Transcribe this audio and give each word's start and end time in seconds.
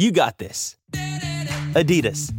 You 0.00 0.12
got 0.12 0.38
this. 0.38 0.76
Adidas. 1.74 2.32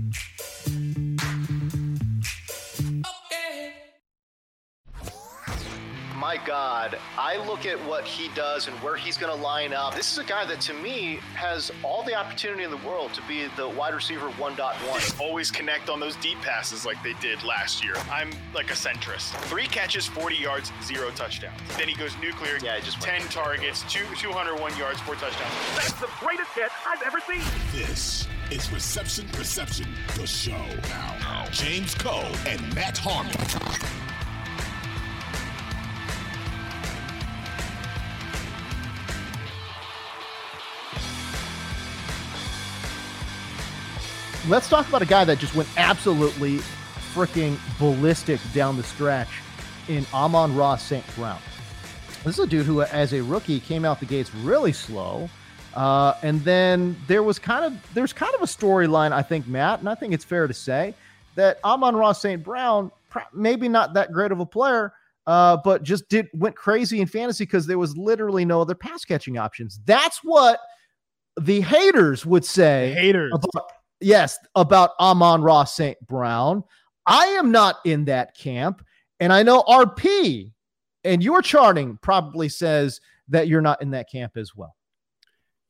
God, 6.45 6.97
I 7.17 7.37
look 7.45 7.65
at 7.65 7.83
what 7.85 8.05
he 8.05 8.29
does 8.35 8.67
and 8.67 8.75
where 8.77 8.95
he's 8.95 9.17
going 9.17 9.35
to 9.35 9.41
line 9.41 9.73
up. 9.73 9.95
This 9.95 10.11
is 10.11 10.17
a 10.17 10.23
guy 10.23 10.45
that, 10.45 10.61
to 10.61 10.73
me, 10.73 11.19
has 11.35 11.71
all 11.83 12.03
the 12.03 12.15
opportunity 12.15 12.63
in 12.63 12.71
the 12.71 12.77
world 12.77 13.13
to 13.13 13.21
be 13.27 13.47
the 13.55 13.67
wide 13.67 13.93
receiver 13.93 14.29
1.1. 14.31 15.19
Always 15.19 15.51
connect 15.51 15.89
on 15.89 15.99
those 15.99 16.15
deep 16.17 16.39
passes 16.41 16.85
like 16.85 17.01
they 17.03 17.13
did 17.21 17.43
last 17.43 17.83
year. 17.83 17.95
I'm 18.11 18.31
like 18.53 18.69
a 18.71 18.73
centrist. 18.73 19.35
Three 19.45 19.67
catches, 19.67 20.05
40 20.07 20.35
yards, 20.35 20.71
zero 20.83 21.09
touchdowns. 21.11 21.59
Then 21.77 21.87
he 21.87 21.95
goes 21.95 22.17
nuclear. 22.21 22.57
Yeah, 22.61 22.77
he 22.77 22.83
just 22.83 23.01
10 23.01 23.21
targets, 23.29 23.83
two, 23.91 24.05
201 24.17 24.77
yards, 24.77 24.99
four 25.01 25.15
touchdowns. 25.15 25.53
That's 25.75 25.93
the 25.93 26.09
greatest 26.19 26.51
hit 26.51 26.69
I've 26.87 27.01
ever 27.03 27.19
seen. 27.19 27.41
This 27.73 28.27
is 28.51 28.71
Reception 28.71 29.27
Perception, 29.29 29.87
the 30.15 30.25
show. 30.25 30.65
Now, 30.89 31.45
James 31.51 31.93
Koh 31.95 32.31
and 32.47 32.61
Matt 32.73 32.97
Harmon. 32.97 34.08
Let's 44.47 44.69
talk 44.69 44.87
about 44.87 45.01
a 45.01 45.05
guy 45.05 45.25
that 45.25 45.37
just 45.37 45.53
went 45.53 45.67
absolutely 45.77 46.59
freaking 47.13 47.57
ballistic 47.77 48.39
down 48.53 48.77
the 48.77 48.83
stretch 48.83 49.27
in 49.89 50.05
Amon-Ra 50.13 50.77
St. 50.77 51.03
Brown. 51.15 51.39
This 52.23 52.39
is 52.39 52.45
a 52.45 52.47
dude 52.47 52.65
who, 52.65 52.81
as 52.81 53.13
a 53.13 53.21
rookie, 53.21 53.59
came 53.59 53.83
out 53.83 53.99
the 53.99 54.05
gates 54.05 54.33
really 54.35 54.71
slow. 54.71 55.29
Uh, 55.75 56.13
and 56.23 56.41
then 56.41 56.95
there 57.07 57.21
was 57.21 57.37
kind 57.37 57.65
of 57.65 57.93
there's 57.93 58.13
kind 58.13 58.33
of 58.33 58.41
a 58.41 58.45
storyline, 58.45 59.11
I 59.11 59.21
think, 59.21 59.45
Matt, 59.45 59.79
and 59.79 59.89
I 59.89 59.95
think 59.95 60.13
it's 60.13 60.25
fair 60.25 60.47
to 60.47 60.53
say 60.53 60.95
that 61.35 61.59
Amon-Ra 61.63 62.13
St. 62.13 62.43
Brown, 62.43 62.91
maybe 63.33 63.67
not 63.67 63.93
that 63.93 64.11
great 64.13 64.31
of 64.31 64.39
a 64.39 64.45
player, 64.45 64.93
uh, 65.27 65.57
but 65.57 65.83
just 65.83 66.07
did 66.09 66.27
went 66.33 66.55
crazy 66.55 67.01
in 67.01 67.07
fantasy 67.07 67.43
because 67.43 67.67
there 67.67 67.77
was 67.77 67.95
literally 67.97 68.45
no 68.45 68.61
other 68.61 68.73
pass 68.73 69.05
catching 69.05 69.37
options. 69.37 69.79
That's 69.85 70.21
what 70.23 70.59
the 71.39 71.61
haters 71.61 72.25
would 72.25 72.45
say. 72.45 72.93
Haters. 72.97 73.31
About, 73.33 73.71
yes, 74.01 74.37
about 74.55 74.91
Amon-Ra 74.99 75.63
St. 75.65 75.97
Brown. 76.07 76.63
I 77.05 77.25
am 77.27 77.51
not 77.51 77.77
in 77.85 78.05
that 78.05 78.35
camp. 78.35 78.83
And 79.19 79.33
I 79.33 79.43
know 79.43 79.63
RP 79.63 80.53
and 81.03 81.23
your 81.23 81.41
charting 81.41 81.97
probably 82.01 82.49
says 82.49 83.01
that 83.27 83.47
you're 83.47 83.61
not 83.61 83.81
in 83.81 83.91
that 83.91 84.09
camp 84.09 84.37
as 84.37 84.55
well. 84.55 84.75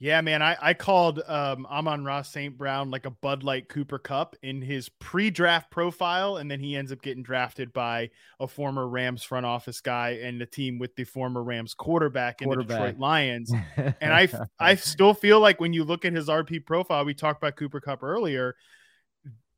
Yeah, 0.01 0.21
man. 0.21 0.41
I, 0.41 0.55
I 0.61 0.73
called 0.73 1.21
um, 1.27 1.65
Amon-Ra 1.65 2.21
St. 2.21 2.57
Brown 2.57 2.89
like 2.89 3.05
a 3.05 3.09
Bud 3.09 3.43
Light 3.43 3.67
Cooper 3.67 3.99
Kupp 3.99 4.37
in 4.41 4.61
his 4.61 4.87
pre 4.87 5.29
draft 5.29 5.69
profile. 5.71 6.37
And 6.37 6.49
then 6.49 6.61
he 6.61 6.77
ends 6.77 6.93
up 6.93 7.01
getting 7.01 7.21
drafted 7.21 7.73
by 7.73 8.09
a 8.39 8.47
former 8.47 8.87
Rams 8.87 9.23
front 9.23 9.45
office 9.45 9.81
guy 9.81 10.19
and 10.21 10.39
the 10.39 10.45
team 10.45 10.79
with 10.79 10.95
the 10.95 11.03
former 11.03 11.43
Rams 11.43 11.73
quarterback 11.73 12.41
in 12.41 12.49
the 12.49 12.63
Detroit 12.63 12.97
Lions. 12.97 13.51
and 13.75 14.13
I, 14.13 14.29
I 14.59 14.75
still 14.75 15.13
feel 15.13 15.41
like 15.41 15.59
when 15.59 15.73
you 15.73 15.83
look 15.83 16.05
at 16.05 16.13
his 16.13 16.29
RP 16.29 16.65
profile, 16.65 17.03
we 17.03 17.13
talked 17.13 17.43
about 17.43 17.57
Cooper 17.57 17.81
Kupp 17.81 18.01
earlier. 18.01 18.55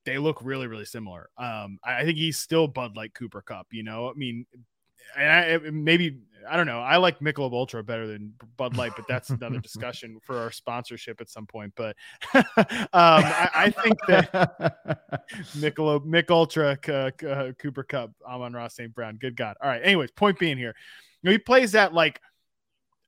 They 0.06 0.18
look 0.18 0.40
really, 0.42 0.66
really 0.66 0.86
similar. 0.86 1.30
Um, 1.38 1.78
I 1.84 2.00
I 2.00 2.04
think 2.04 2.18
he's 2.18 2.40
still 2.40 2.68
Bud 2.68 2.98
Light 2.98 3.14
Cooper 3.14 3.44
Kupp. 3.44 3.68
You 3.72 3.84
know, 3.84 4.10
I 4.10 4.14
mean, 4.16 4.48
and 5.18 5.32
I, 5.32 5.70
maybe 5.72 6.20
I 6.50 6.58
don't 6.58 6.66
know. 6.66 6.80
I 6.80 6.98
like 6.98 7.20
Michelob 7.20 7.54
Ultra 7.54 7.84
better 7.84 8.08
than 8.08 8.34
Bud 8.58 8.76
Light, 8.76 8.94
but 8.96 9.08
that's 9.08 9.30
another 9.30 9.60
discussion 9.62 10.20
for 10.24 10.38
our 10.38 10.52
sponsorship 10.52 11.22
at 11.22 11.30
some 11.30 11.46
point. 11.46 11.74
But 11.76 11.96
um, 12.34 12.44
I, 12.94 13.50
I 13.54 13.70
think 13.70 13.98
that 14.08 14.32
Michelob, 15.58 16.06
Mich 16.06 16.30
Ultra, 16.30 16.78
uh, 16.88 17.52
Cooper 17.60 17.84
Kupp, 17.84 18.12
Amon 18.26 18.54
Ross 18.54 18.76
St. 18.76 18.94
Brown, 18.94 19.18
good 19.18 19.36
God. 19.36 19.58
All 19.62 19.70
right. 19.70 19.82
Anyways, 19.84 20.12
point 20.12 20.40
being 20.40 20.58
here, 20.58 20.76
you 21.22 21.28
know, 21.28 21.32
he 21.32 21.38
plays 21.38 21.74
that 21.74 21.94
like 21.94 22.22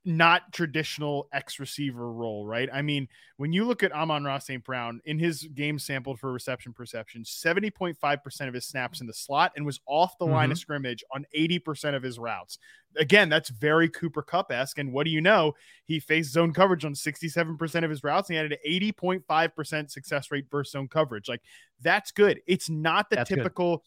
not 0.04 0.52
traditional 0.52 1.28
X 1.32 1.58
receiver 1.58 2.12
role, 2.12 2.46
right? 2.46 2.68
I 2.72 2.82
mean, 2.82 3.08
when 3.38 3.52
you 3.52 3.64
look 3.64 3.82
at 3.82 3.92
Amon-Ra 3.92 4.38
St. 4.38 4.62
Brown 4.62 5.00
in 5.06 5.18
his 5.18 5.44
game 5.54 5.78
sampled 5.78 6.20
for 6.20 6.30
reception 6.30 6.74
perception, 6.74 7.22
70.5% 7.22 8.48
of 8.48 8.54
his 8.54 8.66
snaps 8.66 9.00
in 9.00 9.06
the 9.06 9.14
slot 9.14 9.52
and 9.56 9.64
was 9.64 9.80
off 9.86 10.18
the 10.18 10.26
line 10.26 10.50
of 10.50 10.56
mm-hmm. 10.56 10.60
scrimmage 10.60 11.04
on 11.14 11.24
80% 11.36 11.94
of 11.94 12.02
his 12.02 12.18
routes. 12.18 12.58
Again, 12.96 13.28
that's 13.28 13.48
very 13.48 13.88
Cooper 13.88 14.22
Kupp 14.22 14.52
esque. 14.52 14.78
And 14.78 14.92
what 14.92 15.04
do 15.04 15.10
you 15.10 15.22
know? 15.22 15.54
He 15.86 16.00
faced 16.00 16.32
zone 16.32 16.52
coverage 16.52 16.84
on 16.84 16.92
67% 16.92 17.84
of 17.84 17.90
his 17.90 18.04
routes 18.04 18.28
and 18.28 18.34
he 18.34 18.42
had 18.42 18.52
an 18.52 18.58
80.5% 18.66 19.90
success 19.90 20.30
rate 20.30 20.46
versus 20.50 20.72
zone 20.72 20.88
coverage. 20.88 21.28
Like, 21.28 21.42
that's 21.80 22.12
good. 22.12 22.40
It's 22.46 22.68
not 22.68 23.08
the 23.08 23.16
That's 23.16 23.30
good. 23.30 23.36
typical, 23.36 23.84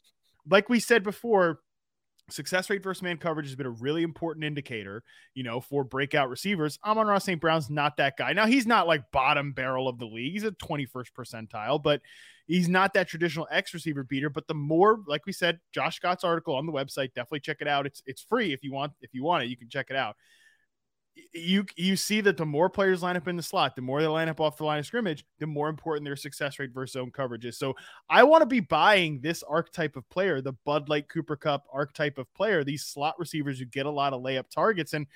like 0.50 0.68
we 0.68 0.80
said 0.80 1.04
before, 1.04 1.60
success 2.30 2.70
rate 2.70 2.84
versus 2.84 3.02
man 3.02 3.18
coverage 3.18 3.48
has 3.48 3.56
been 3.56 3.66
a 3.66 3.72
really 3.72 4.04
important 4.04 4.44
indicator, 4.44 5.04
you 5.34 5.44
know, 5.44 5.62
for 5.62 5.84
breakout 5.84 6.30
receivers. 6.30 6.78
Amon-Ra 6.86 7.20
St. 7.20 7.40
Brown's 7.40 7.70
not 7.70 7.98
that 7.98 8.18
guy. 8.18 8.34
Now, 8.34 8.46
he's 8.46 8.68
not 8.68 8.88
like 8.88 9.12
bottom 9.12 9.54
barrel 9.54 9.88
of 9.88 9.98
the 10.00 10.06
league. 10.06 10.34
He's 10.34 10.44
a 10.44 10.52
21st 10.52 11.12
percentile, 11.18 11.82
but 11.82 12.02
he's 12.46 12.68
not 12.68 12.94
that 12.94 13.08
traditional 13.08 13.48
X 13.52 13.74
receiver 13.74 14.04
beater. 14.04 14.30
But 14.30 14.48
the 14.48 14.54
more, 14.54 15.02
like 15.08 15.26
we 15.26 15.32
said, 15.32 15.60
Josh 15.74 15.98
Scott's 15.98 16.24
article 16.24 16.56
on 16.56 16.66
the 16.66 16.74
website, 16.74 17.14
definitely 17.14 17.42
check 17.42 17.58
it 17.62 17.68
out. 17.68 17.86
It's 17.86 18.02
it's 18.06 18.22
free 18.22 18.54
if 18.54 18.64
you 18.64 18.74
want, 18.74 18.94
if 19.02 19.14
you 19.14 19.24
want 19.24 19.44
it, 19.44 19.50
you 19.50 19.58
can 19.58 19.70
check 19.70 19.88
it 19.90 19.96
out. 19.96 20.16
You 21.34 21.66
you 21.76 21.96
see 21.96 22.22
that 22.22 22.38
the 22.38 22.46
more 22.46 22.70
players 22.70 23.02
line 23.02 23.18
up 23.18 23.28
in 23.28 23.38
the 23.38 23.44
slot, 23.44 23.76
the 23.76 23.82
more 23.82 24.02
they 24.02 24.08
line 24.08 24.30
up 24.30 24.40
off 24.40 24.58
the 24.58 24.64
line 24.64 24.80
of 24.80 24.86
scrimmage, 24.86 25.26
the 25.40 25.48
more 25.48 25.70
important 25.70 26.06
their 26.06 26.16
success 26.16 26.60
rate 26.60 26.72
versus 26.74 26.94
zone 26.94 27.12
coverage 27.12 27.46
is. 27.46 27.58
So 27.58 27.76
I 28.10 28.24
want 28.24 28.42
to 28.42 28.46
be 28.46 28.60
buying 28.60 29.20
this 29.22 29.44
archetype 29.44 29.96
of 29.96 30.08
player, 30.10 30.42
the 30.42 30.54
Bud 30.66 30.90
Light 30.90 31.10
Cooper 31.10 31.36
Kupp 31.36 31.66
archetype 31.72 32.18
of 32.18 32.32
player, 32.34 32.64
these 32.64 32.84
slot 32.84 33.16
receivers 33.18 33.60
who 33.60 33.66
get 33.66 33.86
a 33.86 33.92
lot 33.92 34.14
of 34.14 34.22
layup 34.22 34.50
targets. 34.50 34.94
And 34.94 35.08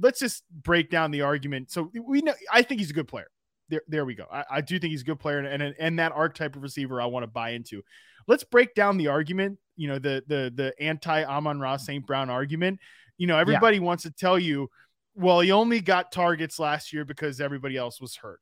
let's 0.00 0.18
just 0.18 0.44
break 0.50 0.90
down 0.90 1.10
the 1.10 1.22
argument. 1.22 1.70
So 1.70 1.90
we 2.04 2.22
know 2.22 2.34
I 2.52 2.62
think 2.62 2.80
he's 2.80 2.90
a 2.90 2.94
good 2.94 3.08
player. 3.08 3.28
There, 3.68 3.82
there 3.88 4.04
we 4.04 4.14
go. 4.14 4.26
I, 4.30 4.44
I 4.50 4.60
do 4.60 4.78
think 4.78 4.92
he's 4.92 5.02
a 5.02 5.06
good 5.06 5.18
player, 5.18 5.38
and, 5.38 5.62
and 5.62 5.74
and 5.78 5.98
that 5.98 6.12
archetype 6.12 6.56
of 6.56 6.62
receiver 6.62 7.00
I 7.00 7.06
want 7.06 7.24
to 7.24 7.28
buy 7.28 7.50
into. 7.50 7.82
Let's 8.28 8.44
break 8.44 8.74
down 8.74 8.96
the 8.96 9.08
argument. 9.08 9.58
You 9.76 9.88
know, 9.88 9.98
the 9.98 10.22
the 10.26 10.52
the 10.54 10.74
anti 10.80 11.24
Amon-Ra 11.24 11.76
St. 11.76 12.06
Brown 12.06 12.30
argument. 12.30 12.80
You 13.18 13.26
know, 13.26 13.38
everybody 13.38 13.80
wants 13.80 14.02
to 14.02 14.10
tell 14.10 14.38
you, 14.38 14.68
well, 15.16 15.40
he 15.40 15.50
only 15.50 15.80
got 15.80 16.12
targets 16.12 16.58
last 16.58 16.92
year 16.92 17.04
because 17.04 17.40
everybody 17.40 17.76
else 17.76 18.00
was 18.00 18.16
hurt. 18.16 18.40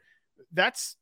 That's 0.52 0.96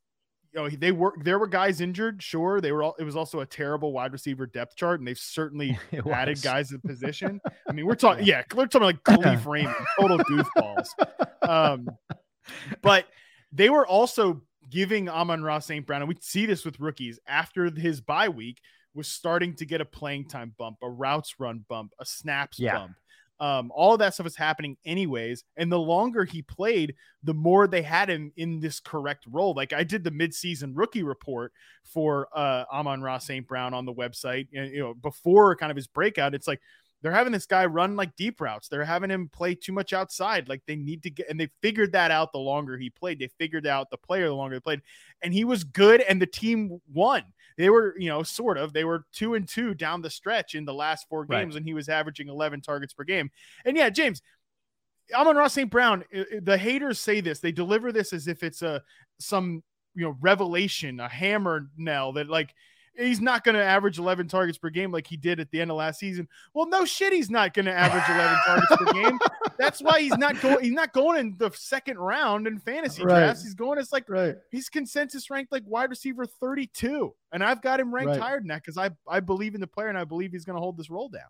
you 0.53 0.59
know, 0.61 0.69
they 0.69 0.91
were 0.91 1.13
there 1.19 1.39
were 1.39 1.47
guys 1.47 1.81
injured, 1.81 2.21
sure. 2.21 2.61
They 2.61 2.71
were 2.71 2.83
all 2.83 2.95
it 2.99 3.03
was 3.03 3.15
also 3.15 3.39
a 3.39 3.45
terrible 3.45 3.91
wide 3.91 4.11
receiver 4.13 4.45
depth 4.45 4.75
chart, 4.75 4.99
and 4.99 5.07
they've 5.07 5.17
certainly 5.17 5.77
added 6.11 6.41
guys 6.43 6.71
at 6.71 6.81
the 6.83 6.87
position. 6.87 7.41
I 7.67 7.71
mean, 7.73 7.87
we're 7.87 7.95
talking, 7.95 8.25
yeah, 8.25 8.43
we're 8.55 8.67
talking 8.67 8.85
like 8.85 9.03
Kalif 9.03 9.45
Raymond, 9.47 9.75
total 9.99 10.17
goofballs. 10.19 10.87
Um, 11.41 11.87
but 12.81 13.07
they 13.51 13.69
were 13.71 13.87
also 13.87 14.43
giving 14.69 15.09
Amon-Ra 15.09 15.59
St. 15.59 15.85
Brown, 15.85 16.01
and 16.03 16.09
we 16.09 16.17
see 16.21 16.45
this 16.45 16.65
with 16.65 16.79
rookies 16.79 17.19
after 17.27 17.69
his 17.71 17.99
bye 18.01 18.29
week, 18.29 18.59
was 18.93 19.07
starting 19.07 19.55
to 19.55 19.65
get 19.65 19.81
a 19.81 19.85
playing 19.85 20.27
time 20.27 20.53
bump, 20.57 20.77
a 20.83 20.89
routes 20.89 21.35
run 21.39 21.65
bump, 21.67 21.93
a 21.99 22.05
snaps 22.05 22.59
Yeah. 22.59 22.77
bump. 22.77 22.95
Um, 23.39 23.71
all 23.73 23.93
of 23.93 23.99
that 23.99 24.13
stuff 24.13 24.27
is 24.27 24.35
happening 24.35 24.77
anyways. 24.85 25.43
And 25.57 25.71
the 25.71 25.79
longer 25.79 26.23
he 26.23 26.41
played, 26.41 26.95
the 27.23 27.33
more 27.33 27.67
they 27.67 27.81
had 27.81 28.09
him 28.09 28.31
in 28.37 28.59
this 28.59 28.79
correct 28.79 29.25
role. 29.29 29.53
Like 29.53 29.73
I 29.73 29.83
did 29.83 30.03
the 30.03 30.11
midseason 30.11 30.71
rookie 30.75 31.03
report 31.03 31.51
for 31.83 32.27
uh 32.33 32.65
Amon-Ra 32.71 33.17
St. 33.17 33.47
Brown 33.47 33.73
on 33.73 33.85
the 33.85 33.93
website, 33.93 34.47
and 34.53 34.71
you 34.71 34.79
know, 34.79 34.93
before 34.93 35.55
kind 35.55 35.71
of 35.71 35.75
his 35.75 35.87
breakout, 35.87 36.33
it's 36.35 36.47
like 36.47 36.61
they're 37.03 37.11
having 37.11 37.33
this 37.33 37.45
guy 37.45 37.65
run 37.65 37.97
like 37.97 38.15
deep 38.15 38.39
routes. 38.39 38.69
They're 38.69 38.85
having 38.85 39.11
him 39.11 39.27
play 39.27 39.55
too 39.55 39.73
much 39.73 39.91
outside. 39.91 40.47
Like 40.47 40.61
they 40.65 40.77
need 40.77 41.03
to 41.03 41.09
get, 41.09 41.29
and 41.29 41.37
they 41.37 41.49
figured 41.61 41.91
that 41.91 42.11
out 42.11 42.31
the 42.31 42.39
longer 42.39 42.77
he 42.77 42.89
played. 42.89 43.19
They 43.19 43.29
figured 43.37 43.67
out 43.67 43.89
the 43.89 43.97
player 43.97 44.27
the 44.27 44.33
longer 44.33 44.55
they 44.55 44.61
played, 44.61 44.81
and 45.21 45.33
he 45.33 45.43
was 45.43 45.65
good, 45.65 45.99
and 46.01 46.21
the 46.21 46.25
team 46.25 46.79
won. 46.91 47.23
They 47.57 47.69
were, 47.69 47.95
you 47.97 48.09
know, 48.09 48.23
sort 48.23 48.57
of. 48.57 48.73
They 48.73 48.83
were 48.83 49.05
two 49.13 49.35
and 49.35 49.47
two 49.47 49.73
down 49.73 50.01
the 50.01 50.09
stretch 50.09 50.55
in 50.55 50.65
the 50.65 50.73
last 50.73 51.07
four 51.09 51.25
games, 51.25 51.53
right. 51.53 51.57
and 51.57 51.65
he 51.65 51.73
was 51.73 51.89
averaging 51.89 52.27
11 52.27 52.61
targets 52.61 52.93
per 52.93 53.03
game. 53.03 53.31
And 53.65 53.77
yeah, 53.77 53.89
James, 53.89 54.21
Amon-Ra 55.13 55.47
St. 55.47 55.69
Brown, 55.69 56.03
the 56.41 56.57
haters 56.57 56.99
say 56.99 57.21
this. 57.21 57.39
They 57.39 57.51
deliver 57.51 57.91
this 57.91 58.13
as 58.13 58.27
if 58.27 58.43
it's 58.43 58.61
a 58.61 58.81
some 59.19 59.63
you 59.95 60.03
know 60.03 60.17
revelation, 60.21 60.99
a 60.99 61.09
hammer 61.09 61.69
nail 61.77 62.13
that 62.13 62.29
like 62.29 62.53
he's 62.97 63.21
not 63.21 63.43
going 63.43 63.55
to 63.55 63.63
average 63.63 63.97
11 63.97 64.27
targets 64.27 64.57
per 64.57 64.69
game 64.69 64.91
like 64.91 65.07
he 65.07 65.17
did 65.17 65.39
at 65.39 65.49
the 65.51 65.61
end 65.61 65.71
of 65.71 65.77
last 65.77 65.99
season. 65.99 66.27
Well, 66.53 66.67
no 66.67 66.85
shit, 66.85 67.13
he's 67.13 67.29
not 67.29 67.53
going 67.53 67.65
to 67.65 67.73
average 67.73 68.03
11 68.07 68.37
targets 68.45 68.75
per 68.75 68.93
game. 68.93 69.19
That's 69.57 69.81
why 69.81 70.01
he's 70.01 70.17
not 70.17 70.39
going. 70.41 70.63
He's 70.63 70.73
not 70.73 70.93
going 70.93 71.19
in 71.19 71.35
the 71.37 71.51
second 71.53 71.97
round 71.97 72.47
in 72.47 72.59
fantasy 72.59 73.03
right. 73.03 73.19
drafts. 73.19 73.43
He's 73.43 73.53
going 73.53 73.79
as 73.79 73.91
like 73.91 74.09
right. 74.09 74.35
he's 74.51 74.69
consensus 74.69 75.29
ranked 75.29 75.51
like 75.51 75.63
wide 75.65 75.89
receiver 75.89 76.25
32, 76.25 77.13
and 77.31 77.43
I've 77.43 77.61
got 77.61 77.79
him 77.79 77.93
ranked 77.93 78.09
right. 78.09 78.19
higher 78.19 78.39
than 78.39 78.47
that 78.47 78.63
because 78.63 78.77
I 78.77 78.89
I 79.07 79.19
believe 79.19 79.55
in 79.55 79.61
the 79.61 79.67
player 79.67 79.89
and 79.89 79.97
I 79.97 80.03
believe 80.03 80.31
he's 80.31 80.45
going 80.45 80.55
to 80.55 80.61
hold 80.61 80.77
this 80.77 80.89
role 80.89 81.09
down. 81.09 81.29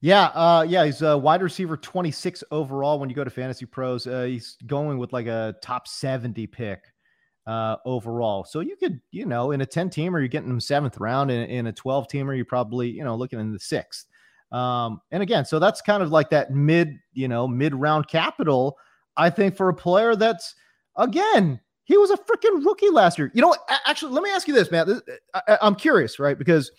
Yeah, 0.00 0.26
uh, 0.26 0.64
yeah, 0.68 0.84
he's 0.84 1.02
a 1.02 1.18
wide 1.18 1.42
receiver 1.42 1.76
26 1.76 2.44
overall. 2.52 3.00
When 3.00 3.08
you 3.08 3.16
go 3.16 3.24
to 3.24 3.30
Fantasy 3.30 3.66
Pros, 3.66 4.06
uh, 4.06 4.22
he's 4.22 4.56
going 4.66 4.96
with 4.98 5.12
like 5.12 5.26
a 5.26 5.56
top 5.60 5.88
70 5.88 6.46
pick 6.46 6.84
uh, 7.48 7.76
overall. 7.86 8.44
So 8.44 8.60
you 8.60 8.76
could, 8.76 9.00
you 9.10 9.24
know, 9.24 9.52
in 9.52 9.62
a 9.62 9.66
10 9.66 9.88
teamer, 9.88 10.18
you're 10.18 10.28
getting 10.28 10.50
them 10.50 10.60
seventh 10.60 10.98
round. 10.98 11.30
In, 11.30 11.48
in 11.48 11.66
a 11.68 11.72
12 11.72 12.06
teamer, 12.06 12.36
you're 12.36 12.44
probably, 12.44 12.90
you 12.90 13.02
know, 13.02 13.16
looking 13.16 13.40
in 13.40 13.52
the 13.52 13.58
sixth. 13.58 14.06
Um, 14.52 15.00
and 15.10 15.22
again, 15.22 15.46
so 15.46 15.58
that's 15.58 15.80
kind 15.80 16.02
of 16.02 16.12
like 16.12 16.28
that 16.30 16.52
mid, 16.52 16.98
you 17.14 17.26
know, 17.26 17.48
mid 17.48 17.74
round 17.74 18.06
capital. 18.06 18.76
I 19.16 19.30
think 19.30 19.56
for 19.56 19.70
a 19.70 19.74
player 19.74 20.14
that's, 20.14 20.54
again, 20.96 21.58
he 21.84 21.96
was 21.96 22.10
a 22.10 22.18
freaking 22.18 22.62
rookie 22.62 22.90
last 22.90 23.16
year. 23.16 23.30
You 23.32 23.40
know, 23.40 23.56
actually, 23.86 24.12
let 24.12 24.22
me 24.22 24.30
ask 24.30 24.46
you 24.46 24.52
this, 24.52 24.70
man. 24.70 25.00
I, 25.34 25.56
am 25.62 25.74
curious, 25.74 26.18
right? 26.18 26.38
Because 26.38 26.70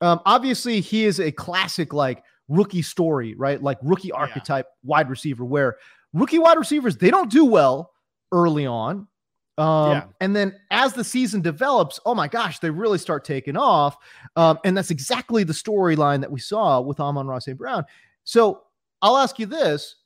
um, 0.00 0.20
obviously 0.26 0.80
he 0.80 1.04
is 1.04 1.20
a 1.20 1.30
classic, 1.30 1.92
like 1.92 2.24
rookie 2.48 2.82
story, 2.82 3.36
right? 3.36 3.62
Like 3.62 3.78
rookie 3.82 4.10
archetype 4.10 4.66
yeah. 4.66 4.88
wide 4.88 5.10
receiver, 5.10 5.44
where 5.44 5.76
rookie 6.12 6.40
wide 6.40 6.58
receivers, 6.58 6.96
they 6.96 7.10
don't 7.12 7.30
do 7.30 7.44
well 7.44 7.92
early 8.32 8.66
on 8.66 9.06
um, 9.58 9.90
yeah. 9.90 10.04
And 10.20 10.34
then 10.34 10.54
as 10.70 10.92
the 10.92 11.04
season 11.04 11.42
develops, 11.42 11.98
oh 12.06 12.14
my 12.14 12.28
gosh, 12.28 12.60
they 12.60 12.70
really 12.70 12.98
start 12.98 13.24
taking 13.24 13.56
off. 13.56 13.96
Um, 14.36 14.58
and 14.64 14.76
that's 14.76 14.90
exactly 14.90 15.44
the 15.44 15.52
storyline 15.52 16.20
that 16.20 16.30
we 16.30 16.40
saw 16.40 16.80
with 16.80 17.00
Amon-Ra 17.00 17.40
St. 17.40 17.58
Brown. 17.58 17.84
So 18.24 18.62
I'll 19.02 19.16
ask 19.16 19.38
you 19.38 19.46
this. 19.46 19.96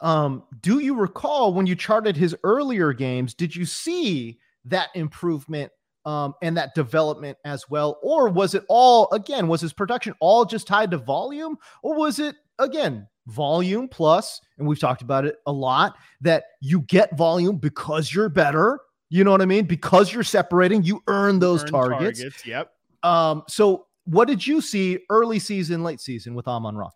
Um, 0.00 0.42
do 0.60 0.80
you 0.80 0.94
recall 0.94 1.54
when 1.54 1.66
you 1.66 1.74
charted 1.76 2.16
his 2.16 2.36
earlier 2.42 2.92
games, 2.92 3.34
did 3.34 3.54
you 3.54 3.64
see 3.64 4.38
that 4.64 4.88
improvement 4.94 5.70
um, 6.04 6.34
and 6.42 6.56
that 6.56 6.74
development 6.74 7.38
as 7.44 7.70
well? 7.70 7.98
Or 8.02 8.28
was 8.28 8.54
it 8.54 8.64
all, 8.68 9.08
again, 9.12 9.48
was 9.48 9.60
his 9.60 9.72
production 9.72 10.12
all 10.20 10.44
just 10.44 10.66
tied 10.66 10.90
to 10.90 10.98
volume? 10.98 11.56
Or 11.82 11.94
was 11.94 12.18
it, 12.18 12.36
again, 12.58 13.06
volume 13.26 13.88
plus, 13.88 14.40
and 14.58 14.66
we've 14.66 14.78
talked 14.78 15.02
about 15.02 15.24
it 15.24 15.36
a 15.46 15.52
lot, 15.52 15.96
that 16.20 16.44
you 16.60 16.80
get 16.82 17.16
volume 17.16 17.56
because 17.56 18.12
you're 18.12 18.28
better. 18.28 18.80
You 19.08 19.24
know 19.24 19.30
what 19.30 19.42
I 19.42 19.46
mean? 19.46 19.66
Because 19.66 20.12
you're 20.12 20.24
separating, 20.24 20.82
you 20.82 21.02
earn 21.06 21.38
those 21.38 21.62
earn 21.62 21.70
targets. 21.70 22.20
targets. 22.20 22.46
Yep. 22.46 22.72
Um, 23.02 23.42
so 23.48 23.86
what 24.04 24.26
did 24.28 24.46
you 24.46 24.60
see 24.60 25.00
early 25.10 25.38
season, 25.38 25.82
late 25.82 26.00
season 26.00 26.34
with 26.34 26.48
Amon-Ra? 26.48 26.90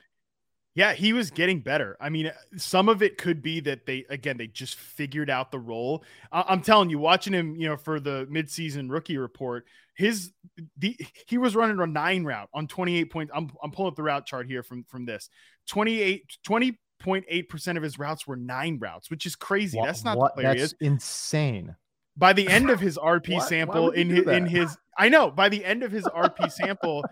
Yeah, 0.75 0.93
he 0.93 1.12
was 1.12 1.31
getting 1.32 1.61
better. 1.61 1.97
I 2.00 2.11
mean, 2.11 2.31
some 2.56 2.88
of 2.88 3.03
it 3.03 3.19
could 3.19 3.43
be 3.43 3.59
that 3.61 3.87
they 3.87 4.06
again 4.09 4.37
they 4.37 4.47
just 4.47 4.77
figured 4.77 5.29
out 5.29 5.50
the 5.50 5.59
role. 5.59 6.05
I- 6.31 6.53
am 6.53 6.62
telling 6.62 6.91
you, 6.91 6.99
watching 6.99 7.32
him, 7.32 7.56
you 7.56 7.69
know, 7.69 7.77
for 7.77 7.99
the 7.99 8.29
midseason 8.31 8.88
rookie 8.88 9.19
report, 9.19 9.67
his 9.94 10.32
the 10.79 10.97
he 11.27 11.38
was 11.38 11.56
running 11.56 11.81
a 11.81 11.87
nine 11.88 12.23
route 12.23 12.49
on 12.55 12.69
28 12.69 13.11
points. 13.11 13.32
I'm 13.35 13.50
I'm 13.62 13.73
pulling 13.73 13.91
up 13.91 13.97
the 13.97 14.05
route 14.05 14.27
chart 14.27 14.47
here 14.47 14.62
from 14.62 14.85
from 14.85 15.05
this 15.05 15.29
28 15.70 16.38
20.8% 16.46 17.76
of 17.76 17.82
his 17.82 17.99
routes 17.99 18.26
were 18.26 18.37
nine 18.37 18.78
routes, 18.81 19.08
which 19.11 19.25
is 19.25 19.37
crazy. 19.37 19.78
What, 19.78 19.87
That's 19.87 20.05
not 20.05 20.19
what? 20.19 20.37
the 20.37 20.43
player 20.43 20.55
That's 20.58 20.75
insane. 20.81 21.76
By 22.17 22.32
the 22.32 22.46
end 22.49 22.69
of 22.70 22.81
his 22.81 22.99
RP 23.02 23.40
sample 23.43 23.90
in 23.90 24.11
his, 24.11 24.26
in 24.26 24.46
his 24.46 24.76
I 24.99 25.08
know 25.08 25.31
by 25.31 25.49
the 25.49 25.64
end 25.64 25.82
of 25.82 25.93
his 25.93 26.05
RP 26.17 26.50
sample 26.52 27.05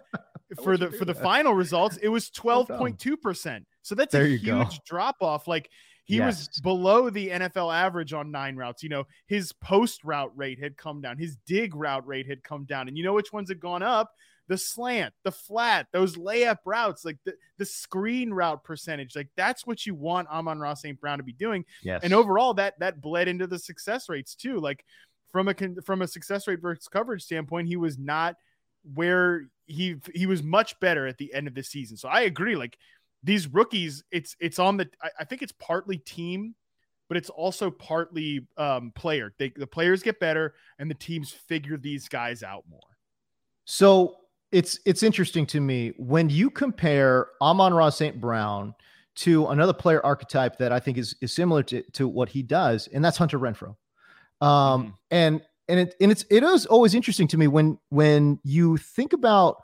for 0.63 0.77
the 0.77 0.91
for 0.91 1.05
the 1.05 1.15
final 1.15 1.55
results, 1.55 1.97
it 1.99 2.09
was 2.09 2.31
12.2%. 2.37 3.65
So 3.83 3.95
that's 3.95 4.13
there 4.13 4.25
a 4.25 4.37
huge 4.37 4.81
drop 4.85 5.17
off. 5.21 5.47
Like 5.47 5.71
he 6.05 6.17
yes. 6.17 6.49
was 6.49 6.61
below 6.63 7.11
the 7.11 7.29
NFL 7.29 7.73
average 7.73 8.13
on 8.13 8.31
nine 8.31 8.57
routes. 8.57 8.83
You 8.83 8.89
know, 8.89 9.05
his 9.27 9.53
post 9.53 10.03
route 10.05 10.33
rate 10.37 10.59
had 10.59 10.77
come 10.77 11.01
down, 11.01 11.17
his 11.17 11.37
dig 11.47 11.77
route 11.77 12.07
rate 12.07 12.27
had 12.27 12.43
come 12.43 12.65
down. 12.65 12.89
And 12.89 12.99
you 12.99 13.05
know 13.05 13.15
which 13.15 13.33
ones 13.33 13.51
had 13.51 13.61
gone 13.61 13.83
up? 13.83 14.11
The 14.49 14.59
slant, 14.59 15.15
the 15.25 15.33
flat, 15.33 15.87
those 15.93 16.17
layup 16.17 16.59
routes, 16.65 17.05
like 17.05 17.19
the, 17.25 17.35
the 17.59 17.67
screen 17.67 18.31
route 18.31 18.65
percentage. 18.65 19.15
Like 19.15 19.29
that's 19.37 19.67
what 19.67 19.85
you 19.87 19.95
want 19.95 20.29
Amon-Ra 20.29 20.75
St. 20.75 20.99
Brown 21.01 21.19
to 21.19 21.25
be 21.25 21.33
doing. 21.33 21.65
Yes. 21.83 22.01
And 22.03 22.15
overall, 22.15 22.55
that 22.55 22.79
that 22.81 23.01
bled 23.01 23.29
into 23.29 23.47
the 23.47 23.59
success 23.59 24.09
rates 24.09 24.35
too. 24.35 24.59
Like 24.59 24.85
from 25.31 25.49
a 25.49 25.55
from 25.85 26.03
a 26.03 26.09
success 26.09 26.49
rate 26.49 26.61
versus 26.61 26.89
coverage 26.89 27.23
standpoint, 27.23 27.69
he 27.69 27.77
was 27.77 27.99
not 27.99 28.37
where 28.95 29.47
he 29.67 29.97
he 30.15 30.27
was 30.27 30.43
much 30.43 30.79
better 30.81 31.07
at 31.07 31.19
the 31.19 31.33
end 31.35 31.47
of 31.47 31.55
the 31.55 31.63
season. 31.63 31.97
So 31.97 32.09
I 32.09 32.23
agree. 32.23 32.57
Like 32.57 32.79
these 33.23 33.47
rookies, 33.47 34.05
it's 34.11 34.37
it's 34.41 34.59
on 34.59 34.77
the 34.77 34.89
I, 35.03 35.11
I 35.21 35.25
think 35.25 35.43
it's 35.43 35.53
partly 35.53 35.99
team, 35.99 36.55
but 37.09 37.17
it's 37.17 37.31
also 37.31 37.71
partly 37.71 38.47
um, 38.57 38.93
player. 38.95 39.35
They, 39.39 39.51
the 39.55 39.67
players 39.67 40.03
get 40.03 40.21
better, 40.21 40.55
and 40.79 40.91
the 40.91 40.95
teams 40.95 41.31
figure 41.31 41.77
these 41.77 42.09
guys 42.09 42.43
out 42.43 42.65
more. 42.69 42.81
So 43.65 44.17
it's 44.53 44.79
it's 44.87 45.03
interesting 45.03 45.47
to 45.47 45.61
me 45.61 45.93
when 45.99 46.31
you 46.31 46.51
compare 46.51 47.29
Amon-Ra 47.43 47.91
St. 47.91 48.21
Brown 48.21 48.75
to 49.17 49.49
another 49.49 49.73
player 49.73 50.05
archetype 50.05 50.59
that 50.59 50.73
I 50.73 50.81
think 50.81 50.97
is 50.97 51.17
is 51.21 51.33
similar 51.33 51.63
to, 51.65 51.83
to 51.93 52.09
what 52.09 52.29
he 52.29 52.43
does, 52.43 52.89
and 52.89 53.05
that's 53.05 53.17
Hunter 53.17 53.39
Renfrow. 53.39 53.77
Um, 54.41 54.49
mm-hmm. 54.49 54.91
and 55.11 55.43
and 55.69 55.81
it 55.81 55.95
and 56.01 56.11
it's 56.11 56.25
it 56.31 56.43
is 56.43 56.67
always 56.67 56.95
interesting 56.95 57.29
to 57.29 57.37
me 57.37 57.47
when 57.47 57.79
when 57.91 58.39
you 58.43 58.77
think 58.77 59.13
about 59.13 59.63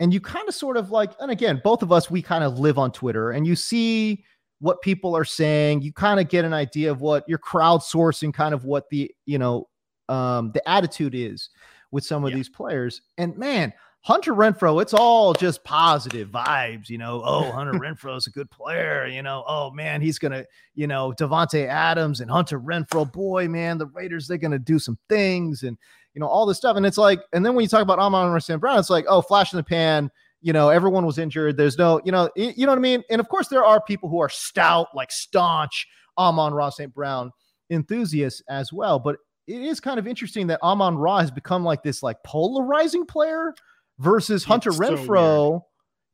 and 0.00 0.12
you 0.12 0.20
kind 0.20 0.48
of 0.48 0.54
sort 0.54 0.76
of 0.76 0.90
like 0.90 1.12
and 1.20 1.30
again 1.30 1.60
both 1.62 1.82
of 1.82 1.92
us 1.92 2.10
we 2.10 2.22
kind 2.22 2.44
of 2.44 2.58
live 2.58 2.78
on 2.78 2.92
twitter 2.92 3.30
and 3.32 3.46
you 3.46 3.56
see 3.56 4.24
what 4.60 4.80
people 4.82 5.16
are 5.16 5.24
saying 5.24 5.82
you 5.82 5.92
kind 5.92 6.20
of 6.20 6.28
get 6.28 6.44
an 6.44 6.52
idea 6.52 6.90
of 6.90 7.00
what 7.00 7.24
you're 7.28 7.38
crowdsourcing 7.38 8.32
kind 8.32 8.54
of 8.54 8.64
what 8.64 8.88
the 8.90 9.10
you 9.26 9.38
know 9.38 9.68
um 10.08 10.50
the 10.52 10.68
attitude 10.68 11.14
is 11.14 11.50
with 11.90 12.04
some 12.04 12.24
of 12.24 12.30
yeah. 12.30 12.36
these 12.36 12.48
players 12.48 13.02
and 13.18 13.36
man 13.36 13.72
Hunter 14.04 14.34
Renfrow, 14.34 14.82
it's 14.82 14.94
all 14.94 15.32
just 15.32 15.62
positive 15.62 16.28
vibes, 16.28 16.88
you 16.88 16.98
know. 16.98 17.22
Oh, 17.24 17.52
Hunter 17.52 17.72
Renfrow 17.78 18.16
is 18.16 18.26
a 18.26 18.30
good 18.30 18.50
player, 18.50 19.06
you 19.06 19.22
know. 19.22 19.44
Oh 19.46 19.70
man, 19.70 20.00
he's 20.00 20.18
gonna, 20.18 20.44
you 20.74 20.88
know, 20.88 21.14
Davante 21.16 21.66
Adams 21.68 22.20
and 22.20 22.28
Hunter 22.28 22.58
Renfrow, 22.58 23.10
boy, 23.10 23.46
man, 23.48 23.78
the 23.78 23.86
Raiders 23.86 24.26
they're 24.26 24.38
gonna 24.38 24.58
do 24.58 24.80
some 24.80 24.98
things 25.08 25.62
and 25.62 25.78
you 26.14 26.20
know 26.20 26.26
all 26.26 26.46
this 26.46 26.58
stuff. 26.58 26.76
And 26.76 26.84
it's 26.84 26.98
like, 26.98 27.20
and 27.32 27.46
then 27.46 27.54
when 27.54 27.62
you 27.62 27.68
talk 27.68 27.82
about 27.82 28.00
Amon-Ra 28.00 28.40
St. 28.40 28.60
Brown, 28.60 28.78
it's 28.78 28.90
like, 28.90 29.04
oh, 29.08 29.22
flash 29.22 29.52
in 29.52 29.56
the 29.56 29.62
pan. 29.62 30.10
You 30.40 30.52
know, 30.52 30.70
everyone 30.70 31.06
was 31.06 31.18
injured. 31.18 31.56
There's 31.56 31.78
no, 31.78 32.00
you 32.04 32.10
know, 32.10 32.28
you 32.34 32.66
know 32.66 32.72
what 32.72 32.78
I 32.78 32.82
mean. 32.82 33.04
And 33.08 33.20
of 33.20 33.28
course, 33.28 33.46
there 33.46 33.64
are 33.64 33.80
people 33.80 34.08
who 34.08 34.20
are 34.20 34.28
stout, 34.28 34.88
like 34.92 35.12
staunch 35.12 35.86
Amon-Ra 36.18 36.70
St. 36.70 36.92
Brown 36.92 37.30
enthusiasts 37.70 38.42
as 38.48 38.72
well. 38.72 38.98
But 38.98 39.18
it 39.46 39.60
is 39.60 39.78
kind 39.78 40.00
of 40.00 40.08
interesting 40.08 40.48
that 40.48 40.60
Amon 40.62 40.96
Ra 40.96 41.20
has 41.20 41.30
become 41.30 41.64
like 41.64 41.84
this 41.84 42.02
like 42.02 42.16
polarizing 42.24 43.06
player 43.06 43.54
versus 43.98 44.44
Hunter 44.44 44.70
it's 44.70 44.78
Renfrow 44.78 45.60
so 45.60 45.66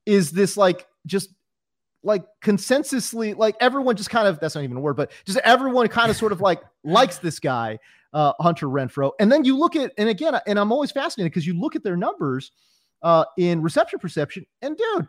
is 0.06 0.30
this 0.30 0.56
like 0.56 0.86
just 1.06 1.30
like 2.02 2.24
consensusly 2.42 3.36
like 3.36 3.56
everyone 3.60 3.96
just 3.96 4.10
kind 4.10 4.28
of 4.28 4.38
that's 4.40 4.54
not 4.54 4.64
even 4.64 4.76
a 4.76 4.80
word 4.80 4.96
but 4.96 5.10
just 5.24 5.38
everyone 5.38 5.86
kind 5.88 6.10
of 6.10 6.16
sort 6.16 6.32
of 6.32 6.40
like 6.40 6.62
likes 6.84 7.18
this 7.18 7.38
guy 7.38 7.78
uh 8.12 8.32
Hunter 8.40 8.66
Renfrow 8.66 9.12
and 9.20 9.30
then 9.30 9.44
you 9.44 9.56
look 9.56 9.76
at 9.76 9.92
and 9.98 10.08
again 10.08 10.38
and 10.46 10.58
I'm 10.58 10.72
always 10.72 10.90
fascinated 10.90 11.32
because 11.32 11.46
you 11.46 11.58
look 11.58 11.76
at 11.76 11.82
their 11.82 11.96
numbers 11.96 12.52
uh 13.02 13.24
in 13.36 13.62
reception 13.62 13.98
perception 13.98 14.46
and 14.62 14.76
dude 14.76 15.08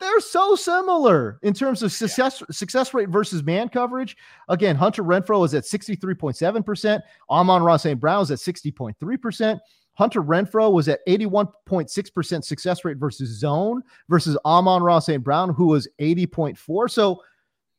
they're 0.00 0.20
so 0.20 0.54
similar 0.54 1.38
in 1.42 1.54
terms 1.54 1.82
of 1.82 1.92
success 1.92 2.40
yeah. 2.40 2.46
success 2.50 2.94
rate 2.94 3.08
versus 3.08 3.42
man 3.42 3.68
coverage. 3.68 4.16
Again, 4.48 4.76
Hunter 4.76 5.02
Renfrow 5.02 5.44
is 5.44 5.54
at 5.54 5.64
63.7%. 5.64 7.00
Amon-Ra 7.30 7.76
St. 7.76 8.00
Brown 8.00 8.22
is 8.22 8.30
at 8.30 8.38
60.3%. 8.38 9.58
Hunter 9.94 10.22
Renfrow 10.22 10.72
was 10.72 10.88
at 10.88 11.00
81.6% 11.06 12.44
success 12.44 12.84
rate 12.84 12.96
versus 12.96 13.38
zone 13.38 13.82
versus 14.08 14.36
Amon-Ra 14.44 14.98
St. 14.98 15.22
Brown, 15.22 15.54
who 15.54 15.66
was 15.66 15.88
80.4. 16.00 16.90
So 16.90 17.22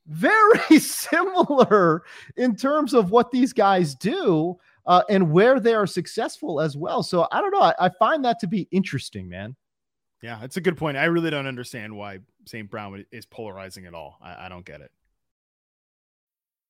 very 0.08 0.80
similar 0.80 2.04
in 2.38 2.56
terms 2.56 2.94
of 2.94 3.12
what 3.12 3.32
these 3.32 3.54
guys 3.54 3.96
do 3.96 4.58
uh, 4.86 5.04
and 5.10 5.32
where 5.32 5.60
they 5.60 5.74
are 5.74 5.88
successful 5.88 6.62
as 6.62 6.78
well. 6.78 7.04
So 7.04 7.28
I 7.32 7.42
don't 7.42 7.52
know. 7.52 7.62
I, 7.62 7.74
I 7.80 7.90
find 8.00 8.24
that 8.26 8.40
to 8.40 8.48
be 8.48 8.68
interesting, 8.72 9.28
man. 9.28 9.56
Yeah, 10.22 10.44
it's 10.44 10.58
a 10.58 10.62
good 10.62 10.78
point. 10.78 10.98
I 10.98 11.06
really 11.06 11.30
don't 11.30 11.48
understand 11.48 11.96
why 11.96 12.20
St. 12.46 12.70
Brown 12.70 13.06
is 13.12 13.26
polarizing 13.26 13.86
at 13.86 13.94
all. 13.94 14.18
I, 14.22 14.46
I 14.46 14.50
don't 14.50 14.66
get 14.66 14.82
it. 14.82 14.92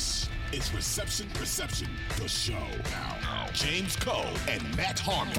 This 0.00 0.30
is 0.52 0.72
Reception 0.74 1.28
Perception, 1.34 1.88
the 2.16 2.26
show. 2.26 2.54
Now, 2.90 3.48
James 3.52 3.96
Koh 3.96 4.24
and 4.48 4.62
Matt 4.74 4.98
Harmon. 4.98 5.34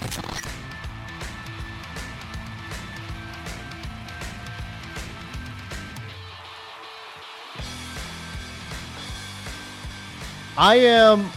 I 10.55 10.75
am 10.75 11.27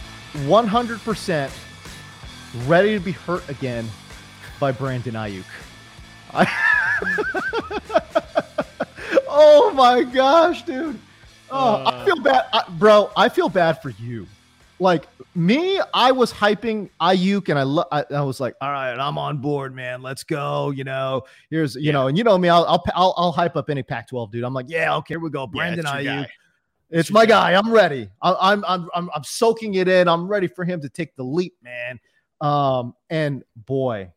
100% 0.47 1.49
ready 2.67 2.93
to 2.93 2.99
be 2.99 3.11
hurt 3.11 3.49
again 3.49 3.89
by 4.59 4.71
Brandon 4.71 5.15
Aiyuk. 5.15 5.45
I 6.31 6.45
oh 9.27 9.71
my 9.73 10.03
gosh, 10.03 10.61
dude. 10.61 10.99
Oh, 11.49 11.83
I 11.85 11.94
feel 12.05 12.19
bad, 12.19 12.45
I, 12.53 12.63
bro. 12.77 13.11
I 13.17 13.29
feel 13.29 13.49
bad 13.49 13.81
for 13.81 13.89
you. 13.89 14.27
Like 14.79 15.07
me, 15.35 15.79
I 15.93 16.11
was 16.11 16.33
hyping 16.33 16.89
Aiyuk, 16.99 17.49
and 17.49 17.57
I, 17.57 17.63
lo- 17.63 17.85
I, 17.91 18.03
I 18.11 18.21
was 18.21 18.39
like, 18.39 18.55
all 18.59 18.71
right, 18.71 18.93
I'm 18.93 19.17
on 19.17 19.37
board, 19.37 19.73
man. 19.73 20.01
Let's 20.01 20.23
go. 20.23 20.71
You 20.71 20.83
know, 20.83 21.23
here's, 21.49 21.75
you 21.75 21.93
know, 21.93 22.07
and 22.07 22.17
you 22.17 22.23
know 22.23 22.37
me, 22.37 22.49
I'll, 22.49 22.65
I'll, 22.65 22.83
I'll, 22.93 23.13
I'll 23.17 23.31
hype 23.31 23.55
up 23.55 23.69
any 23.69 23.83
Pac-12 23.83 24.31
dude. 24.31 24.43
I'm 24.43 24.53
like, 24.53 24.65
yeah, 24.69 24.95
okay, 24.97 25.13
here 25.13 25.19
we 25.19 25.29
go, 25.29 25.47
Brandon 25.47 25.85
Aiyuk. 25.85 26.03
guy. 26.05 26.29
It's 26.89 27.09
my 27.09 27.25
guy. 27.25 27.53
I'm 27.53 27.71
ready. 27.71 28.09
I, 28.21 28.35
I'm, 28.39 28.63
I'm, 28.65 28.89
I'm, 28.93 29.09
I'm 29.15 29.23
soaking 29.23 29.75
it 29.75 29.87
in. 29.87 30.07
I'm 30.07 30.27
ready 30.27 30.47
for 30.47 30.63
him 30.65 30.81
to 30.81 30.89
take 30.89 31.15
the 31.15 31.23
leap, 31.23 31.55
man. 31.61 31.99
Um, 32.41 32.93
and 33.09 33.43
boy, 33.55 34.11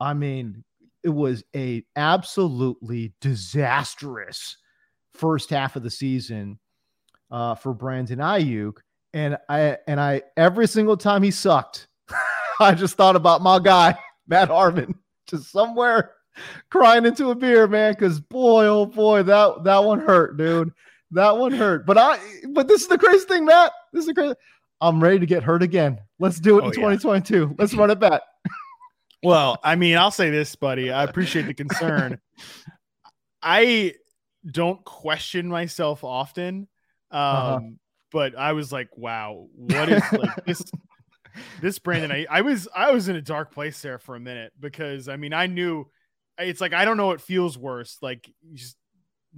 I 0.00 0.14
mean, 0.14 0.64
it 1.02 1.08
was 1.08 1.42
a 1.56 1.84
absolutely 1.96 3.14
disastrous 3.20 4.58
first 5.14 5.50
half 5.50 5.76
of 5.76 5.82
the 5.82 5.90
season 5.90 6.58
uh, 7.30 7.54
for 7.54 7.72
Brandon 7.74 8.18
Aiyuk, 8.18 8.78
and 9.12 9.38
I 9.48 9.78
and 9.86 10.00
I 10.00 10.22
every 10.36 10.66
single 10.68 10.96
time 10.96 11.22
he 11.22 11.30
sucked, 11.30 11.88
I 12.60 12.74
just 12.74 12.96
thought 12.96 13.16
about 13.16 13.42
my 13.42 13.58
guy 13.58 13.98
Matt 14.28 14.48
Harmon, 14.48 14.94
just 15.26 15.50
somewhere 15.50 16.12
crying 16.70 17.04
into 17.06 17.30
a 17.30 17.34
beer, 17.34 17.66
man. 17.66 17.92
Because 17.92 18.20
boy, 18.20 18.66
oh 18.66 18.86
boy, 18.86 19.22
that 19.24 19.64
that 19.64 19.84
one 19.84 20.00
hurt, 20.00 20.36
dude. 20.36 20.72
That 21.12 21.38
one 21.38 21.52
hurt. 21.52 21.86
But 21.86 21.96
I, 21.96 22.18
but 22.50 22.68
this 22.68 22.82
is 22.82 22.88
the 22.88 22.98
crazy 22.98 23.24
thing, 23.26 23.46
Matt. 23.46 23.72
This 23.92 24.02
is 24.02 24.06
the 24.08 24.14
crazy. 24.14 24.34
I'm 24.80 25.02
ready 25.02 25.18
to 25.18 25.26
get 25.26 25.42
hurt 25.42 25.62
again. 25.62 25.98
Let's 26.18 26.38
do 26.38 26.58
it 26.58 26.62
Oh, 26.62 26.66
in 26.66 26.72
yeah. 26.72 26.96
2022. 26.96 27.56
Let's 27.58 27.74
run 27.74 27.90
it 27.90 27.98
back. 27.98 28.20
Well, 29.22 29.58
I 29.64 29.74
mean, 29.74 29.96
I'll 29.96 30.10
say 30.12 30.30
this, 30.30 30.54
buddy. 30.54 30.92
I 30.92 31.02
appreciate 31.04 31.46
the 31.46 31.54
concern. 31.54 32.20
I 33.42 33.94
don't 34.46 34.84
question 34.84 35.48
myself 35.48 36.04
often. 36.04 36.68
Um, 37.10 37.18
Uh-huh. 37.20 37.60
but 38.12 38.36
I 38.36 38.52
was 38.52 38.72
like, 38.72 38.88
wow, 38.96 39.48
what 39.54 39.88
is 39.88 40.02
like 40.12 40.44
this 40.46 40.62
this 41.60 41.78
Brandon? 41.78 42.12
I, 42.12 42.26
I 42.30 42.40
was 42.42 42.68
I 42.74 42.90
was 42.92 43.08
in 43.08 43.16
a 43.16 43.22
dark 43.22 43.52
place 43.52 43.80
there 43.82 43.98
for 43.98 44.16
a 44.16 44.20
minute 44.20 44.52
because 44.58 45.08
I 45.08 45.16
mean 45.16 45.32
I 45.32 45.46
knew 45.46 45.86
it's 46.38 46.60
like 46.60 46.72
I 46.72 46.84
don't 46.84 46.96
know 46.96 47.06
what 47.06 47.20
feels 47.20 47.58
worse, 47.58 47.98
like 48.02 48.30
just 48.54 48.76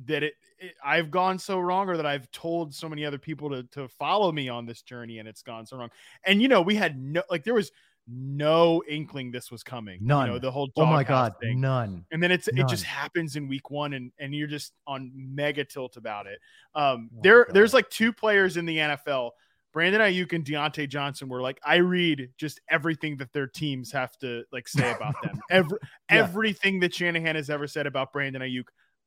that 0.07 0.23
it, 0.23 0.35
it 0.59 0.75
I've 0.85 1.11
gone 1.11 1.39
so 1.39 1.59
wrong 1.59 1.89
or 1.89 1.97
that 1.97 2.07
I've 2.07 2.31
told 2.31 2.75
so 2.75 2.89
many 2.89 3.05
other 3.05 3.19
people 3.19 3.51
to 3.51 3.65
to 3.73 3.89
follow 3.89 4.31
me 4.33 4.49
on 4.49 4.67
this 4.67 4.83
journey 4.83 5.19
and 5.19 5.29
it's 5.29 5.43
gone 5.43 5.67
so 5.67 5.77
wrong. 5.77 5.91
And 6.25 6.41
you 6.41 6.49
know, 6.49 6.63
we 6.63 6.75
had 6.77 6.99
no 6.99 7.23
like 7.31 7.45
there 7.45 7.55
was 7.55 7.73
no 8.09 8.83
inkling 8.89 9.31
this 9.31 9.51
was 9.51 9.63
coming. 9.63 9.99
None. 10.03 10.27
You 10.27 10.33
know, 10.35 10.39
the 10.39 10.51
whole 10.51 10.69
Oh 10.77 10.87
my 10.87 11.05
God, 11.05 11.35
thing. 11.41 11.61
none. 11.61 12.05
And 12.11 12.23
then 12.23 12.31
it's 12.33 12.49
it 12.49 12.67
just 12.69 12.85
happens 12.85 13.37
in 13.37 13.47
week 13.49 13.71
one, 13.71 13.93
and 13.93 14.13
and 14.19 14.35
you're 14.35 14.49
just 14.49 14.73
on 14.87 15.13
mega 15.15 15.65
tilt 15.65 15.97
about 15.97 16.27
it. 16.27 16.39
Um, 16.75 17.11
Oh 17.15 17.21
there 17.23 17.47
there's 17.53 17.75
like 17.75 17.89
two 17.91 18.13
players 18.13 18.57
in 18.57 18.67
the 18.67 18.77
NFL, 18.79 19.31
Brandon 19.73 20.01
Aiyuk 20.01 20.33
and 20.33 20.45
Diontae 20.45 20.89
Johnson, 20.89 21.29
were 21.29 21.41
like 21.41 21.61
I 21.65 21.77
read 21.77 22.31
just 22.39 22.61
everything 22.69 23.17
that 23.19 23.33
their 23.33 23.47
teams 23.47 23.93
have 23.93 24.17
to 24.19 24.45
like 24.53 24.67
say 24.67 24.91
about 24.97 25.15
them. 25.23 25.39
Every 25.51 25.79
Yeah. 26.11 26.19
everything 26.19 26.81
that 26.81 26.95
Shanahan 26.95 27.37
has 27.37 27.49
ever 27.51 27.67
said 27.69 27.87
about 27.87 28.13
Brandon 28.13 28.43
Aiyuk, 28.43 28.65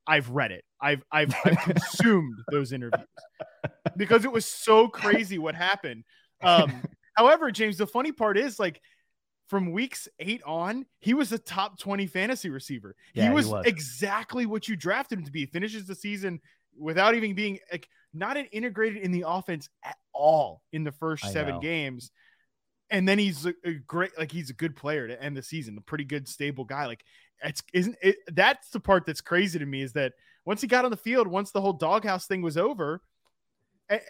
I've 0.08 0.30
read 0.30 0.52
it. 0.52 0.64
I've 0.80 1.04
I've, 1.12 1.34
I've 1.44 1.58
consumed 1.58 2.36
those 2.52 2.72
interviews 2.72 3.08
because 3.98 4.24
it 4.26 4.32
was 4.32 4.46
so 4.46 4.88
crazy 4.88 5.38
what 5.38 5.56
happened. 5.56 6.04
Um, 6.42 6.82
however, 7.14 7.52
James, 7.52 7.78
the 7.78 7.88
funny 7.88 8.12
part 8.12 8.38
is 8.38 8.60
like 8.60 8.82
from 9.48 9.72
weeks 9.72 10.08
eight 10.20 10.42
on, 10.46 10.86
he 11.00 11.14
was 11.14 11.32
a 11.32 11.38
top 11.38 11.80
20 11.80 12.08
fantasy 12.08 12.50
receiver. 12.50 12.96
Yeah, 13.14 13.24
he, 13.24 13.30
he 13.30 13.36
was 13.36 13.48
was. 13.48 13.66
exactly 13.66 14.46
what 14.46 14.68
you 14.68 14.76
drafted 14.76 15.20
him 15.20 15.26
to 15.26 15.32
be. 15.32 15.46
Finishes 15.46 15.86
the 15.86 15.96
season 15.96 16.40
without 16.78 17.16
even 17.16 17.36
being 17.36 17.60
like 17.72 17.88
not 18.14 18.38
an 18.38 18.46
integrated 18.52 19.02
in 19.04 19.12
the 19.12 19.26
offense 19.28 19.70
at 19.84 19.98
all 20.14 20.62
in 20.72 20.84
the 20.84 20.92
first 20.92 21.26
I 21.26 21.32
seven 21.32 21.56
know. 21.56 21.62
games. 21.62 22.12
And 22.90 23.08
then 23.08 23.18
he's 23.18 23.46
a, 23.46 23.54
a 23.66 23.74
great, 23.74 24.12
like 24.18 24.32
he's 24.32 24.50
a 24.50 24.54
good 24.54 24.76
player 24.76 25.08
to 25.08 25.22
end 25.22 25.36
the 25.36 25.42
season, 25.42 25.78
a 25.78 25.82
pretty 25.82 26.04
good, 26.04 26.28
stable 26.28 26.64
guy. 26.64 26.86
Like 26.86 27.04
it's 27.44 27.62
isn't 27.74 27.96
it? 28.02 28.18
That's 28.32 28.70
the 28.70 28.80
part 28.80 29.06
that's 29.06 29.22
crazy 29.22 29.60
to 29.60 29.66
me 29.66 29.82
is 29.82 29.94
that 29.94 30.14
once 30.46 30.62
he 30.62 30.68
got 30.68 30.86
on 30.86 30.92
the 30.92 30.98
field, 30.98 31.28
once 31.28 31.52
the 31.52 31.62
whole 31.62 31.74
doghouse 31.74 32.28
thing 32.28 32.42
was 32.42 32.58
over, 32.58 33.02
it, 33.90 34.04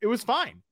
it 0.00 0.06
was 0.06 0.22
fine. 0.22 0.62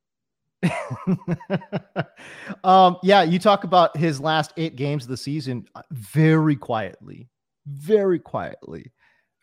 um, 2.64 2.97
yeah, 3.02 3.23
you 3.23 3.38
talk 3.38 3.64
about 3.64 3.97
his 3.97 4.21
last 4.21 4.52
eight 4.56 4.76
games 4.76 5.04
of 5.04 5.11
the 5.11 5.16
season 5.16 5.66
uh, 5.75 5.83
very 5.90 6.56
quietly, 6.56 7.28
very 7.66 8.18
quietly. 8.18 8.92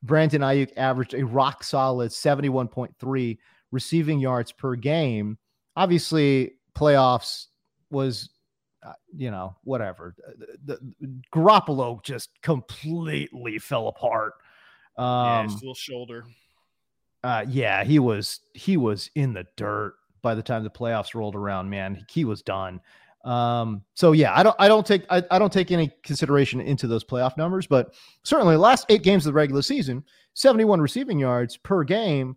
Brandon 0.03 0.41
Aiyuk 0.41 0.71
averaged 0.77 1.13
a 1.13 1.25
rock 1.25 1.63
solid 1.63 2.11
71.3 2.11 3.37
receiving 3.71 4.19
yards 4.19 4.51
per 4.51 4.75
game. 4.75 5.37
Obviously, 5.75 6.53
playoffs 6.75 7.47
was, 7.91 8.29
uh, 8.83 8.93
you 9.15 9.29
know, 9.29 9.55
whatever. 9.63 10.15
The, 10.65 10.79
the, 10.99 11.21
Garoppolo 11.33 12.03
just 12.03 12.29
completely 12.41 13.59
fell 13.59 13.87
apart. 13.87 14.33
yeah, 14.97 15.39
Um, 15.39 15.45
his 15.45 15.55
little 15.55 15.75
shoulder. 15.75 16.25
uh, 17.23 17.45
yeah, 17.47 17.83
he 17.83 17.99
was 17.99 18.39
he 18.53 18.77
was 18.77 19.09
in 19.15 19.33
the 19.33 19.45
dirt 19.55 19.93
by 20.21 20.35
the 20.35 20.43
time 20.43 20.63
the 20.63 20.69
playoffs 20.69 21.15
rolled 21.15 21.35
around. 21.35 21.69
Man, 21.69 22.05
he 22.09 22.25
was 22.25 22.41
done. 22.41 22.79
Um, 23.23 23.83
so 23.93 24.13
yeah, 24.13 24.35
I 24.35 24.43
don't 24.43 24.55
I 24.57 24.67
don't 24.67 24.85
take 24.85 25.05
I, 25.09 25.23
I 25.29 25.37
don't 25.37 25.53
take 25.53 25.71
any 25.71 25.91
consideration 26.03 26.59
into 26.59 26.87
those 26.87 27.03
playoff 27.03 27.37
numbers, 27.37 27.67
but 27.67 27.93
certainly 28.23 28.55
the 28.55 28.59
last 28.59 28.85
eight 28.89 29.03
games 29.03 29.25
of 29.25 29.33
the 29.33 29.37
regular 29.37 29.61
season, 29.61 30.03
71 30.33 30.81
receiving 30.81 31.19
yards 31.19 31.57
per 31.57 31.83
game. 31.83 32.35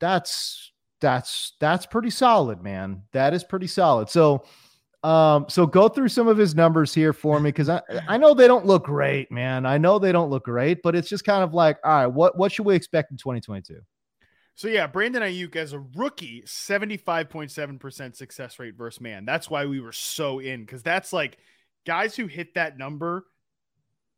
That's 0.00 0.72
that's 1.00 1.54
that's 1.60 1.86
pretty 1.86 2.10
solid, 2.10 2.62
man. 2.62 3.02
That 3.12 3.34
is 3.34 3.42
pretty 3.42 3.66
solid. 3.66 4.08
So 4.08 4.44
um, 5.02 5.44
so 5.50 5.66
go 5.66 5.88
through 5.88 6.08
some 6.08 6.28
of 6.28 6.38
his 6.38 6.54
numbers 6.54 6.94
here 6.94 7.12
for 7.12 7.38
me 7.38 7.48
because 7.48 7.68
I, 7.68 7.82
I 8.08 8.16
know 8.16 8.32
they 8.32 8.46
don't 8.46 8.64
look 8.64 8.86
great, 8.86 9.30
man. 9.30 9.66
I 9.66 9.76
know 9.76 9.98
they 9.98 10.12
don't 10.12 10.30
look 10.30 10.46
great, 10.46 10.80
but 10.82 10.96
it's 10.96 11.10
just 11.10 11.24
kind 11.26 11.44
of 11.44 11.52
like, 11.52 11.78
all 11.84 11.92
right, 11.92 12.06
what 12.06 12.38
what 12.38 12.52
should 12.52 12.64
we 12.64 12.74
expect 12.74 13.10
in 13.10 13.18
2022? 13.18 13.80
So 14.56 14.68
yeah, 14.68 14.86
Brandon 14.86 15.22
Aiyuk 15.22 15.56
as 15.56 15.72
a 15.72 15.80
rookie, 15.80 16.42
75.7% 16.46 18.16
success 18.16 18.58
rate 18.58 18.76
versus 18.76 19.00
man. 19.00 19.24
That's 19.24 19.50
why 19.50 19.66
we 19.66 19.80
were 19.80 19.92
so 19.92 20.38
in 20.38 20.60
because 20.60 20.82
that's 20.82 21.12
like 21.12 21.38
guys 21.86 22.14
who 22.16 22.26
hit 22.26 22.54
that 22.54 22.78
number 22.78 23.24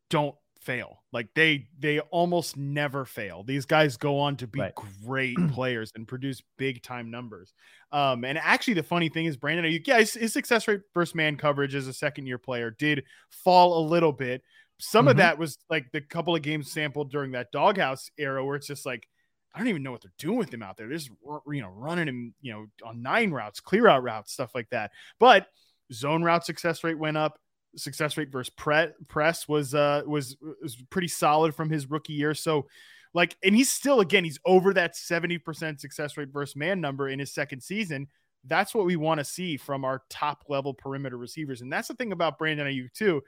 don't 0.09 0.35
fail. 0.61 1.03
Like 1.11 1.29
they 1.33 1.67
they 1.79 1.99
almost 1.99 2.55
never 2.57 3.03
fail. 3.05 3.43
These 3.43 3.65
guys 3.65 3.97
go 3.97 4.19
on 4.19 4.35
to 4.37 4.47
be 4.47 4.59
Right. 4.59 4.73
great 5.05 5.37
players 5.49 5.91
and 5.95 6.07
produce 6.07 6.41
big 6.57 6.83
time 6.83 7.09
numbers. 7.09 7.53
Um, 7.91 8.23
and 8.23 8.37
actually 8.37 8.75
the 8.75 8.83
funny 8.83 9.09
thing 9.09 9.25
is 9.25 9.37
Brandon 9.37 9.65
Aiyuk, 9.65 9.87
yeah, 9.87 9.99
his, 9.99 10.13
his 10.13 10.33
success 10.33 10.67
rate 10.67 10.81
versus 10.93 11.15
man 11.15 11.37
coverage 11.37 11.73
as 11.73 11.87
a 11.87 11.93
second 11.93 12.27
year 12.27 12.37
player 12.37 12.69
did 12.71 13.03
fall 13.29 13.79
a 13.79 13.87
little 13.87 14.13
bit. 14.13 14.43
Some 14.79 15.07
of 15.07 15.15
Mhm. 15.15 15.19
that 15.19 15.39
was 15.39 15.57
like 15.69 15.91
the 15.91 16.01
couple 16.01 16.35
of 16.35 16.41
games 16.43 16.71
sampled 16.71 17.11
during 17.11 17.31
that 17.31 17.51
doghouse 17.51 18.11
era 18.17 18.45
where 18.45 18.55
it's 18.55 18.67
just 18.67 18.85
like 18.85 19.07
I 19.57 19.59
don't 19.59 19.69
even 19.69 19.81
know 19.81 19.91
what 19.91 20.03
they're 20.03 20.11
doing 20.19 20.37
with 20.37 20.53
him 20.53 20.61
out 20.61 20.77
there. 20.77 20.87
They're 20.87 20.97
just 20.97 21.09
you 21.47 21.61
know 21.61 21.69
running 21.69 22.07
him, 22.07 22.35
you 22.41 22.53
know, 22.53 22.67
on 22.85 23.01
nine 23.01 23.31
routes, 23.31 23.59
clear 23.59 23.87
out 23.87 24.03
routes, 24.03 24.31
stuff 24.31 24.53
like 24.53 24.69
that. 24.69 24.91
But 25.19 25.47
zone 25.91 26.21
route 26.21 26.45
success 26.45 26.83
rate 26.83 26.99
went 26.99 27.17
up, 27.17 27.39
success 27.75 28.17
rate 28.17 28.31
versus 28.31 28.53
pre- 28.55 28.91
press 29.07 29.47
was 29.47 29.73
uh 29.73 30.03
was 30.05 30.37
was 30.61 30.75
pretty 30.91 31.07
solid 31.07 31.55
from 31.55 31.71
his 31.71 31.89
rookie 31.89 32.13
year. 32.13 32.35
So 32.35 32.67
like 33.15 33.35
and 33.43 33.55
he's 33.55 33.71
still 33.71 33.99
again 33.99 34.23
he's 34.23 34.39
over 34.45 34.75
that 34.75 34.93
70% 34.93 35.79
success 35.79 36.17
rate 36.17 36.29
versus 36.29 36.55
man 36.55 36.79
number 36.79 37.09
in 37.09 37.17
his 37.17 37.33
second 37.33 37.61
season. 37.61 38.09
That's 38.45 38.75
what 38.75 38.85
we 38.85 38.95
want 38.95 39.19
to 39.19 39.25
see 39.25 39.57
from 39.57 39.83
our 39.85 40.03
top 40.09 40.43
level 40.47 40.75
perimeter 40.75 41.17
receivers. 41.17 41.61
And 41.61 41.73
that's 41.73 41.87
the 41.87 41.95
thing 41.95 42.11
about 42.11 42.37
Brandon 42.37 42.67
Aiyuk 42.67 42.93
too. 42.93 43.23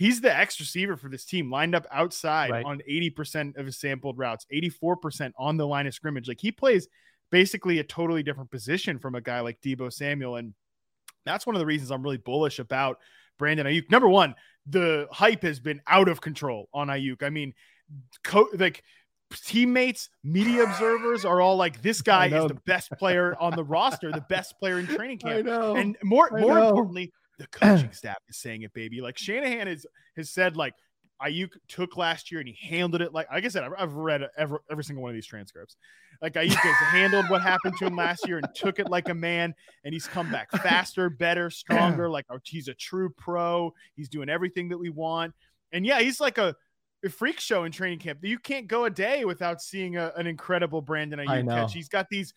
He's 0.00 0.22
the 0.22 0.34
X 0.34 0.58
receiver 0.58 0.96
for 0.96 1.10
this 1.10 1.26
team, 1.26 1.50
lined 1.50 1.74
up 1.74 1.86
outside 1.92 2.48
Right. 2.50 2.64
on 2.64 2.80
80% 2.88 3.58
of 3.58 3.66
his 3.66 3.78
sampled 3.78 4.16
routes, 4.16 4.46
84% 4.50 5.32
on 5.38 5.58
the 5.58 5.66
line 5.66 5.86
of 5.86 5.92
scrimmage. 5.92 6.26
Like 6.26 6.40
he 6.40 6.50
plays 6.50 6.88
basically 7.30 7.80
a 7.80 7.84
totally 7.84 8.22
different 8.22 8.50
position 8.50 8.98
from 8.98 9.14
a 9.14 9.20
guy 9.20 9.40
like 9.40 9.60
Deebo 9.60 9.92
Samuel. 9.92 10.36
And 10.36 10.54
that's 11.26 11.46
one 11.46 11.54
of 11.54 11.60
the 11.60 11.66
reasons 11.66 11.90
I'm 11.90 12.02
really 12.02 12.16
bullish 12.16 12.58
about 12.60 12.96
Brandon 13.38 13.66
Aiyuk. 13.66 13.90
Number 13.90 14.08
one, 14.08 14.34
the 14.66 15.06
hype 15.12 15.42
has 15.42 15.60
been 15.60 15.82
out 15.86 16.08
of 16.08 16.22
control 16.22 16.70
on 16.72 16.88
Aiyuk. 16.88 17.22
I 17.22 17.28
mean, 17.28 17.52
co- 18.24 18.48
like 18.54 18.82
teammates, 19.44 20.08
media 20.24 20.62
observers 20.62 21.26
are 21.26 21.42
all 21.42 21.56
like, 21.56 21.82
this 21.82 22.00
guy 22.00 22.28
is 22.28 22.48
the 22.48 22.58
best 22.66 22.90
player 22.92 23.36
on 23.38 23.54
the 23.54 23.64
roster, 23.64 24.10
the 24.10 24.24
best 24.30 24.58
player 24.58 24.78
in 24.78 24.86
training 24.86 25.18
camp. 25.24 25.46
And 25.46 25.96
more, 26.02 26.34
I 26.34 26.40
more 26.40 26.54
know. 26.54 26.68
importantly, 26.70 27.12
the 27.40 27.46
coaching 27.48 27.92
staff 27.92 28.18
is 28.28 28.36
saying 28.36 28.62
it, 28.62 28.72
baby. 28.72 29.00
Like 29.00 29.18
Shanahan 29.18 29.66
is 29.66 29.86
has 30.16 30.30
said, 30.30 30.56
like 30.56 30.74
Aiyuk 31.22 31.50
took 31.68 31.96
last 31.96 32.30
year 32.30 32.40
and 32.40 32.48
he 32.48 32.56
handled 32.66 33.02
it. 33.02 33.12
Like, 33.12 33.30
like 33.30 33.44
I 33.44 33.48
said, 33.48 33.64
I've, 33.64 33.72
I've 33.76 33.94
read 33.94 34.22
every, 34.36 34.58
every 34.70 34.84
single 34.84 35.02
one 35.02 35.10
of 35.10 35.14
these 35.14 35.26
transcripts. 35.26 35.76
Like 36.22 36.34
Aiyuk 36.34 36.54
has 36.54 36.76
handled 36.88 37.28
what 37.28 37.42
happened 37.42 37.74
to 37.78 37.86
him 37.86 37.96
last 37.96 38.28
year 38.28 38.38
and 38.38 38.46
took 38.54 38.78
it 38.78 38.88
like 38.90 39.08
a 39.08 39.14
man, 39.14 39.54
and 39.84 39.94
he's 39.94 40.06
come 40.06 40.30
back 40.30 40.50
faster, 40.62 41.08
better, 41.08 41.50
stronger. 41.50 42.08
Like 42.10 42.26
oh, 42.30 42.38
he's 42.44 42.68
a 42.68 42.74
true 42.74 43.10
pro. 43.10 43.72
He's 43.96 44.08
doing 44.08 44.28
everything 44.28 44.68
that 44.68 44.78
we 44.78 44.90
want. 44.90 45.34
And 45.72 45.86
yeah, 45.86 46.00
he's 46.00 46.20
like 46.20 46.36
a, 46.36 46.54
a 47.04 47.08
freak 47.08 47.40
show 47.40 47.64
in 47.64 47.72
training 47.72 48.00
camp. 48.00 48.18
You 48.22 48.38
can't 48.38 48.66
go 48.66 48.84
a 48.84 48.90
day 48.90 49.24
without 49.24 49.62
seeing 49.62 49.96
a, 49.96 50.12
an 50.16 50.26
incredible 50.26 50.82
Brandon 50.82 51.20
Aiyuk 51.20 51.48
catch. 51.48 51.72
He's 51.72 51.88
got 51.88 52.08
these 52.10 52.34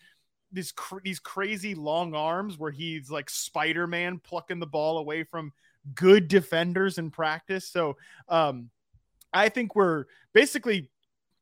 these 0.54 0.72
cr- 0.72 1.00
these 1.04 1.18
crazy 1.20 1.74
long 1.74 2.14
arms 2.14 2.58
where 2.58 2.70
he's 2.70 3.10
like 3.10 3.28
Spider 3.28 3.86
Man 3.86 4.18
plucking 4.18 4.60
the 4.60 4.66
ball 4.66 4.98
away 4.98 5.24
from 5.24 5.52
good 5.94 6.28
defenders 6.28 6.96
in 6.98 7.10
practice. 7.10 7.68
So 7.68 7.96
um, 8.28 8.70
I 9.32 9.48
think 9.50 9.74
we're 9.76 10.04
basically 10.32 10.90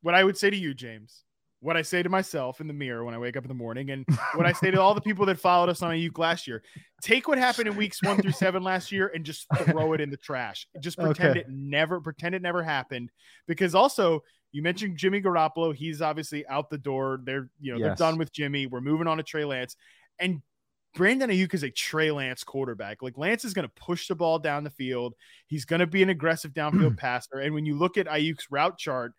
what 0.01 0.15
I 0.15 0.25
would 0.25 0.37
say 0.37 0.51
to 0.51 0.57
you, 0.57 0.75
James. 0.75 1.25
What 1.61 1.77
I 1.77 1.83
say 1.83 2.03
to 2.03 2.09
myself 2.09 2.61
in 2.61 2.67
the 2.67 2.73
mirror 2.73 3.05
when 3.05 3.15
I 3.15 3.19
wake 3.19 3.37
up 3.37 3.45
in 3.45 3.49
the 3.49 3.55
morning, 3.55 3.91
and 3.91 4.05
what 4.35 4.47
I 4.47 4.53
say 4.53 4.73
to 4.73 4.81
all 4.81 4.95
the 4.95 5.01
people 5.01 5.27
that 5.27 5.39
followed 5.39 5.69
us 5.69 5.81
on 5.81 5.93
Aiyuk 5.93 6.19
last 6.19 6.49
year: 6.49 6.61
take 7.03 7.29
what 7.29 7.39
happened 7.39 7.69
in 7.69 7.77
weeks 7.77 8.03
one 8.03 8.21
through 8.21 8.33
seven 8.33 8.65
last 8.65 8.91
year 8.91 9.13
and 9.15 9.25
just 9.25 9.47
throw 9.67 9.93
it 9.93 10.01
in 10.01 10.11
the 10.11 10.17
trash. 10.17 10.67
Just 10.81 10.99
pretend 10.99 11.31
Okay. 11.31 11.41
it 11.41 11.47
never, 11.49 12.01
pretend 12.01 12.35
it 12.35 12.43
never 12.43 12.65
happened. 12.65 13.11
Because 13.47 13.77
also, 13.77 14.25
you 14.53 14.63
mentioned 14.63 14.97
Jimmy 14.99 15.21
Garoppolo. 15.21 15.75
He's 15.75 16.01
obviously 16.03 16.47
out 16.47 16.71
the 16.71 16.79
door. 16.79 17.21
They're 17.25 17.49
you 17.61 17.73
know 17.73 17.79
Yes. 17.79 17.99
they're 17.99 18.09
done 18.09 18.19
with 18.19 18.33
Jimmy. 18.33 18.67
We're 18.67 18.81
moving 18.81 19.07
on 19.07 19.17
to 19.17 19.23
Trey 19.23 19.45
Lance, 19.45 19.77
and 20.19 20.43
Brandon 20.95 21.31
Aiyuk 21.31 21.55
is 21.55 21.63
a 21.63 21.71
Trey 21.71 22.11
Lance 22.11 22.45
quarterback. 22.45 23.03
Like 23.03 23.17
Lance 23.17 23.45
is 23.45 23.55
going 23.55 23.67
to 23.67 23.75
push 23.75 24.09
the 24.09 24.15
ball 24.15 24.39
down 24.39 24.63
the 24.63 24.71
field. 24.71 25.15
He's 25.47 25.65
going 25.65 25.81
to 25.81 25.87
be 25.87 26.03
an 26.03 26.11
aggressive 26.11 26.53
downfield 26.53 26.97
passer. 26.99 27.39
And 27.39 27.55
when 27.55 27.65
you 27.65 27.77
look 27.79 27.97
at 27.97 28.07
Aiyuk's 28.07 28.47
route 28.51 28.77
chart, 28.79 29.13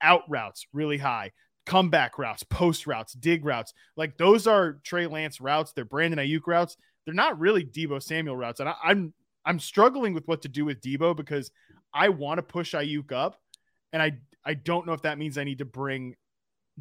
out 0.00 0.22
routes 0.28 0.66
really 0.72 0.98
high, 0.98 1.32
comeback 1.64 2.16
routes, 2.18 2.44
post 2.44 2.86
routes, 2.86 3.12
dig 3.14 3.44
routes, 3.44 3.74
like 3.96 4.16
those 4.18 4.46
are 4.46 4.78
Trey 4.84 5.08
Lance 5.08 5.40
routes. 5.40 5.72
They're 5.72 5.84
Brandon 5.84 6.20
Aiyuk 6.20 6.46
routes. 6.46 6.76
They're 7.04 7.14
not 7.14 7.40
really 7.40 7.64
Deebo 7.64 8.00
Samuel 8.00 8.36
routes. 8.36 8.60
And 8.60 8.68
I, 8.68 8.74
I'm 8.84 9.12
I'm 9.44 9.58
struggling 9.58 10.12
with 10.14 10.26
what 10.28 10.42
to 10.42 10.48
do 10.48 10.64
with 10.64 10.80
Deebo 10.80 11.16
because 11.16 11.50
I 11.92 12.08
want 12.10 12.38
to 12.38 12.42
push 12.42 12.74
Aiyuk 12.74 13.10
up, 13.10 13.40
and 13.92 14.00
I 14.02 14.18
I 14.46 14.54
don't 14.54 14.86
know 14.86 14.92
if 14.92 15.02
that 15.02 15.18
means 15.18 15.36
I 15.36 15.44
need 15.44 15.58
to 15.58 15.64
bring 15.64 16.14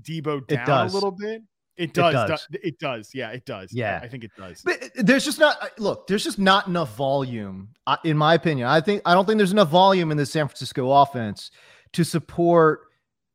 Deebo 0.02 0.48
down 0.48 0.88
a 0.88 0.94
little 0.94 1.12
bit. 1.12 1.42
It 1.78 1.94
does. 1.94 2.14
it 2.14 2.28
does. 2.28 2.48
do- 2.52 2.60
It 2.64 2.80
does. 2.80 3.10
Yeah, 3.14 3.30
it 3.32 3.46
does. 3.46 3.74
Yeah. 3.74 4.00
I, 4.02 4.08
think 4.08 4.24
it 4.24 4.32
does. 4.38 4.62
But 4.64 4.82
uh, 4.82 4.88
there's 4.96 5.26
just 5.26 5.40
not 5.40 5.58
look. 5.78 6.08
There's 6.08 6.24
just 6.24 6.40
not 6.40 6.68
enough 6.68 6.96
volume, 6.96 7.70
uh, 7.86 7.98
in 8.06 8.16
my 8.16 8.34
opinion. 8.36 8.68
I 8.68 8.80
think 8.80 9.02
I 9.06 9.14
don't 9.14 9.26
think 9.26 9.38
there's 9.38 9.52
enough 9.52 9.70
volume 9.70 10.12
in 10.12 10.16
the 10.18 10.26
San 10.26 10.48
Francisco 10.48 10.90
offense 10.90 11.52
to 11.94 12.06
support 12.06 12.82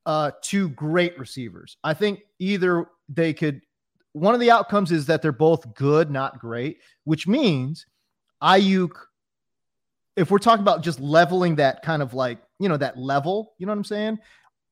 uh, 0.07 0.31
two 0.43 0.71
great 0.71 1.19
receivers. 1.19 1.77
I 1.85 1.93
think 1.93 2.21
either 2.38 2.87
they 3.11 3.35
could. 3.35 3.61
One 4.12 4.33
of 4.35 4.40
the 4.40 4.51
outcomes 4.51 4.90
is 4.90 5.07
that 5.07 5.21
they're 5.23 5.33
both 5.33 5.75
good, 5.75 6.11
not 6.11 6.38
great, 6.38 6.79
which 7.05 7.27
means 7.29 7.85
Aiyuk. 8.43 8.90
If 10.16 10.31
we're 10.31 10.38
talking 10.38 10.62
about 10.62 10.83
just 10.83 11.01
leveling 11.01 11.57
that 11.57 11.83
kind 11.83 12.03
of 12.03 12.14
like 12.14 12.38
you 12.59 12.68
know 12.68 12.77
that 12.77 12.99
level, 12.99 13.55
you 13.59 13.66
know 13.66 13.73
what 13.73 13.79
I'm 13.79 13.85
saying? 13.85 14.18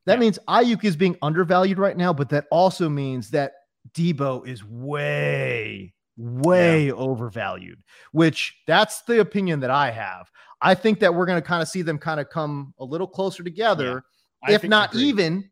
That 0.06 0.14
Yeah. 0.14 0.20
means 0.20 0.38
Aiyuk 0.48 0.84
is 0.84 0.96
being 0.96 1.16
undervalued 1.22 1.78
right 1.78 1.96
now, 1.96 2.12
but 2.12 2.30
that 2.30 2.46
also 2.50 2.88
means 2.88 3.30
that 3.30 3.52
Deebo 3.94 4.46
is 4.46 4.64
way, 4.64 5.94
way 6.16 6.90
overvalued, 6.90 7.82
which 8.12 8.56
that's 8.66 9.02
the 9.02 9.20
opinion 9.20 9.60
that 9.60 9.70
I 9.70 9.90
have. 9.90 10.30
I 10.60 10.74
think 10.74 11.00
that 11.00 11.14
we're 11.14 11.26
going 11.26 11.40
to 11.40 11.46
kind 11.46 11.62
of 11.62 11.68
see 11.68 11.82
them 11.82 11.98
kind 11.98 12.20
of 12.20 12.28
come 12.30 12.74
a 12.78 12.84
little 12.84 13.06
closer 13.06 13.42
together, 13.42 14.02
I 14.42 14.52
if 14.52 14.64
not 14.64 14.94
even. 14.94 15.50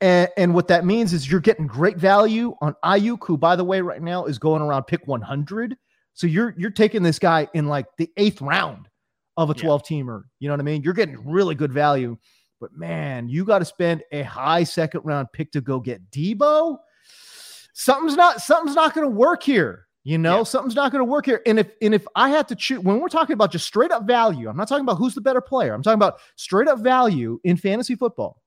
And, 0.00 0.28
and 0.36 0.54
what 0.54 0.68
that 0.68 0.84
means 0.84 1.12
is 1.12 1.30
you're 1.30 1.40
getting 1.40 1.66
great 1.66 1.96
value 1.96 2.54
on 2.60 2.74
Aiyuk, 2.84 3.24
who, 3.26 3.38
by 3.38 3.56
the 3.56 3.64
way, 3.64 3.80
right 3.80 4.02
now 4.02 4.26
is 4.26 4.38
going 4.38 4.60
around 4.60 4.84
pick 4.84 5.06
100. 5.06 5.76
So 6.12 6.26
you're 6.26 6.54
you're 6.58 6.70
taking 6.70 7.02
this 7.02 7.18
guy 7.18 7.48
in 7.54 7.68
like 7.68 7.86
the 7.96 8.10
eighth 8.16 8.40
round 8.42 8.88
of 9.36 9.50
a 9.50 9.54
Yeah. 9.56 9.62
12 9.64 9.82
teamer. 9.82 10.22
You 10.38 10.48
know 10.48 10.54
what 10.54 10.60
I 10.60 10.64
mean? 10.64 10.82
You're 10.82 10.94
getting 10.94 11.28
really 11.28 11.54
good 11.54 11.72
value. 11.72 12.16
But 12.60 12.72
man, 12.72 13.28
you 13.28 13.44
got 13.44 13.58
to 13.58 13.64
spend 13.64 14.02
a 14.12 14.22
high 14.22 14.64
second 14.64 15.02
round 15.04 15.28
pick 15.32 15.52
to 15.52 15.60
go 15.60 15.80
get 15.80 16.10
Deebo. 16.10 16.78
Something's 17.72 18.16
not 18.16 18.40
something's 18.40 18.76
not 18.76 18.94
going 18.94 19.08
to 19.08 19.14
work 19.14 19.42
here. 19.42 19.86
You 20.04 20.18
know, 20.18 20.38
Yeah. 20.38 20.42
something's 20.44 20.76
not 20.76 20.92
going 20.92 21.00
to 21.00 21.10
work 21.10 21.26
here. 21.26 21.42
And 21.46 21.58
if 21.58 21.70
and 21.82 21.94
if 21.94 22.06
I 22.14 22.28
had 22.28 22.46
to 22.48 22.54
choose, 22.54 22.78
when 22.80 23.00
we're 23.00 23.08
talking 23.08 23.34
about 23.34 23.50
just 23.50 23.66
straight 23.66 23.90
up 23.90 24.04
value, 24.06 24.48
I'm 24.48 24.56
not 24.56 24.68
talking 24.68 24.84
about 24.84 24.96
who's 24.96 25.14
the 25.14 25.20
better 25.20 25.40
player. 25.40 25.74
I'm 25.74 25.82
talking 25.82 25.94
about 25.98 26.20
straight 26.36 26.68
up 26.68 26.78
value 26.80 27.40
in 27.44 27.56
fantasy 27.56 27.96
football. 27.96 28.40